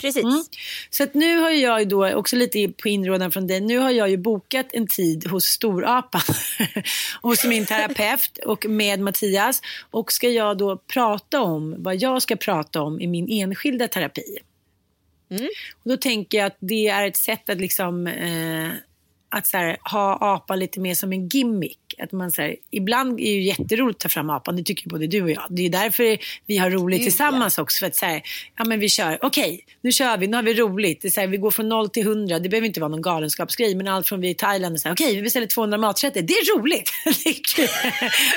Precis. 0.00 0.22
Mm. 0.24 0.44
Så 0.90 1.02
att 1.02 1.14
nu 1.14 1.36
har 1.38 1.50
jag 1.50 1.78
ju 1.80 1.84
då, 1.84 2.12
också 2.14 2.36
lite 2.36 2.68
på 2.82 2.88
inrådan 2.88 3.30
från 3.32 3.46
dig, 3.46 3.60
nu 3.60 3.78
har 3.78 3.90
jag 3.90 4.10
ju 4.10 4.16
bokat 4.16 4.66
en 4.72 4.86
tid 4.86 5.26
hos 5.26 5.44
storapan. 5.44 6.20
hos 7.22 7.44
min 7.44 7.66
terapeut 7.66 8.38
och 8.46 8.66
med 8.66 9.00
Mattias. 9.00 9.60
Och 9.90 10.12
ska 10.12 10.28
jag 10.28 10.58
då 10.58 10.76
prata 10.76 11.40
om 11.42 11.74
vad 11.78 11.96
jag 11.96 12.22
ska 12.22 12.36
prata 12.36 12.82
om 12.82 13.00
i 13.00 13.06
min 13.06 13.28
enskilda 13.30 13.88
terapi. 13.88 14.38
Mm. 15.30 15.48
Och 15.82 15.90
då 15.90 15.96
tänker 15.96 16.38
jag 16.38 16.46
att 16.46 16.56
det 16.58 16.88
är 16.88 17.06
ett 17.06 17.16
sätt 17.16 17.50
att 17.50 17.58
liksom 17.58 18.06
eh, 18.06 18.70
att 19.30 19.46
så 19.46 19.56
här, 19.56 19.76
ha 19.90 20.18
apan 20.20 20.58
lite 20.58 20.80
mer 20.80 20.94
som 20.94 21.12
en 21.12 21.28
gimmick. 21.28 21.78
Att 21.98 22.12
man, 22.12 22.30
så 22.30 22.42
här, 22.42 22.56
ibland 22.70 23.20
är 23.20 23.24
det 23.24 23.30
ju 23.30 23.42
jätteroligt 23.42 23.96
att 23.96 24.02
ta 24.02 24.08
fram 24.08 24.30
apan, 24.30 24.56
det 24.56 24.62
tycker 24.62 24.88
både 24.88 25.06
du 25.06 25.22
och 25.22 25.30
jag. 25.30 25.46
Det 25.50 25.66
är 25.66 25.70
därför 25.70 26.18
vi 26.46 26.58
har 26.58 26.70
roligt 26.70 26.98
Gud, 26.98 27.04
tillsammans 27.04 27.58
också. 27.58 27.78
För 27.78 27.86
att 27.86 27.96
så 27.96 28.06
här, 28.06 28.22
ja 28.58 28.64
men 28.64 28.80
vi 28.80 28.88
kör, 28.88 29.18
okej, 29.22 29.64
nu 29.80 29.92
kör 29.92 30.16
vi, 30.16 30.26
nu 30.26 30.36
har 30.36 30.42
vi 30.42 30.54
roligt. 30.54 31.02
Det 31.02 31.08
är 31.08 31.10
så 31.10 31.20
här, 31.20 31.26
vi 31.26 31.36
går 31.36 31.50
från 31.50 31.68
noll 31.68 31.88
till 31.88 32.06
hundra, 32.06 32.38
det 32.38 32.48
behöver 32.48 32.66
inte 32.66 32.80
vara 32.80 32.88
någon 32.88 33.02
galenskapsgrej. 33.02 33.74
Men 33.74 33.88
allt 33.88 34.08
från 34.08 34.20
vi 34.20 34.28
i 34.28 34.34
Thailand, 34.34 34.74
och 34.74 34.80
så 34.80 34.88
här, 34.88 34.94
okej, 34.94 35.16
vi 35.16 35.22
beställer 35.22 35.46
200 35.46 35.78
maträtter, 35.78 36.22
det 36.22 36.34
är 36.34 36.58
roligt. 36.58 36.90
det 37.04 37.30
är 37.30 37.56
kul. 37.56 37.68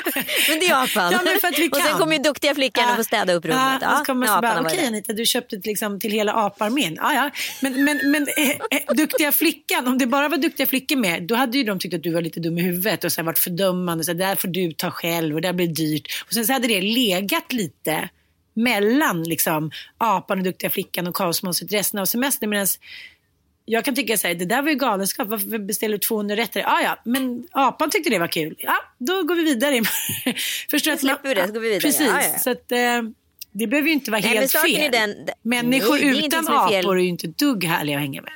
Men 0.48 0.60
det 0.60 0.66
är 0.66 0.84
apan. 0.84 1.12
Ja, 1.12 1.20
men 1.24 1.40
för 1.40 1.48
att 1.48 1.58
vi 1.58 1.68
Och 1.72 1.76
sen 1.76 1.86
kan. 1.86 1.98
kommer 1.98 2.16
ju 2.16 2.22
duktiga 2.22 2.54
flickan 2.54 2.90
och 2.90 2.96
får 2.96 3.02
städa 3.02 3.32
upp 3.32 3.44
rummet. 3.44 3.78
Ja, 3.80 3.92
och 3.92 3.98
så 3.98 4.04
kommer 4.04 4.26
apan 4.26 4.40
bara, 4.40 4.60
okej 4.60 4.76
där. 4.80 4.86
Anita, 4.86 5.12
du 5.12 5.26
köpte 5.26 5.56
liksom 5.64 6.00
till 6.00 6.10
hela 6.10 6.32
aparmén. 6.32 6.98
Ja, 7.00 7.14
ja. 7.14 7.30
Men, 7.60 7.84
men, 7.84 8.10
men 8.10 8.26
eh, 8.36 8.50
eh, 8.50 8.94
duktiga 8.94 9.32
flickan, 9.32 9.86
om 9.86 9.98
det 9.98 10.06
bara 10.06 10.28
var 10.28 10.36
duktiga 10.36 10.66
flickor 10.88 10.96
med, 11.00 11.22
då 11.22 11.34
hade 11.34 11.58
ju 11.58 11.64
de 11.64 11.78
tyckt 11.78 11.94
att 11.94 12.02
du 12.02 12.12
var 12.12 12.22
lite 12.22 12.40
dum 12.40 12.58
i 12.58 12.62
huvudet 12.62 13.04
och 13.04 13.12
så 13.12 13.20
här 13.20 13.26
varit 13.26 13.38
fördömande. 13.38 14.04
Så 14.04 14.10
här, 14.12 14.18
där 14.18 14.36
får 14.36 14.48
du 14.48 14.72
ta 14.72 14.90
själv 14.90 15.34
och 15.34 15.40
där 15.42 15.52
blir 15.52 15.66
det 15.66 15.72
dyrt. 15.74 16.08
Och 16.26 16.32
sen 16.32 16.46
så 16.46 16.52
hade 16.52 16.68
det 16.68 16.80
legat 16.80 17.52
lite 17.52 18.08
mellan 18.54 19.22
liksom, 19.22 19.70
apan 19.98 20.38
och 20.38 20.44
duktiga 20.44 20.70
flickan 20.70 21.06
och 21.06 21.16
kaosmonstret 21.16 21.72
resten 21.72 22.00
av 22.00 22.04
semestern. 22.06 22.50
Medan 22.50 22.66
jag 23.64 23.84
kan 23.84 23.94
tycka 23.94 24.16
så 24.18 24.26
här, 24.28 24.34
det 24.34 24.44
där 24.44 24.62
var 24.62 24.68
ju 24.70 24.76
galenskap. 24.76 25.28
Varför 25.28 25.58
beställer 25.58 25.92
du 25.92 25.98
200 25.98 26.36
rätter? 26.36 26.60
Ja, 26.60 26.80
ja, 26.82 27.02
men 27.04 27.46
apan 27.52 27.90
tyckte 27.90 28.10
det 28.10 28.18
var 28.18 28.26
kul. 28.28 28.54
Ja, 28.58 28.74
då 28.98 29.22
går 29.22 29.34
vi 29.34 29.42
vidare. 29.44 29.82
Förstår 30.70 30.92
att 30.92 31.02
man- 31.02 31.16
vi 31.22 31.34
det, 31.34 31.46
så 31.46 31.52
går 31.52 31.60
vi 31.60 31.68
vidare. 31.68 31.80
Precis, 31.80 32.06
Ja, 32.06 32.22
ja. 32.32 32.38
så 32.38 32.50
att 32.50 32.72
eh, 32.72 32.78
det 33.52 33.66
behöver 33.66 33.88
ju 33.88 33.94
inte 33.94 34.10
vara 34.10 34.20
Nej, 34.20 34.30
men 34.30 34.38
helt 34.38 34.50
saken 34.50 34.74
fel. 34.76 34.92
den- 34.92 35.28
Människor 35.42 35.94
Nej, 35.94 36.14
det 36.20 36.26
utan 36.26 36.46
är 36.48 36.78
apor 36.80 36.98
är 36.98 37.02
ju 37.02 37.08
inte 37.08 37.26
ett 37.26 37.38
dugg 37.38 37.64
härliga 37.64 37.96
att 37.96 38.02
hänga 38.02 38.22
med. 38.22 38.32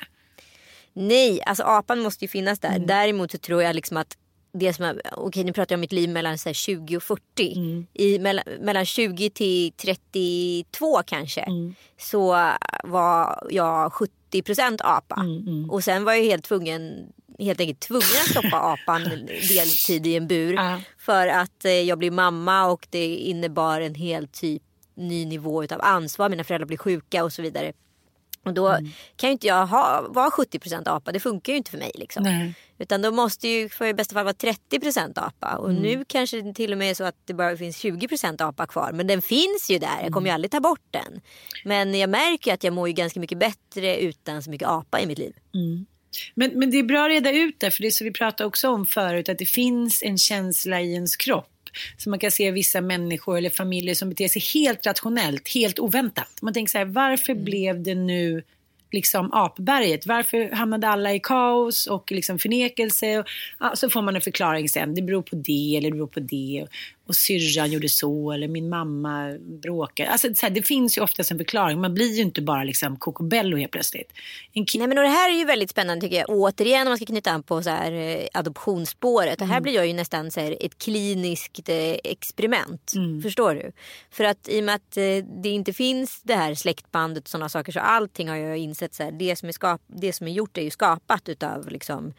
Nej, 1.07 1.41
alltså 1.45 1.63
apan 1.63 1.99
måste 1.99 2.25
ju 2.25 2.29
finnas 2.29 2.59
Mm. 2.63 2.79
där. 2.79 2.87
Däremot 2.87 3.31
så 3.31 3.37
tror 3.37 3.63
jag 3.63 3.75
liksom 3.75 3.97
att 3.97 4.17
det 4.53 4.73
som 4.73 4.85
är, 4.85 5.01
okej 5.11 5.43
nu 5.43 5.53
pratar 5.53 5.73
jag 5.73 5.77
om 5.77 5.81
mitt 5.81 5.91
liv 5.91 6.09
mellan 6.09 6.37
så 6.37 6.49
här 6.49 6.53
20 6.53 6.97
och 6.97 7.03
40. 7.03 7.53
Mm. 7.55 7.87
I, 7.93 8.19
mellan, 8.19 8.43
mellan 8.59 8.85
20 8.85 9.29
till 9.29 9.71
32 9.71 11.01
kanske. 11.05 11.41
Mm. 11.41 11.75
Så 11.97 12.51
var 12.83 13.47
jag 13.51 13.91
70% 14.31 14.77
apa. 14.83 15.15
Mm, 15.15 15.69
Och 15.69 15.83
sen 15.83 16.03
var 16.03 16.13
jag 16.13 16.23
helt 16.23 16.43
tvungen 16.43 17.07
helt 17.39 17.59
enkelt 17.59 17.79
tvungen 17.79 18.01
att 18.25 18.29
stoppa 18.31 18.57
apan 18.57 19.03
deltid 19.49 20.07
i 20.07 20.15
en 20.15 20.27
bur. 20.27 20.53
Ja. 20.53 20.81
För 20.97 21.27
att 21.27 21.65
eh, 21.65 21.71
jag 21.71 21.97
blev 21.99 22.13
mamma 22.13 22.65
och 22.67 22.87
det 22.89 23.15
innebar 23.15 23.81
en 23.81 23.95
helt 23.95 24.31
typ 24.33 24.61
ny 24.95 25.25
nivå 25.25 25.63
av 25.63 25.79
ansvar. 25.81 26.29
Mina 26.29 26.43
föräldrar 26.43 26.65
blev 26.67 26.77
sjuka 26.77 27.23
och 27.23 27.33
så 27.33 27.41
vidare. 27.41 27.73
Och 28.49 28.55
då 28.55 28.67
Mm. 28.67 28.91
kan 29.15 29.29
ju 29.29 29.31
inte 29.31 29.47
jag 29.47 29.65
ha, 29.67 30.05
vara 30.09 30.29
70% 30.29 30.87
apa. 30.89 31.11
Det 31.11 31.19
funkar 31.19 31.53
ju 31.53 31.57
inte 31.57 31.71
för 31.71 31.77
mig. 31.77 31.91
Liksom. 31.95 32.23
Nej. 32.23 32.53
Utan 32.77 33.01
då 33.01 33.11
måste 33.11 33.47
ju 33.47 33.69
för 33.69 33.85
i 33.85 33.93
bästa 33.93 34.13
fall 34.13 34.23
vara 34.25 34.33
30% 34.33 35.17
apa. 35.17 35.55
Och 35.57 35.69
Mm. 35.69 35.81
nu 35.81 36.05
kanske 36.07 36.41
det 36.41 36.53
till 36.53 36.71
och 36.71 36.77
med 36.77 36.89
är 36.89 36.93
så 36.95 37.03
att 37.03 37.15
det 37.25 37.33
bara 37.33 37.57
finns 37.57 37.77
20% 37.77 38.41
apa 38.41 38.67
kvar. 38.67 38.91
Men 38.91 39.07
den 39.07 39.21
finns 39.21 39.69
ju 39.69 39.77
där. 39.79 39.99
Jag 40.03 40.13
kommer 40.13 40.27
ju 40.29 40.33
aldrig 40.33 40.51
ta 40.51 40.59
bort 40.59 40.85
den. 40.91 41.21
Men 41.65 41.99
jag 41.99 42.09
märker 42.09 42.53
att 42.53 42.63
jag 42.63 42.73
mår 42.73 42.87
ju 42.87 42.93
ganska 42.93 43.19
mycket 43.19 43.37
bättre 43.37 43.97
utan 43.99 44.43
så 44.43 44.49
mycket 44.49 44.67
apa 44.67 44.99
i 44.99 45.05
mitt 45.05 45.17
liv. 45.17 45.33
Men, 46.35 46.51
men 46.59 46.71
det 46.71 46.77
är 46.79 46.83
bra 46.83 47.03
att 47.05 47.09
reda 47.09 47.31
ut 47.31 47.59
det, 47.59 47.71
för 47.71 47.81
det 47.81 47.87
är 47.87 47.91
så 47.91 48.03
vi 48.03 48.11
pratade 48.11 48.47
också 48.47 48.69
om 48.69 48.85
förut, 48.85 49.29
att 49.29 49.37
det 49.37 49.45
finns 49.45 50.03
en 50.03 50.17
känsla 50.17 50.81
i 50.81 50.93
ens 50.93 51.15
kropp. 51.15 51.49
Så 51.97 52.09
man 52.09 52.19
kan 52.19 52.31
se 52.31 52.51
vissa 52.51 52.81
människor 52.81 53.37
eller 53.37 53.49
familjer 53.49 53.95
som 53.95 54.09
beter 54.09 54.27
sig 54.27 54.41
helt 54.53 54.87
rationellt, 54.87 55.53
helt 55.53 55.79
oväntat. 55.79 56.41
Man 56.41 56.53
tänker 56.53 56.71
så 56.71 56.77
här, 56.77 56.85
varför 56.85 57.33
blev 57.33 57.83
det 57.83 57.95
nu 57.95 58.43
liksom 58.91 59.33
apberget? 59.33 60.05
Varför 60.05 60.51
hamnade 60.51 60.87
alla 60.87 61.13
i 61.13 61.19
kaos 61.19 61.87
och 61.87 62.11
liksom 62.11 62.39
förnekelse? 62.39 63.17
Och, 63.17 63.25
ja, 63.59 63.75
så 63.75 63.89
får 63.89 64.01
man 64.01 64.15
en 64.15 64.21
förklaring 64.21 64.69
sen. 64.69 64.95
Det 64.95 65.01
beror 65.01 65.21
på 65.21 65.35
det 65.35 65.77
eller 65.77 65.89
det 65.89 65.95
beror 65.95 66.07
på 66.07 66.19
det. 66.19 66.67
Och, 67.09 67.15
syrran 67.15 67.71
gjorde 67.71 67.89
så 67.89 68.31
eller 68.31 68.47
min 68.47 68.69
mamma 68.69 69.37
bråkade. 69.39 70.09
Alltså, 70.09 70.35
så 70.35 70.45
här, 70.45 70.49
det 70.49 70.63
finns 70.63 70.97
ju 70.97 71.01
oftast 71.01 71.31
en 71.31 71.37
förklaring. 71.37 71.81
Man 71.81 71.93
blir 71.93 72.15
ju 72.15 72.21
inte 72.21 72.41
bara 72.41 72.63
liksom 72.63 72.97
kokobello 72.97 73.57
helt 73.57 73.71
plötsligt. 73.71 74.11
Nej 74.53 74.87
men 74.87 74.97
och 74.97 75.03
det 75.03 75.09
här 75.09 75.29
är 75.29 75.37
ju 75.37 75.45
väldigt 75.45 75.69
spännande 75.69 76.01
tycker 76.05 76.17
jag. 76.17 76.29
Återigen 76.29 76.81
om 76.81 76.87
man 76.87 76.97
ska 76.97 77.05
knyta 77.05 77.31
an 77.31 77.43
på 77.43 77.63
så 77.63 77.69
här, 77.69 77.91
eh, 77.91 78.27
adoptionsspåret. 78.33 79.39
Det 79.39 79.45
här 79.45 79.61
blir 79.61 79.73
jag 79.73 79.87
ju 79.87 79.93
nästan 79.93 80.31
så 80.31 80.39
här, 80.39 80.57
ett 80.59 80.77
kliniskt 80.77 81.69
eh, 81.69 81.95
experiment. 82.03 82.93
Förstår 83.23 83.55
du? 83.55 83.71
För 84.11 84.23
att 84.23 84.49
i 84.49 84.59
och 84.59 84.63
med 84.63 84.75
att 84.75 84.97
eh, 84.97 85.03
det 85.43 85.49
inte 85.49 85.73
finns 85.73 86.21
det 86.23 86.35
här 86.35 86.55
släktbandet 86.55 87.23
och 87.23 87.29
sådana 87.29 87.49
saker 87.49 87.71
så 87.71 87.79
allting 87.79 88.29
har 88.29 88.35
jag 88.35 88.57
insett 88.57 88.93
så 88.93 89.03
här, 89.03 89.11
det 89.11 89.35
som 89.35 89.49
är, 89.49 89.53
skap- 89.53 89.79
det 89.87 90.13
som 90.13 90.27
är 90.27 90.31
gjort 90.31 90.57
är 90.57 90.61
ju 90.61 90.69
skapat 90.69 91.29
utav 91.29 91.69
liksom 91.69 92.13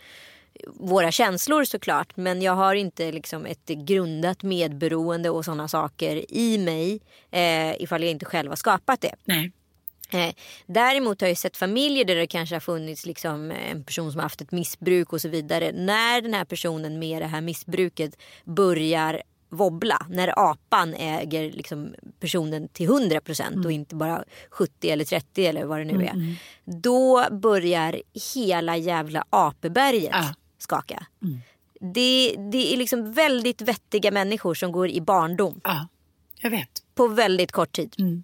våra 0.66 1.11
känslor 1.12 1.64
såklart. 1.64 2.16
Men 2.16 2.42
jag 2.42 2.52
har 2.52 2.74
inte 2.74 3.12
liksom 3.12 3.46
ett 3.46 3.66
grundat 3.66 4.42
medberoende 4.42 5.30
och 5.30 5.44
sådana 5.44 5.68
saker 5.68 6.24
i 6.28 6.58
mig 6.58 7.00
eh, 7.30 7.82
ifall 7.82 8.02
jag 8.02 8.11
inte 8.11 8.24
själv 8.24 8.48
har 8.48 8.56
skapat 8.56 9.00
det. 9.00 9.14
Nej. 9.24 9.52
Eh, 10.12 10.34
däremot 10.66 11.20
har 11.20 11.28
jag 11.28 11.38
sett 11.38 11.56
familjer 11.56 12.04
där 12.04 12.16
det 12.16 12.26
kanske 12.26 12.54
har 12.54 12.61
funnits 12.61 13.06
liksom 13.06 13.50
en 13.50 13.84
person 13.84 14.12
som 14.12 14.18
har 14.18 14.22
haft 14.22 14.40
ett 14.40 14.52
missbruk 14.52 15.12
och 15.12 15.20
så 15.20 15.28
vidare. 15.28 15.72
När 15.72 16.20
den 16.20 16.34
här 16.34 16.44
personen 16.44 16.98
med 16.98 17.22
det 17.22 17.26
här 17.26 17.40
missbruket 17.40 18.16
börjar 18.44 19.22
wobbla, 19.50 20.06
när 20.08 20.50
apan 20.50 20.94
äger 20.94 21.52
liksom 21.52 21.94
personen 22.20 22.68
till 22.68 22.86
100 22.86 23.20
procent 23.20 23.66
och 23.66 23.72
inte 23.72 23.94
bara 23.94 24.24
70 24.50 24.90
eller 24.90 25.04
30 25.04 25.46
eller 25.46 25.64
vad 25.64 25.78
det 25.78 25.84
nu 25.84 26.04
är. 26.04 26.36
Då 26.64 27.24
börjar 27.30 28.02
hela 28.34 28.76
jävla 28.76 29.24
apeberget 29.30 30.11
Ja. 30.12 30.34
Skaka. 30.62 31.06
Det, 31.80 32.34
det 32.52 32.72
är 32.74 32.76
liksom 32.76 33.12
väldigt 33.12 33.62
vettiga 33.62 34.11
människor 34.11 34.54
som 34.54 34.72
går 34.72 34.88
i 34.88 35.00
barndom 35.00 35.61
Ja, 35.64 35.88
jag 36.36 36.50
vet. 36.50 36.82
på 36.94 37.08
väldigt 37.08 37.52
kort 37.52 37.72
tid. 37.72 38.22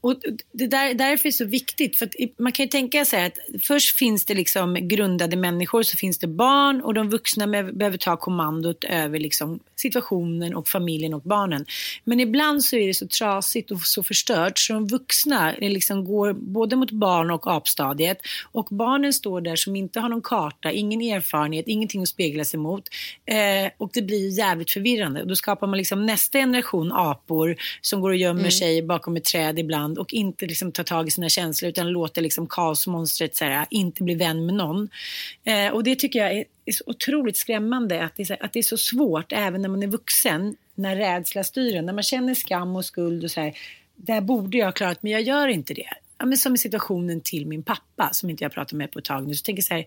Och 0.00 0.14
det 0.52 0.66
där, 0.66 0.94
därför 0.94 1.26
är 1.26 1.30
det 1.30 1.32
så 1.32 1.44
viktigt. 1.44 1.98
För 1.98 2.08
man 2.42 2.52
kan 2.52 2.64
ju 2.64 2.70
tänka 2.70 3.04
sig 3.04 3.26
att 3.26 3.38
först 3.62 3.96
finns 3.96 4.24
det 4.24 4.34
liksom 4.34 4.74
grundade 4.88 5.36
människor, 5.36 5.82
så 5.82 5.96
finns 5.96 6.18
det 6.18 6.26
barn 6.26 6.80
och 6.80 6.94
de 6.94 7.10
vuxna 7.10 7.46
behöver 7.46 7.96
ta 7.96 8.16
kommandot 8.16 8.84
över 8.84 9.18
liksom 9.18 9.60
situationen 9.76 10.54
och 10.54 10.68
familjen 10.68 11.14
och 11.14 11.22
barnen. 11.22 11.64
Men 12.04 12.20
ibland 12.20 12.64
så 12.64 12.76
är 12.76 12.86
det 12.86 12.94
så 12.94 13.06
trasigt 13.06 13.70
och 13.70 13.80
så 13.80 14.02
förstört 14.02 14.58
så 14.58 14.72
de 14.72 14.86
vuxna 14.86 15.54
det 15.60 15.68
liksom 15.68 16.04
går 16.04 16.32
både 16.32 16.76
mot 16.76 16.90
barn 16.90 17.30
och 17.30 17.52
apstadiet 17.52 18.18
och 18.52 18.68
barnen 18.70 19.12
står 19.12 19.40
där 19.40 19.56
som 19.56 19.76
inte 19.76 20.00
har 20.00 20.08
någon 20.08 20.22
karta, 20.22 20.72
ingen 20.72 21.00
erfarenhet, 21.00 21.64
ingenting 21.68 22.02
att 22.02 22.08
spegla 22.08 22.44
sig 22.44 22.60
mot 22.60 22.88
eh, 23.26 23.72
och 23.78 23.90
det 23.92 24.02
blir 24.02 24.38
jävligt 24.38 24.70
förvirrande. 24.70 25.22
Och 25.22 25.28
då 25.28 25.36
skapar 25.36 25.66
man 25.66 25.78
liksom 25.78 26.06
nästa 26.06 26.38
generation 26.38 26.92
apor 26.92 27.56
som 27.80 28.00
går 28.00 28.10
och 28.10 28.16
gömmer 28.16 28.50
sig 28.50 28.82
bakom 28.82 29.16
ett 29.16 29.24
träd 29.24 29.53
ibland 29.60 29.98
och 29.98 30.14
inte 30.14 30.46
liksom 30.46 30.72
tar 30.72 30.84
tag 30.84 31.08
i 31.08 31.10
sina 31.10 31.28
känslor 31.28 31.68
utan 31.68 31.88
låter 31.88 32.22
liksom 32.22 32.46
kaosmonstret 32.46 33.36
så 33.36 33.44
här, 33.44 33.66
inte 33.70 34.02
bli 34.02 34.14
vän 34.14 34.46
med 34.46 34.54
någon. 34.54 34.88
Eh, 35.44 35.68
och 35.68 35.84
det 35.84 35.96
tycker 35.96 36.18
jag 36.18 36.32
är, 36.32 36.44
är 36.64 36.72
så 36.72 36.84
otroligt 36.86 37.36
skrämmande 37.36 38.04
att 38.04 38.16
det, 38.16 38.22
är 38.22 38.24
så, 38.24 38.36
att 38.40 38.52
det 38.52 38.58
är 38.58 38.62
så 38.62 38.76
svårt 38.76 39.32
även 39.32 39.62
när 39.62 39.68
man 39.68 39.82
är 39.82 39.86
vuxen, 39.86 40.56
när 40.74 40.96
rädsla 40.96 41.44
styr 41.44 41.76
en, 41.76 41.86
när 41.86 41.92
man 41.92 42.02
känner 42.02 42.34
skam 42.34 42.76
och 42.76 42.84
skuld 42.84 43.24
och 43.24 43.30
så 43.30 43.40
här, 43.40 43.52
där 43.96 44.20
borde 44.20 44.58
jag 44.58 44.66
ha 44.66 44.72
klarat 44.72 45.02
men 45.02 45.12
jag 45.12 45.22
gör 45.22 45.48
inte 45.48 45.74
det. 45.74 45.88
Ja, 46.18 46.26
men 46.26 46.38
som 46.38 46.54
i 46.54 46.58
situationen 46.58 47.20
till 47.20 47.46
min 47.46 47.62
pappa 47.62 48.08
som 48.12 48.30
inte 48.30 48.44
jag 48.44 48.52
pratat 48.52 48.72
med 48.72 48.90
på 48.90 48.98
ett 48.98 49.04
tag 49.04 49.28
nu, 49.28 49.34
så 49.34 49.42
tänker 49.42 49.58
jag 49.58 49.64
så 49.64 49.74
här, 49.74 49.86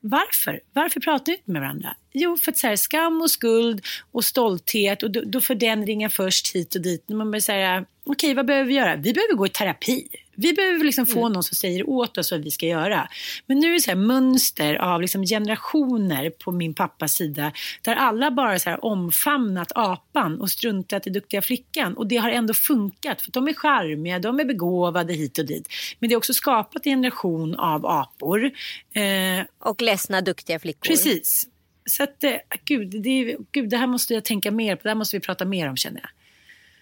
varför? 0.00 0.60
Varför 0.72 1.00
pratar 1.00 1.26
vi 1.26 1.32
inte 1.32 1.50
med 1.50 1.62
varandra? 1.62 1.96
Jo, 2.20 2.36
för 2.36 2.52
att 2.52 2.58
så 2.58 2.66
här, 2.66 2.76
skam 2.76 3.22
och 3.22 3.30
skuld 3.30 3.86
och 4.12 4.24
stolthet 4.24 5.02
och 5.02 5.10
då, 5.10 5.20
då 5.26 5.40
får 5.40 5.54
den 5.54 5.86
ringa 5.86 6.10
först 6.10 6.54
hit 6.54 6.74
och 6.74 6.80
dit. 6.80 7.08
Man 7.08 7.30
börjar 7.30 7.40
säga, 7.40 7.84
okej 8.04 8.34
vad 8.34 8.46
behöver 8.46 8.68
vi 8.68 8.74
göra? 8.74 8.96
Vi 8.96 9.12
behöver 9.12 9.34
gå 9.34 9.46
i 9.46 9.48
terapi. 9.48 10.08
Vi 10.40 10.52
behöver 10.52 10.84
liksom 10.84 11.06
få 11.06 11.28
någon 11.28 11.42
som 11.42 11.54
säger 11.54 11.88
åt 11.88 12.18
oss 12.18 12.30
vad 12.32 12.44
vi 12.44 12.50
ska 12.50 12.66
göra. 12.66 13.08
Men 13.46 13.58
nu 13.58 13.68
är 13.68 13.72
det 13.72 13.80
så 13.80 13.90
här 13.90 13.96
mönster 13.96 14.74
av 14.74 15.00
liksom 15.00 15.22
generationer 15.26 16.30
på 16.30 16.52
min 16.52 16.74
pappas 16.74 17.12
sida 17.12 17.52
där 17.82 17.94
alla 17.96 18.30
bara 18.30 18.58
så 18.58 18.74
omfamnat 18.74 19.72
apan 19.74 20.40
och 20.40 20.50
struntat 20.50 21.06
i 21.06 21.10
duktiga 21.10 21.42
flickan. 21.42 21.96
Och 21.96 22.06
det 22.06 22.16
har 22.16 22.30
ändå 22.30 22.54
funkat 22.54 23.22
för 23.22 23.32
de 23.32 23.48
är 23.48 23.54
charmiga, 23.54 24.18
de 24.18 24.40
är 24.40 24.44
begåvade 24.44 25.12
hit 25.12 25.38
och 25.38 25.46
dit. 25.46 25.68
Men 25.98 26.08
det 26.08 26.14
har 26.14 26.18
också 26.18 26.34
skapat 26.34 26.86
en 26.86 26.92
generation 26.92 27.54
av 27.54 27.86
apor. 27.86 28.44
Eh, 28.92 29.46
Och 29.58 29.82
ledsna 29.82 30.20
duktiga 30.20 30.58
flickor. 30.58 30.88
Precis. 30.88 31.46
Så 31.88 32.02
att, 32.02 32.24
eh, 32.24 32.34
gud, 32.64 33.02
det, 33.02 33.36
gud, 33.52 33.68
det 33.70 33.76
här 33.76 33.86
måste 33.86 34.14
jag 34.14 34.24
tänka 34.24 34.50
mer 34.50 34.76
på. 34.76 34.82
Det 34.82 34.88
här 34.88 34.94
måste 34.94 35.16
vi 35.16 35.20
prata 35.20 35.44
mer 35.44 35.68
om 35.68 35.76
känner 35.76 36.00
jag. 36.00 36.10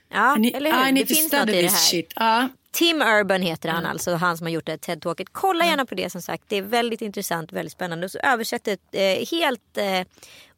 Ja, 0.08 0.36
I 0.36 0.40
need- 0.40 0.56
eller 0.56 0.70
I 0.70 0.72
hur? 0.72 0.92
need 0.92 1.06
Det 1.08 1.14
finns 1.14 1.32
något 1.32 1.48
i 1.48 1.62
det 1.62 1.68
här. 1.68 2.04
Ja. 2.16 2.48
Tim 2.70 3.02
Urban 3.02 3.42
heter 3.42 3.68
han 3.68 3.86
alltså, 3.86 4.14
han 4.14 4.36
som 4.38 4.46
har 4.46 4.52
gjort 4.52 4.66
det 4.66 4.76
TED-talket. 4.76 5.28
Kolla 5.32 5.64
gärna 5.66 5.86
på 5.86 5.94
det 5.94 6.10
som 6.10 6.22
sagt. 6.22 6.44
Det 6.48 6.56
är 6.56 6.62
väldigt 6.62 7.02
intressant, 7.02 7.52
väldigt 7.52 7.72
spännande. 7.72 8.04
Och 8.04 8.10
så 8.10 8.18
översätt 8.18 8.64
det 8.64 9.20
eh, 9.20 9.26
helt 9.38 9.76
eh, 9.78 10.06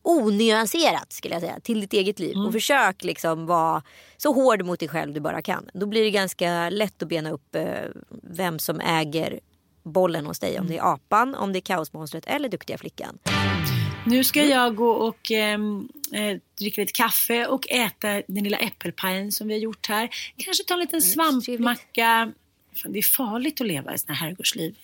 onyanserat 0.03 1.13
skulle 1.13 1.35
jag 1.35 1.43
säga 1.43 1.61
till 1.61 1.81
ditt 1.81 1.93
eget 1.93 2.19
liv. 2.19 2.37
Och 2.37 2.53
försök 2.53 3.05
liksom 3.05 3.47
vara 3.47 3.83
så 4.17 4.33
hård 4.33 4.63
mot 4.65 4.81
dig 4.81 4.89
själv 4.89 5.15
du 5.15 5.21
bara 5.21 5.43
kan. 5.43 5.71
Då 5.75 5.87
blir 5.87 6.05
det 6.05 6.11
ganska 6.11 6.71
lätt 6.71 7.03
att 7.03 7.09
bena 7.09 7.31
upp 7.31 7.55
eh, 7.55 7.65
vem 8.23 8.59
som 8.59 8.81
äger 8.81 9.41
bollen 9.83 10.27
hos 10.27 10.39
dig. 10.39 10.61
Om 10.61 10.67
det 10.67 10.79
är 10.79 10.95
apan, 10.95 11.35
om 11.35 11.53
det 11.53 11.59
är 11.59 11.61
kaosmonstret 11.61 12.25
eller 12.27 12.49
duktiga 12.49 12.79
flickan. 12.79 13.19
Nu 14.07 14.25
ska 14.25 14.45
jag 14.45 14.77
gå 14.77 14.91
och 14.91 15.31
ehm, 15.31 15.89
eh, 16.13 16.37
dricka 16.59 16.81
lite 16.81 16.93
kaffe 16.93 17.47
och 17.47 17.71
äta 17.71 18.23
den 18.29 18.45
lilla 18.45 18.59
äppelpajen 18.59 19.33
som 19.33 19.49
vi 19.49 19.55
har 19.55 19.61
gjort 19.61 19.89
här. 19.89 20.09
Kanske 20.37 20.65
ta 20.65 20.75
en 20.75 20.81
liten 20.81 21.03
svampmacka. 21.03 22.33
Fan, 22.83 22.93
det 22.93 22.99
är 22.99 23.03
farligt 23.03 23.61
att 23.61 23.67
leva 23.67 23.95
i 23.95 23.99
såna 23.99 24.15
här 24.15 24.27
herrgårdsliv. 24.27 24.77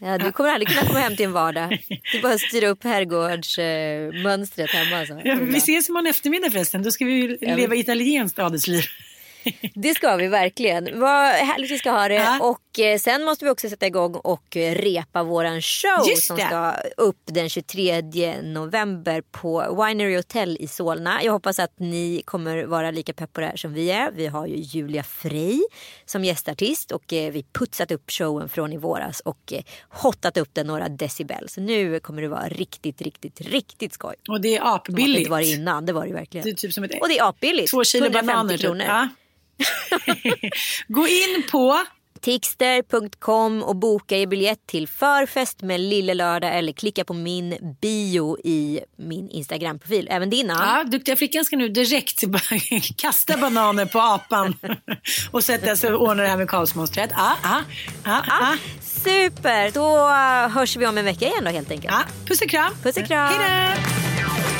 Ja, 0.00 0.18
du 0.18 0.32
kommer 0.32 0.50
aldrig 0.50 0.68
kunna 0.68 0.86
komma 0.86 0.98
hem 0.98 1.16
till 1.16 1.24
en 1.24 1.32
vardag. 1.32 1.78
Du 2.12 2.20
bara 2.20 2.38
styra 2.38 2.68
upp 2.68 2.84
herrgårdsmönstret 2.84 4.70
hemma. 4.70 4.96
Alltså. 4.96 5.20
Ja, 5.24 5.34
vi 5.40 5.58
ses 5.58 5.88
imorgon 5.88 6.06
eftermiddag 6.06 6.50
förresten. 6.50 6.82
Då 6.82 6.90
ska 6.90 7.04
vi 7.04 7.38
leva 7.40 7.74
italienskt 7.74 8.38
adelsliv. 8.38 8.84
Det 9.74 9.94
ska 9.94 10.16
vi 10.16 10.28
verkligen. 10.28 11.00
Vad 11.00 11.26
härligt 11.26 11.70
vi 11.70 11.78
ska 11.78 11.90
ha 11.90 12.08
det. 12.08 12.14
Ja. 12.14 12.38
Och 12.40 12.69
sen 13.00 13.24
måste 13.24 13.44
vi 13.44 13.50
också 13.50 13.68
sätta 13.68 13.86
igång 13.86 14.14
och 14.14 14.56
eh, 14.56 14.74
repa 14.74 15.22
våran 15.22 15.62
show 15.62 16.04
som 16.16 16.36
det. 16.36 16.46
ska 16.46 16.74
upp 16.96 17.22
den 17.24 17.48
23 17.48 18.02
november 18.42 19.22
på 19.30 19.84
Winery 19.84 20.16
Hotel 20.16 20.56
i 20.60 20.66
Solna. 20.66 21.24
Jag 21.24 21.32
hoppas 21.32 21.58
att 21.58 21.78
ni 21.78 22.22
kommer 22.24 22.64
vara 22.64 22.90
lika 22.90 23.12
pepp 23.12 23.32
på 23.32 23.40
det 23.40 23.46
här 23.46 23.56
som 23.56 23.72
vi 23.74 23.90
är. 23.90 24.10
Vi 24.10 24.26
har 24.26 24.46
ju 24.46 24.56
Julia 24.56 25.02
Frey 25.02 25.60
som 26.04 26.24
gästartist 26.24 26.92
och 26.92 27.12
eh, 27.12 27.32
vi 27.32 27.42
putsat 27.52 27.90
upp 27.90 28.10
showen 28.10 28.48
från 28.48 28.72
i 28.72 28.76
våras 28.76 29.20
och 29.20 29.52
eh, 29.52 29.62
hottat 29.88 30.36
upp 30.36 30.48
den 30.52 30.66
några 30.66 30.88
decibel. 30.88 31.48
Så 31.48 31.60
nu 31.60 32.00
kommer 32.00 32.22
det 32.22 32.28
vara 32.28 32.48
riktigt, 32.48 33.02
riktigt, 33.02 33.40
riktigt 33.40 33.92
skoj. 33.92 34.14
Och 34.28 34.40
det 34.40 34.56
är 34.56 34.60
det 34.60 34.66
apbilligt. 34.66 35.18
inte 35.18 35.30
var 35.30 35.40
det 35.40 35.46
innan, 35.46 35.86
det 35.86 35.92
var 35.92 36.06
det 36.06 36.12
verkligen. 36.12 36.44
Det 36.44 36.50
är 36.50 36.54
typ 36.54 36.72
som 36.72 36.84
ett 36.84 37.00
Och 37.00 37.08
det 37.08 37.18
är 37.18 37.28
apbilligt. 37.28 37.70
två 37.70 37.84
kilo 37.84 38.04
150 38.06 38.26
bananer. 38.26 38.56
Typ. 38.56 38.86
Ja. 38.86 39.08
Gå 40.88 41.08
in 41.08 41.42
på 41.50 41.80
Tixter.com 42.20 43.62
och 43.62 43.76
boka 43.76 44.16
er 44.16 44.26
biljett 44.26 44.66
till 44.66 44.88
förfest 44.88 45.62
med 45.62 45.80
Lille 45.80 46.14
Lördag 46.14 46.58
eller 46.58 46.72
klicka 46.72 47.04
på 47.04 47.14
min 47.14 47.76
bio 47.80 48.38
i 48.44 48.80
min 48.96 49.30
Instagram-profil. 49.30 50.08
Även 50.10 50.30
din. 50.30 50.46
Ja, 50.46 50.84
duktiga 50.84 51.16
flickan 51.16 51.44
ska 51.44 51.56
nu 51.56 51.68
direkt 51.68 52.22
kasta 52.96 53.36
bananer 53.36 53.86
på 53.86 54.00
apan 54.00 54.54
och 55.30 55.44
sätta 55.44 55.76
sig 55.76 55.92
och 55.92 56.02
ordna 56.02 56.22
det 56.22 56.28
här 56.28 56.36
med 56.36 56.48
kaosmonstret. 56.48 57.10
Ja, 57.16 57.36
ja, 57.42 57.60
ja, 58.04 58.22
ja. 58.26 58.56
Super! 58.80 59.70
Då 59.70 59.96
uh, 59.96 60.54
hörs 60.56 60.76
vi 60.76 60.86
om 60.86 60.98
en 60.98 61.04
vecka 61.04 61.26
igen 61.26 61.44
då 61.44 61.50
helt 61.50 61.70
enkelt. 61.70 61.94
ja. 61.94 62.02
Puss 62.26 62.40
och 62.42 62.50
kram. 62.50 62.72
Puss 62.82 62.96
och 62.96 63.06
kram. 63.06 63.32
Hej 63.38 64.59